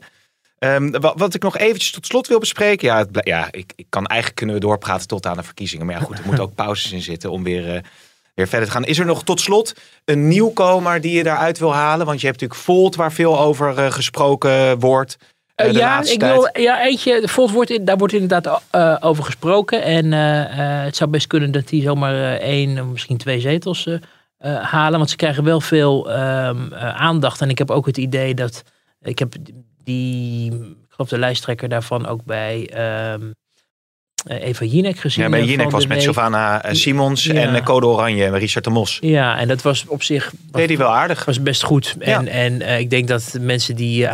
Um, 0.59 0.91
wat, 0.99 1.33
ik 1.33 1.43
nog 1.43 1.57
eventjes 1.57 1.91
tot 1.91 2.05
slot 2.05 2.27
wil 2.27 2.39
bespreken. 2.39 2.87
Ja, 2.87 2.97
het, 2.97 3.09
ja 3.11 3.47
ik, 3.51 3.73
ik, 3.75 3.85
kan 3.89 4.05
eigenlijk 4.05 4.39
kunnen 4.39 4.55
we 4.55 4.61
doorpraten 4.61 5.07
tot 5.07 5.25
aan 5.25 5.37
de 5.37 5.43
verkiezingen. 5.43 5.85
Maar 5.85 5.95
ja, 5.95 6.01
goed, 6.01 6.17
er 6.17 6.25
moeten 6.25 6.43
ook 6.43 6.55
pauzes 6.55 6.91
in 6.91 7.01
zitten 7.01 7.31
om 7.31 7.43
weer 7.43 7.83
weer 8.35 8.47
verder 8.47 8.67
te 8.67 8.73
gaan. 8.73 8.85
Is 8.85 8.99
er 8.99 9.05
nog 9.05 9.23
tot 9.23 9.39
slot 9.39 9.73
een 10.05 10.27
nieuwkomer 10.27 11.01
die 11.01 11.17
je 11.17 11.23
daaruit 11.23 11.59
wil 11.59 11.73
halen? 11.73 12.05
Want 12.05 12.21
je 12.21 12.27
hebt 12.27 12.41
natuurlijk 12.41 12.67
Volt 12.67 12.95
waar 12.95 13.11
veel 13.11 13.39
over 13.39 13.79
uh, 13.79 13.91
gesproken 13.91 14.79
wordt. 14.79 15.17
Uh, 15.61 15.71
ja, 15.71 16.03
ik 16.03 16.19
wil, 16.19 16.49
ja, 16.53 16.83
eentje. 16.83 17.27
Volt 17.27 17.51
wordt, 17.51 17.85
daar 17.85 17.97
wordt 17.97 18.13
inderdaad 18.13 18.61
uh, 18.75 18.97
over 18.99 19.23
gesproken. 19.23 19.83
En 19.83 20.11
het 20.11 20.95
zou 20.95 21.09
best 21.09 21.27
kunnen 21.27 21.51
dat 21.51 21.67
die 21.67 21.81
zomaar 21.81 22.37
één, 22.37 22.91
misschien 22.91 23.17
twee 23.17 23.39
zetels 23.39 23.87
halen. 24.61 24.97
Want 24.97 25.09
ze 25.09 25.15
krijgen 25.15 25.43
wel 25.43 25.61
veel 25.61 26.11
um, 26.11 26.73
aandacht. 26.73 27.41
En 27.41 27.49
ik 27.49 27.57
heb 27.57 27.71
ook 27.71 27.85
het 27.85 27.97
idee 27.97 28.33
dat. 28.33 28.63
Ik 29.01 29.19
heb 29.19 29.33
die. 29.83 30.51
Ik 30.53 30.85
geloof 30.89 31.09
de 31.09 31.19
lijsttrekker 31.19 31.69
daarvan 31.69 32.07
ook 32.07 32.23
bij. 32.23 32.69
Um, 34.27 34.37
Eva 34.37 34.65
Jinek 34.65 34.99
gezien. 34.99 35.23
Ja, 35.23 35.29
bij 35.29 35.43
Jinek 35.43 35.71
was 35.71 35.87
met 35.87 36.01
Sylvana 36.01 36.63
Simons 36.71 37.23
ja. 37.23 37.33
en 37.33 37.63
Code 37.63 37.85
Oranje 37.85 38.25
en 38.25 38.37
Richard 38.37 38.63
de 38.63 38.69
Mos. 38.69 38.97
Ja, 39.01 39.37
en 39.37 39.47
dat 39.47 39.61
was 39.61 39.85
op 39.87 40.03
zich... 40.03 40.33
Deed 40.51 40.67
hij 40.67 40.77
wel 40.77 40.95
aardig. 40.95 41.25
was 41.25 41.41
best 41.41 41.63
goed. 41.63 41.95
En, 41.99 42.25
ja. 42.25 42.31
en 42.31 42.61
uh, 42.61 42.79
ik 42.79 42.89
denk 42.89 43.07
dat 43.07 43.37
mensen 43.39 43.75
die 43.75 44.07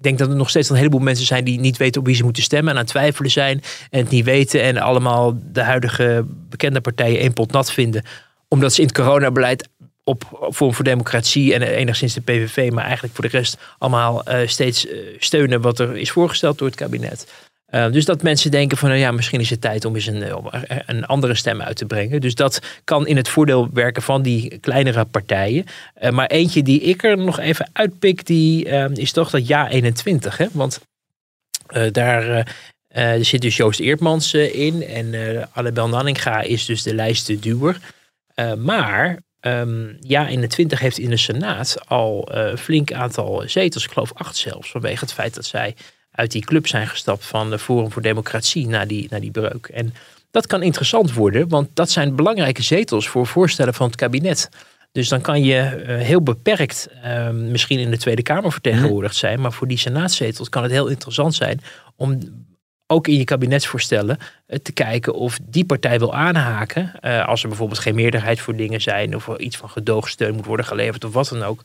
ik 0.00 0.06
denk 0.06 0.18
dat 0.18 0.28
er 0.28 0.36
nog 0.36 0.50
steeds 0.50 0.70
een 0.70 0.76
heleboel 0.76 1.00
mensen 1.00 1.26
zijn 1.26 1.44
die 1.44 1.60
niet 1.60 1.76
weten 1.76 2.00
op 2.00 2.06
wie 2.06 2.16
ze 2.16 2.24
moeten 2.24 2.42
stemmen 2.42 2.70
en 2.70 2.74
aan 2.74 2.82
het 2.82 2.90
twijfelen 2.90 3.30
zijn 3.30 3.62
en 3.90 4.00
het 4.00 4.10
niet 4.10 4.24
weten 4.24 4.62
en 4.62 4.78
allemaal 4.78 5.38
de 5.52 5.62
huidige 5.62 6.24
bekende 6.48 6.80
partijen 6.80 7.20
één 7.20 7.32
pot 7.32 7.52
nat 7.52 7.72
vinden. 7.72 8.04
Omdat 8.48 8.72
ze 8.72 8.80
in 8.80 8.86
het 8.86 8.96
coronabeleid 8.96 9.68
op 10.04 10.48
Vorm 10.48 10.74
voor 10.74 10.84
Democratie 10.84 11.54
en 11.54 11.62
enigszins 11.62 12.14
de 12.14 12.20
PVV, 12.20 12.70
maar 12.72 12.84
eigenlijk 12.84 13.14
voor 13.14 13.24
de 13.24 13.36
rest 13.36 13.58
allemaal 13.78 14.28
uh, 14.28 14.46
steeds 14.46 14.86
uh, 14.86 14.92
steunen 15.18 15.60
wat 15.60 15.78
er 15.78 15.96
is 15.96 16.10
voorgesteld 16.10 16.58
door 16.58 16.68
het 16.68 16.76
kabinet. 16.76 17.32
Uh, 17.70 17.92
dus 17.92 18.04
dat 18.04 18.22
mensen 18.22 18.50
denken 18.50 18.78
van 18.78 18.88
nou 18.88 19.00
ja, 19.00 19.10
misschien 19.12 19.40
is 19.40 19.50
het 19.50 19.60
tijd 19.60 19.84
om 19.84 19.94
eens 19.94 20.06
een, 20.06 20.24
een 20.86 21.06
andere 21.06 21.34
stem 21.34 21.62
uit 21.62 21.76
te 21.76 21.86
brengen. 21.86 22.20
Dus 22.20 22.34
dat 22.34 22.60
kan 22.84 23.06
in 23.06 23.16
het 23.16 23.28
voordeel 23.28 23.68
werken 23.72 24.02
van 24.02 24.22
die 24.22 24.58
kleinere 24.58 25.04
partijen. 25.04 25.64
Uh, 26.02 26.10
maar 26.10 26.26
eentje 26.26 26.62
die 26.62 26.80
ik 26.80 27.04
er 27.04 27.18
nog 27.18 27.38
even 27.38 27.70
uitpik, 27.72 28.26
die 28.26 28.66
uh, 28.66 28.88
is 28.94 29.12
toch 29.12 29.30
dat 29.30 29.46
ja 29.46 29.68
21. 29.68 30.36
Hè? 30.36 30.46
Want 30.52 30.80
daar 31.92 32.52
er 32.88 33.24
zit 33.24 33.40
dus 33.40 33.56
Joost 33.56 33.80
Eertmans 33.80 34.34
in 34.34 34.82
en 34.82 35.12
uh, 35.12 35.42
Annabel 35.52 35.88
Nanninga 35.88 36.40
is 36.40 36.64
dus 36.64 36.82
de 36.82 36.94
lijstduwer. 36.94 37.80
maar 38.58 39.18
um, 39.40 39.96
ja 40.00 40.28
21 40.28 40.80
heeft 40.80 40.98
in 40.98 41.10
de 41.10 41.16
Senaat 41.16 41.76
al 41.86 42.28
een 42.32 42.58
flink 42.58 42.92
aantal 42.92 43.42
zetels, 43.46 43.84
ik 43.84 43.90
geloof 43.90 44.12
acht 44.14 44.36
zelfs, 44.36 44.70
vanwege 44.70 45.04
het 45.04 45.12
feit 45.12 45.34
dat 45.34 45.44
zij 45.44 45.74
uit 46.10 46.30
die 46.30 46.44
club 46.44 46.66
zijn 46.66 46.86
gestapt 46.86 47.26
van 47.26 47.50
de 47.50 47.58
Forum 47.58 47.92
voor 47.92 48.02
Democratie 48.02 48.66
naar 48.66 48.86
die, 48.86 49.06
naar 49.10 49.20
die 49.20 49.30
breuk. 49.30 49.66
En 49.66 49.94
dat 50.30 50.46
kan 50.46 50.62
interessant 50.62 51.12
worden, 51.12 51.48
want 51.48 51.68
dat 51.74 51.90
zijn 51.90 52.16
belangrijke 52.16 52.62
zetels 52.62 53.08
voor 53.08 53.26
voorstellen 53.26 53.74
van 53.74 53.86
het 53.86 53.96
kabinet. 53.96 54.48
Dus 54.92 55.08
dan 55.08 55.20
kan 55.20 55.44
je 55.44 55.84
uh, 55.86 55.98
heel 55.98 56.22
beperkt 56.22 56.88
uh, 57.04 57.30
misschien 57.30 57.78
in 57.78 57.90
de 57.90 57.98
Tweede 57.98 58.22
Kamer 58.22 58.52
vertegenwoordigd 58.52 59.16
zijn. 59.16 59.40
Maar 59.40 59.52
voor 59.52 59.68
die 59.68 59.78
senaatzetels 59.78 60.48
kan 60.48 60.62
het 60.62 60.72
heel 60.72 60.86
interessant 60.86 61.34
zijn 61.34 61.60
om 61.96 62.18
ook 62.86 63.08
in 63.08 63.16
je 63.16 63.24
kabinetsvoorstellen 63.24 64.18
uh, 64.18 64.58
te 64.58 64.72
kijken 64.72 65.14
of 65.14 65.38
die 65.42 65.64
partij 65.64 65.98
wil 65.98 66.14
aanhaken. 66.14 66.92
Uh, 67.00 67.26
als 67.26 67.42
er 67.42 67.48
bijvoorbeeld 67.48 67.78
geen 67.78 67.94
meerderheid 67.94 68.40
voor 68.40 68.56
dingen 68.56 68.80
zijn 68.80 69.16
of 69.16 69.28
er 69.28 69.40
iets 69.40 69.56
van 69.56 69.70
gedoogsteun 69.70 70.34
moet 70.34 70.46
worden 70.46 70.66
geleverd 70.66 71.04
of 71.04 71.12
wat 71.12 71.28
dan 71.28 71.42
ook 71.42 71.62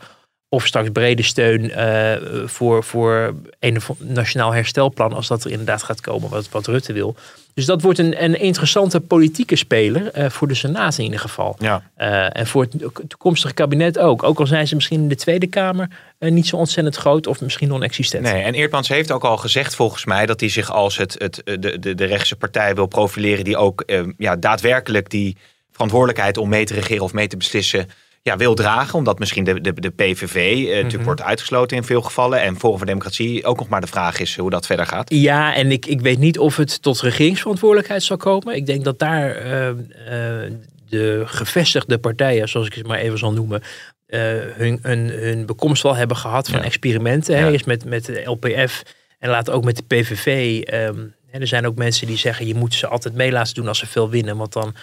of 0.55 0.65
straks 0.65 0.89
brede 0.89 1.23
steun 1.23 1.63
uh, 1.63 2.13
voor, 2.45 2.83
voor 2.83 3.33
een 3.59 3.81
nationaal 3.97 4.53
herstelplan, 4.53 5.13
als 5.13 5.27
dat 5.27 5.43
er 5.43 5.51
inderdaad 5.51 5.83
gaat 5.83 6.01
komen, 6.01 6.29
wat, 6.29 6.49
wat 6.49 6.67
Rutte 6.67 6.93
wil. 6.93 7.15
Dus 7.53 7.65
dat 7.65 7.81
wordt 7.81 7.99
een, 7.99 8.23
een 8.23 8.39
interessante 8.39 8.99
politieke 8.99 9.55
speler 9.55 10.17
uh, 10.17 10.29
voor 10.29 10.47
de 10.47 10.53
Senaat 10.53 10.97
in 10.97 11.03
ieder 11.03 11.19
geval. 11.19 11.55
Ja. 11.59 11.83
Uh, 11.97 12.37
en 12.37 12.47
voor 12.47 12.67
het 12.71 12.93
toekomstige 13.07 13.53
kabinet 13.53 13.99
ook. 13.99 14.23
Ook 14.23 14.39
al 14.39 14.47
zijn 14.47 14.67
ze 14.67 14.75
misschien 14.75 15.01
in 15.01 15.07
de 15.07 15.15
Tweede 15.15 15.47
Kamer 15.47 15.89
niet 16.19 16.47
zo 16.47 16.55
ontzettend 16.55 16.95
groot 16.95 17.27
of 17.27 17.41
misschien 17.41 17.67
non-existent. 17.67 18.23
Nee, 18.23 18.43
en 18.43 18.53
Eertmans 18.53 18.87
heeft 18.87 19.11
ook 19.11 19.23
al 19.23 19.37
gezegd 19.37 19.75
volgens 19.75 20.05
mij 20.05 20.25
dat 20.25 20.39
hij 20.39 20.49
zich 20.49 20.71
als 20.71 20.97
het, 20.97 21.15
het, 21.17 21.41
de, 21.61 21.79
de, 21.79 21.95
de 21.95 22.05
rechtse 22.05 22.35
partij 22.35 22.75
wil 22.75 22.85
profileren 22.85 23.43
die 23.43 23.57
ook 23.57 23.83
ja, 24.17 24.35
daadwerkelijk 24.35 25.09
die 25.09 25.37
verantwoordelijkheid 25.71 26.37
om 26.37 26.49
mee 26.49 26.65
te 26.65 26.73
regeren 26.73 27.03
of 27.03 27.13
mee 27.13 27.27
te 27.27 27.37
beslissen 27.37 27.89
ja, 28.29 28.37
wil 28.37 28.55
dragen. 28.55 28.97
Omdat 28.97 29.19
misschien 29.19 29.43
de, 29.43 29.61
de, 29.61 29.73
de 29.73 29.89
PVV 29.89 30.35
uh, 30.35 30.61
eh, 30.61 30.67
natuurlijk 30.67 30.93
mhm. 30.93 31.03
wordt 31.03 31.21
uitgesloten 31.21 31.77
in 31.77 31.83
veel 31.83 32.01
gevallen. 32.01 32.41
En 32.41 32.59
Forum 32.59 32.77
voor 32.77 32.85
Democratie 32.85 33.45
ook 33.45 33.57
nog 33.57 33.67
maar 33.67 33.81
de 33.81 33.87
vraag 33.87 34.19
is 34.19 34.37
hoe 34.37 34.49
dat 34.49 34.65
verder 34.65 34.85
gaat. 34.85 35.13
Ja, 35.13 35.55
en 35.55 35.71
ik, 35.71 35.85
ik 35.85 36.01
weet 36.01 36.19
niet 36.19 36.39
of 36.39 36.57
het 36.57 36.81
tot 36.81 37.01
regeringsverantwoordelijkheid 37.01 38.03
zal 38.03 38.17
komen. 38.17 38.55
Ik 38.55 38.65
denk 38.65 38.83
dat 38.83 38.99
daar 38.99 39.45
uh, 39.45 39.67
uh, 39.67 40.51
de 40.89 41.23
gevestigde 41.25 41.97
partijen, 41.97 42.49
zoals 42.49 42.67
ik 42.67 42.73
ze 42.73 42.83
maar 42.83 42.99
even 42.99 43.17
zal 43.17 43.33
noemen, 43.33 43.61
hun, 44.07 44.79
hun, 44.81 45.09
hun 45.09 45.45
bekomst 45.45 45.83
wel 45.83 45.95
hebben 45.95 46.17
gehad 46.17 46.49
van 46.49 46.61
experimenten. 46.61 47.37
Ja. 47.37 47.49
Eerst 47.49 47.65
met, 47.65 47.85
met 47.85 48.05
de 48.05 48.21
LPF 48.25 48.83
en 49.19 49.29
later 49.29 49.53
ook 49.53 49.63
met 49.63 49.75
de 49.75 49.83
PVV. 49.83 50.61
Um, 50.73 51.13
er 51.31 51.47
zijn 51.47 51.67
ook 51.67 51.75
mensen 51.75 52.07
die 52.07 52.17
zeggen 52.17 52.47
je 52.47 52.55
moet 52.55 52.73
ze 52.73 52.87
altijd 52.87 53.13
mee 53.13 53.31
laten 53.31 53.53
doen 53.53 53.67
als 53.67 53.79
ze 53.79 53.87
veel 53.87 54.09
winnen. 54.09 54.37
Want 54.37 54.53
dan 54.53 54.75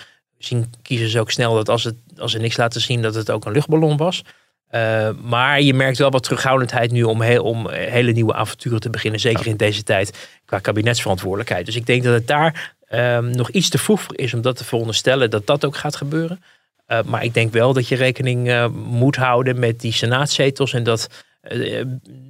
zien 0.45 0.73
kiezen 0.83 1.09
ze 1.09 1.21
ook 1.21 1.31
snel 1.31 1.55
dat 1.55 1.69
als, 1.69 1.85
het, 1.85 1.97
als 2.17 2.33
ze 2.33 2.39
niks 2.39 2.57
laten 2.57 2.81
zien, 2.81 3.03
dat 3.03 3.15
het 3.15 3.31
ook 3.31 3.45
een 3.45 3.53
luchtballon 3.53 3.97
was. 3.97 4.23
Uh, 4.71 5.09
maar 5.23 5.61
je 5.61 5.75
merkt 5.75 5.99
wel 5.99 6.11
wat 6.11 6.23
terughoudendheid 6.23 6.91
nu 6.91 7.03
om, 7.03 7.21
heel, 7.21 7.45
om 7.45 7.71
hele 7.71 8.13
nieuwe 8.13 8.35
avonturen 8.35 8.81
te 8.81 8.91
beginnen. 8.91 9.21
Zeker 9.21 9.47
in 9.47 9.57
deze 9.57 9.83
tijd 9.83 10.29
qua 10.45 10.59
kabinetsverantwoordelijkheid. 10.59 11.67
Dus 11.67 11.77
ik 11.77 11.87
denk 11.87 12.03
dat 12.03 12.15
het 12.15 12.27
daar 12.27 12.75
um, 12.91 13.31
nog 13.31 13.51
iets 13.51 13.69
te 13.69 13.79
vroeg 13.79 14.01
voor 14.01 14.19
is 14.19 14.35
om 14.35 14.43
dat 14.43 14.57
te 14.57 14.65
veronderstellen 14.65 15.31
dat 15.31 15.47
dat 15.47 15.65
ook 15.65 15.77
gaat 15.77 15.97
gebeuren. 15.97 16.43
Uh, 16.89 16.99
maar 17.03 17.25
ik 17.25 17.35
denk 17.35 17.53
wel 17.53 17.73
dat 17.73 17.89
je 17.89 17.97
rekening 17.97 18.49
uh, 18.49 18.67
moet 18.69 19.17
houden 19.17 19.59
met 19.59 19.81
die 19.81 19.93
senaatzetels. 19.93 20.73
En 20.73 20.83
dat 20.83 21.09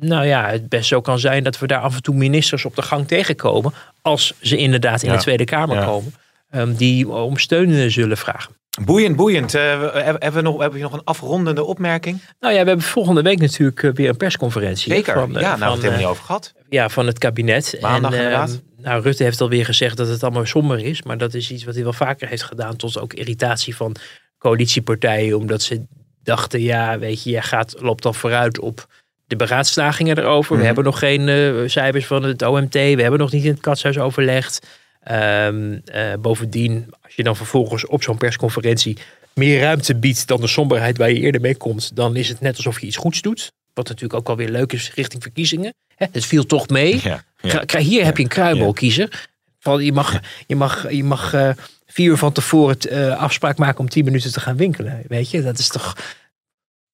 nou 0.00 0.26
ja, 0.26 0.48
het 0.48 0.68
best 0.68 0.88
zo 0.88 1.00
kan 1.00 1.18
zijn 1.18 1.44
dat 1.44 1.58
we 1.58 1.66
daar 1.66 1.80
af 1.80 1.94
en 1.94 2.02
toe 2.02 2.14
ministers 2.14 2.64
op 2.64 2.76
de 2.76 2.82
gang 2.82 3.08
tegenkomen. 3.08 3.72
Als 4.02 4.34
ze 4.40 4.56
inderdaad 4.56 5.02
in 5.02 5.10
ja. 5.10 5.16
de 5.16 5.22
Tweede 5.22 5.44
Kamer 5.44 5.76
ja. 5.76 5.84
komen. 5.84 6.14
Um, 6.54 6.74
die 6.74 7.08
om 7.08 7.38
steun 7.38 7.90
zullen 7.90 8.16
vragen. 8.16 8.54
Boeiend, 8.84 9.16
boeiend. 9.16 9.54
Uh, 9.54 9.62
hebben, 9.92 10.32
we 10.32 10.40
nog, 10.40 10.60
hebben 10.60 10.78
we 10.78 10.84
nog 10.84 10.92
een 10.92 11.04
afrondende 11.04 11.64
opmerking? 11.64 12.20
Nou 12.40 12.54
ja, 12.54 12.62
we 12.62 12.68
hebben 12.68 12.86
volgende 12.86 13.22
week 13.22 13.40
natuurlijk 13.40 13.80
weer 13.80 14.08
een 14.08 14.16
persconferentie. 14.16 14.92
Zeker, 14.92 15.14
van, 15.14 15.32
ja, 15.32 15.40
nou, 15.40 15.58
van, 15.58 15.58
we 15.58 15.64
het 15.64 15.76
helemaal 15.76 15.98
niet 15.98 16.08
over 16.08 16.24
gehad. 16.24 16.52
Ja, 16.68 16.88
van 16.88 17.06
het 17.06 17.18
kabinet. 17.18 17.78
Maandag 17.80 18.12
en, 18.12 18.16
inderdaad. 18.16 18.62
nou, 18.76 19.02
Rutte 19.02 19.22
heeft 19.22 19.40
alweer 19.40 19.64
gezegd 19.64 19.96
dat 19.96 20.08
het 20.08 20.22
allemaal 20.22 20.46
somber 20.46 20.78
is. 20.78 21.02
Maar 21.02 21.18
dat 21.18 21.34
is 21.34 21.50
iets 21.50 21.64
wat 21.64 21.74
hij 21.74 21.82
wel 21.82 21.92
vaker 21.92 22.28
heeft 22.28 22.42
gedaan. 22.42 22.76
Tot 22.76 22.98
ook 22.98 23.12
irritatie 23.12 23.76
van 23.76 23.96
coalitiepartijen. 24.38 25.36
Omdat 25.36 25.62
ze 25.62 25.86
dachten, 26.22 26.60
ja, 26.60 26.98
weet 26.98 27.22
je, 27.22 27.30
jij 27.30 27.42
gaat, 27.42 27.74
loopt 27.78 28.04
al 28.04 28.12
vooruit 28.12 28.60
op 28.60 28.86
de 29.26 29.36
beraadslagingen 29.36 30.18
erover. 30.18 30.52
Mm. 30.52 30.60
We 30.60 30.66
hebben 30.66 30.84
nog 30.84 30.98
geen 30.98 31.28
uh, 31.28 31.68
cijfers 31.68 32.06
van 32.06 32.22
het 32.22 32.42
OMT. 32.42 32.72
We 32.72 33.02
hebben 33.02 33.20
nog 33.20 33.32
niet 33.32 33.44
in 33.44 33.50
het 33.50 33.60
katshuis 33.60 33.98
overlegd. 33.98 34.66
Um, 35.10 35.82
uh, 35.94 36.12
bovendien, 36.20 36.94
als 37.00 37.14
je 37.14 37.22
dan 37.22 37.36
vervolgens 37.36 37.86
op 37.86 38.02
zo'n 38.02 38.16
persconferentie 38.16 38.98
meer 39.34 39.60
ruimte 39.60 39.94
biedt 39.96 40.26
dan 40.26 40.40
de 40.40 40.46
somberheid 40.46 40.98
waar 40.98 41.10
je 41.10 41.20
eerder 41.20 41.40
mee 41.40 41.56
komt, 41.56 41.96
dan 41.96 42.16
is 42.16 42.28
het 42.28 42.40
net 42.40 42.56
alsof 42.56 42.80
je 42.80 42.86
iets 42.86 42.96
goeds 42.96 43.20
doet. 43.22 43.52
Wat 43.74 43.88
natuurlijk 43.88 44.14
ook 44.14 44.28
alweer 44.28 44.48
leuk 44.48 44.72
is 44.72 44.94
richting 44.94 45.22
verkiezingen. 45.22 45.74
Hè, 45.96 46.06
het 46.12 46.24
viel 46.24 46.46
toch 46.46 46.68
mee. 46.68 47.00
Ja, 47.02 47.24
ja, 47.40 47.78
Hier 47.78 48.04
heb 48.04 48.16
je 48.16 48.22
een 48.22 48.28
kruimelkiezer. 48.28 49.28
Je 49.78 49.92
mag, 49.92 50.20
je 50.46 50.56
mag, 50.56 50.90
je 50.90 51.04
mag 51.04 51.34
uh, 51.34 51.50
vier 51.86 52.10
uur 52.10 52.16
van 52.16 52.32
tevoren 52.32 52.76
uh, 52.92 53.16
afspraak 53.16 53.58
maken 53.58 53.80
om 53.80 53.88
tien 53.88 54.04
minuten 54.04 54.32
te 54.32 54.40
gaan 54.40 54.56
winkelen. 54.56 55.02
Weet 55.08 55.30
je, 55.30 55.42
dat 55.42 55.58
is 55.58 55.68
toch 55.68 55.96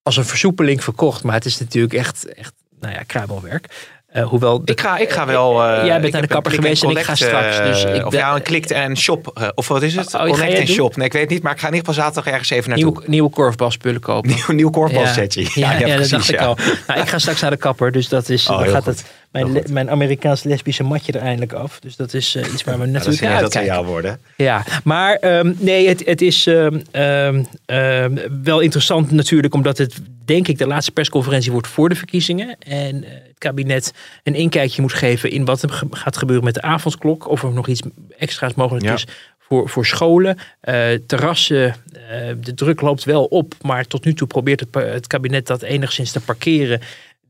als 0.01 0.17
een 0.17 0.25
versoepeling 0.25 0.83
verkocht. 0.83 1.23
Maar 1.23 1.33
het 1.33 1.45
is 1.45 1.59
natuurlijk 1.59 1.93
echt, 1.93 2.33
echt 2.33 2.53
nou 2.79 2.93
ja, 2.93 3.03
kruimelwerk. 3.03 3.98
Uh, 4.13 4.27
hoewel 4.27 4.61
ik, 4.65 4.81
ga, 4.81 4.97
ik 4.97 5.09
ga 5.09 5.25
wel. 5.25 5.65
Uh, 5.65 5.85
jij 5.85 6.01
bent 6.01 6.13
naar 6.13 6.21
de 6.21 6.27
kapper 6.27 6.51
geweest 6.51 6.83
en 6.83 6.89
ik 6.89 6.97
ga 6.97 7.15
straks. 7.15 7.57
Dus 7.57 7.83
ik 7.83 8.05
of 8.05 8.13
ja, 8.13 8.35
een 8.35 8.41
klikt 8.41 8.71
en 8.71 8.97
shop. 8.97 9.51
Of 9.55 9.67
wat 9.67 9.81
is 9.81 9.95
het? 9.95 10.13
Oh, 10.13 10.21
Connect 10.21 10.53
en 10.53 10.67
shop. 10.67 10.95
Nee, 10.95 11.05
ik 11.05 11.13
weet 11.13 11.29
niet, 11.29 11.43
maar 11.43 11.51
ik 11.51 11.59
ga 11.59 11.67
in 11.67 11.73
ieder 11.73 11.87
geval 11.87 12.03
zaterdag 12.03 12.33
ergens 12.33 12.49
even 12.49 12.69
naartoe. 12.69 12.91
Nieuw, 12.91 13.03
nieuwe 13.09 13.29
korfbalspullen 13.29 14.01
kopen. 14.01 14.29
Nieuw, 14.35 14.55
nieuw 14.55 14.69
korfbalsetje. 14.69 15.41
Ja, 15.41 15.49
ja, 15.53 15.79
ja, 15.79 15.87
ja 15.87 15.95
precies, 15.95 16.11
dat 16.11 16.19
dacht 16.19 16.31
ik 16.31 16.39
al. 16.39 16.57
Nou, 16.87 16.99
ik 16.99 17.07
ga 17.07 17.19
straks 17.19 17.41
naar 17.41 17.51
de 17.51 17.57
kapper, 17.57 17.91
dus 17.91 18.09
dat 18.09 18.29
is. 18.29 18.49
Oh, 18.49 18.59
dan 18.59 18.67
gaat 18.67 18.85
het, 18.85 19.05
mijn, 19.31 19.51
le, 19.51 19.63
mijn 19.69 19.89
Amerikaans 19.89 20.43
lesbische 20.43 20.83
matje 20.83 21.11
er 21.11 21.21
eindelijk 21.21 21.53
af. 21.53 21.79
Dus 21.79 21.95
dat 21.95 22.13
is 22.13 22.35
iets 22.35 22.63
waar 22.63 22.79
we 22.79 22.85
natuurlijk 22.85 23.21
naar 23.21 23.35
uitkijken. 23.35 23.67
Dat 23.67 23.75
zou 23.75 23.85
worden. 23.85 24.19
Ja, 24.35 24.65
maar 24.83 25.23
um, 25.23 25.55
nee, 25.59 25.87
het, 25.87 26.05
het 26.05 26.21
is 26.21 26.45
um, 26.45 26.81
um, 26.91 28.17
wel 28.43 28.59
interessant 28.59 29.11
natuurlijk, 29.11 29.53
omdat 29.53 29.77
het 29.77 29.95
denk 30.25 30.47
ik 30.47 30.57
de 30.57 30.67
laatste 30.67 30.91
persconferentie 30.91 31.51
wordt 31.51 31.67
voor 31.67 31.89
de 31.89 31.95
verkiezingen. 31.95 32.55
En 32.59 32.95
het 32.95 33.37
kabinet 33.37 33.93
een 34.23 34.35
inkijkje 34.35 34.81
moet 34.81 34.93
geven 34.93 35.31
in 35.31 35.45
wat 35.45 35.61
er 35.61 35.83
gaat 35.91 36.17
gebeuren 36.17 36.45
met 36.45 36.53
de 36.53 36.61
avondklok. 36.61 37.29
Of 37.29 37.43
er 37.43 37.53
nog 37.53 37.67
iets 37.67 37.81
extra's 38.17 38.53
mogelijk 38.53 38.85
ja. 38.85 38.93
is 38.93 39.07
voor, 39.39 39.69
voor 39.69 39.85
scholen. 39.85 40.37
Uh, 40.63 40.85
terrassen, 41.07 41.75
uh, 41.93 42.01
de 42.39 42.53
druk 42.53 42.81
loopt 42.81 43.03
wel 43.03 43.25
op. 43.25 43.53
Maar 43.61 43.87
tot 43.87 44.05
nu 44.05 44.13
toe 44.13 44.27
probeert 44.27 44.59
het, 44.59 44.69
het 44.73 45.07
kabinet 45.07 45.47
dat 45.47 45.61
enigszins 45.61 46.11
te 46.11 46.19
parkeren 46.19 46.81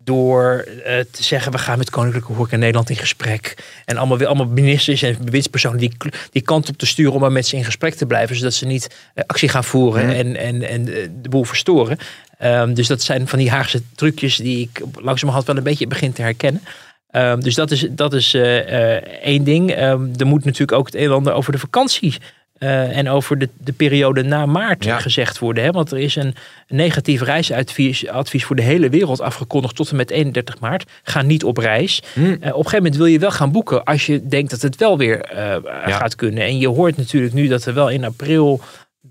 door 0.03 0.65
uh, 0.67 0.83
te 0.83 1.23
zeggen, 1.23 1.51
we 1.51 1.57
gaan 1.57 1.77
met 1.77 1.89
Koninklijke 1.89 2.33
Horeca 2.33 2.55
Nederland 2.55 2.89
in 2.89 2.95
gesprek. 2.95 3.55
En 3.85 3.97
allemaal, 3.97 4.17
weer 4.17 4.27
allemaal 4.27 4.47
ministers 4.47 5.01
en 5.01 5.17
bewindspersonen 5.23 5.79
die, 5.79 5.91
die 6.31 6.41
kant 6.41 6.69
op 6.69 6.77
te 6.77 6.85
sturen 6.85 7.13
om 7.13 7.19
maar 7.19 7.31
met 7.31 7.47
ze 7.47 7.55
in 7.55 7.65
gesprek 7.65 7.93
te 7.93 8.05
blijven. 8.05 8.35
Zodat 8.35 8.53
ze 8.53 8.65
niet 8.65 8.95
uh, 9.15 9.23
actie 9.27 9.49
gaan 9.49 9.63
voeren 9.63 10.03
mm. 10.03 10.09
en, 10.09 10.35
en, 10.35 10.69
en 10.69 10.85
de 10.85 11.29
boel 11.29 11.43
verstoren. 11.43 11.97
Um, 12.43 12.73
dus 12.73 12.87
dat 12.87 13.01
zijn 13.01 13.27
van 13.27 13.39
die 13.39 13.49
Haagse 13.49 13.81
trucjes 13.95 14.35
die 14.35 14.69
ik 14.71 14.81
langzamerhand 14.93 15.47
wel 15.47 15.57
een 15.57 15.63
beetje 15.63 15.87
begin 15.87 16.13
te 16.13 16.21
herkennen. 16.21 16.61
Ehm, 17.11 17.39
dus 17.39 17.55
dat 17.55 17.71
is, 17.71 17.87
dat 17.89 18.13
is 18.13 18.33
één 19.21 19.43
ding. 19.43 19.71
Ehm, 19.71 20.07
er 20.17 20.25
moet 20.25 20.45
natuurlijk 20.45 20.77
ook 20.77 20.85
het 20.85 20.95
een 20.95 21.03
en 21.03 21.11
ander 21.11 21.33
over 21.33 21.51
de 21.51 21.59
vakantie 21.59 22.17
uh, 22.59 22.97
en 22.97 23.09
over 23.09 23.37
de, 23.37 23.49
de 23.57 23.71
periode 23.71 24.23
na 24.23 24.45
maart 24.45 24.85
gezegd 24.91 25.39
worden. 25.39 25.63
Hè? 25.63 25.71
Want 25.71 25.91
er 25.91 25.97
is 25.97 26.15
een 26.15 26.35
negatief 26.67 27.21
reisadvies 27.21 28.07
advies 28.07 28.45
voor 28.45 28.55
de 28.55 28.61
hele 28.61 28.89
wereld 28.89 29.21
afgekondigd 29.21 29.75
tot 29.75 29.89
en 29.89 29.95
met 29.95 30.09
31 30.09 30.59
maart. 30.59 30.89
Ga 31.03 31.21
niet 31.21 31.43
op 31.43 31.57
reis. 31.57 32.03
Hm. 32.13 32.19
Uh, 32.19 32.33
op 32.33 32.41
een 32.41 32.51
gegeven 32.51 32.77
moment 32.77 32.95
wil 32.95 33.05
je 33.05 33.19
wel 33.19 33.31
gaan 33.31 33.51
boeken 33.51 33.83
als 33.83 34.05
je 34.05 34.27
denkt 34.27 34.49
dat 34.49 34.61
het 34.61 34.75
wel 34.75 34.97
weer 34.97 35.31
uh, 35.33 35.55
gaat 35.85 36.15
kunnen. 36.15 36.43
En 36.43 36.57
je 36.57 36.67
hoort 36.67 36.97
natuurlijk 36.97 37.33
nu 37.33 37.47
dat 37.47 37.65
er 37.65 37.73
wel 37.73 37.89
in 37.89 38.03
april 38.03 38.61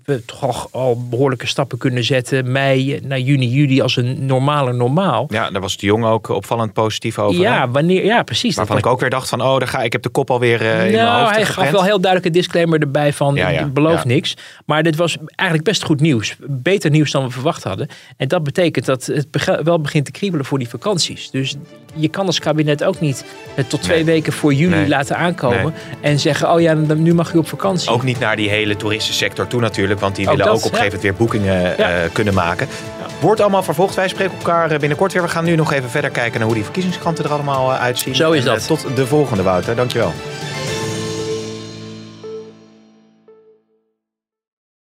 we 0.05 0.25
toch 0.25 0.67
al 0.71 1.07
behoorlijke 1.09 1.47
stappen 1.47 1.77
kunnen 1.77 2.03
zetten. 2.03 2.51
Mei 2.51 2.99
naar 3.03 3.19
juni, 3.19 3.47
juli 3.47 3.81
als 3.81 3.95
een 3.95 4.25
normale 4.25 4.73
normaal. 4.73 5.25
Ja, 5.29 5.51
daar 5.51 5.61
was 5.61 5.77
de 5.77 5.85
jong 5.85 6.05
ook 6.05 6.29
opvallend 6.29 6.73
positief 6.73 7.19
over. 7.19 7.41
Ja, 7.41 7.69
wanneer, 7.69 8.05
ja 8.05 8.23
precies. 8.23 8.55
Waarvan 8.55 8.77
ik 8.77 8.85
ook 8.85 8.99
weer 8.99 9.09
dacht 9.09 9.29
van, 9.29 9.41
oh, 9.41 9.57
daar 9.57 9.67
ga 9.67 9.81
ik 9.81 9.91
heb 9.91 10.01
de 10.01 10.09
kop 10.09 10.31
alweer 10.31 10.61
uh, 10.61 10.71
in 10.71 10.77
mijn 10.77 11.05
nou, 11.05 11.21
hoofd 11.21 11.35
Hij 11.35 11.45
gaf 11.45 11.71
wel 11.71 11.83
heel 11.83 11.99
duidelijk 12.01 12.25
een 12.25 12.41
disclaimer 12.41 12.79
erbij 12.79 13.13
van, 13.13 13.35
ja, 13.35 13.49
ja, 13.49 13.65
beloof 13.65 14.05
niks. 14.05 14.37
Maar 14.65 14.83
dit 14.83 14.95
was 14.95 15.17
eigenlijk 15.35 15.69
best 15.69 15.83
goed 15.83 15.99
nieuws. 16.01 16.35
Beter 16.39 16.89
nieuws 16.89 17.11
dan 17.11 17.23
we 17.23 17.29
verwacht 17.29 17.63
hadden. 17.63 17.87
En 18.17 18.27
dat 18.27 18.43
betekent 18.43 18.85
dat 18.85 19.05
het 19.05 19.27
wel 19.63 19.81
begint 19.81 20.05
te 20.05 20.11
kriebelen 20.11 20.45
voor 20.45 20.57
die 20.57 20.69
vakanties. 20.69 21.31
Dus 21.31 21.55
je 21.95 22.07
kan 22.07 22.25
als 22.25 22.39
kabinet 22.39 22.83
ook 22.83 22.99
niet 22.99 23.25
het 23.53 23.69
tot 23.69 23.81
twee 23.81 24.05
weken 24.05 24.33
voor 24.33 24.53
juli 24.53 24.87
laten 24.87 25.17
aankomen. 25.17 25.73
En 26.01 26.19
zeggen, 26.19 26.51
oh 26.53 26.61
ja, 26.61 26.73
nu 26.73 27.13
mag 27.13 27.33
u 27.33 27.37
op 27.37 27.47
vakantie. 27.47 27.89
Ook 27.89 28.03
niet 28.03 28.19
naar 28.19 28.35
die 28.35 28.49
hele 28.49 28.75
toeristensector 28.75 29.47
toe 29.47 29.59
natuurlijk. 29.59 29.78
Want 29.99 30.15
die 30.15 30.25
willen 30.25 30.45
ook 30.45 30.55
op 30.55 30.71
een 30.71 30.77
gegeven 30.77 30.83
moment 30.83 31.01
weer 31.01 31.13
boekingen 31.13 31.79
uh, 31.79 31.87
kunnen 32.11 32.33
maken. 32.33 32.67
Wordt 33.19 33.41
allemaal 33.41 33.63
vervolgd. 33.63 33.95
Wij 33.95 34.07
spreken 34.07 34.37
elkaar 34.37 34.71
eh, 34.71 34.79
binnenkort 34.79 35.13
weer. 35.13 35.21
We 35.21 35.27
gaan 35.27 35.43
nu 35.43 35.55
nog 35.55 35.73
even 35.73 35.89
verder 35.89 36.09
kijken 36.09 36.37
naar 36.37 36.45
hoe 36.45 36.55
die 36.55 36.63
verkiezingskranten 36.63 37.25
er 37.25 37.31
allemaal 37.31 37.71
uh, 37.71 37.81
uitzien. 37.81 38.15
Zo 38.15 38.31
is 38.31 38.43
dat. 38.43 38.67
tot 38.67 38.85
de 38.95 39.07
volgende, 39.07 39.43
Wouter. 39.43 39.75
Dankjewel. 39.75 40.13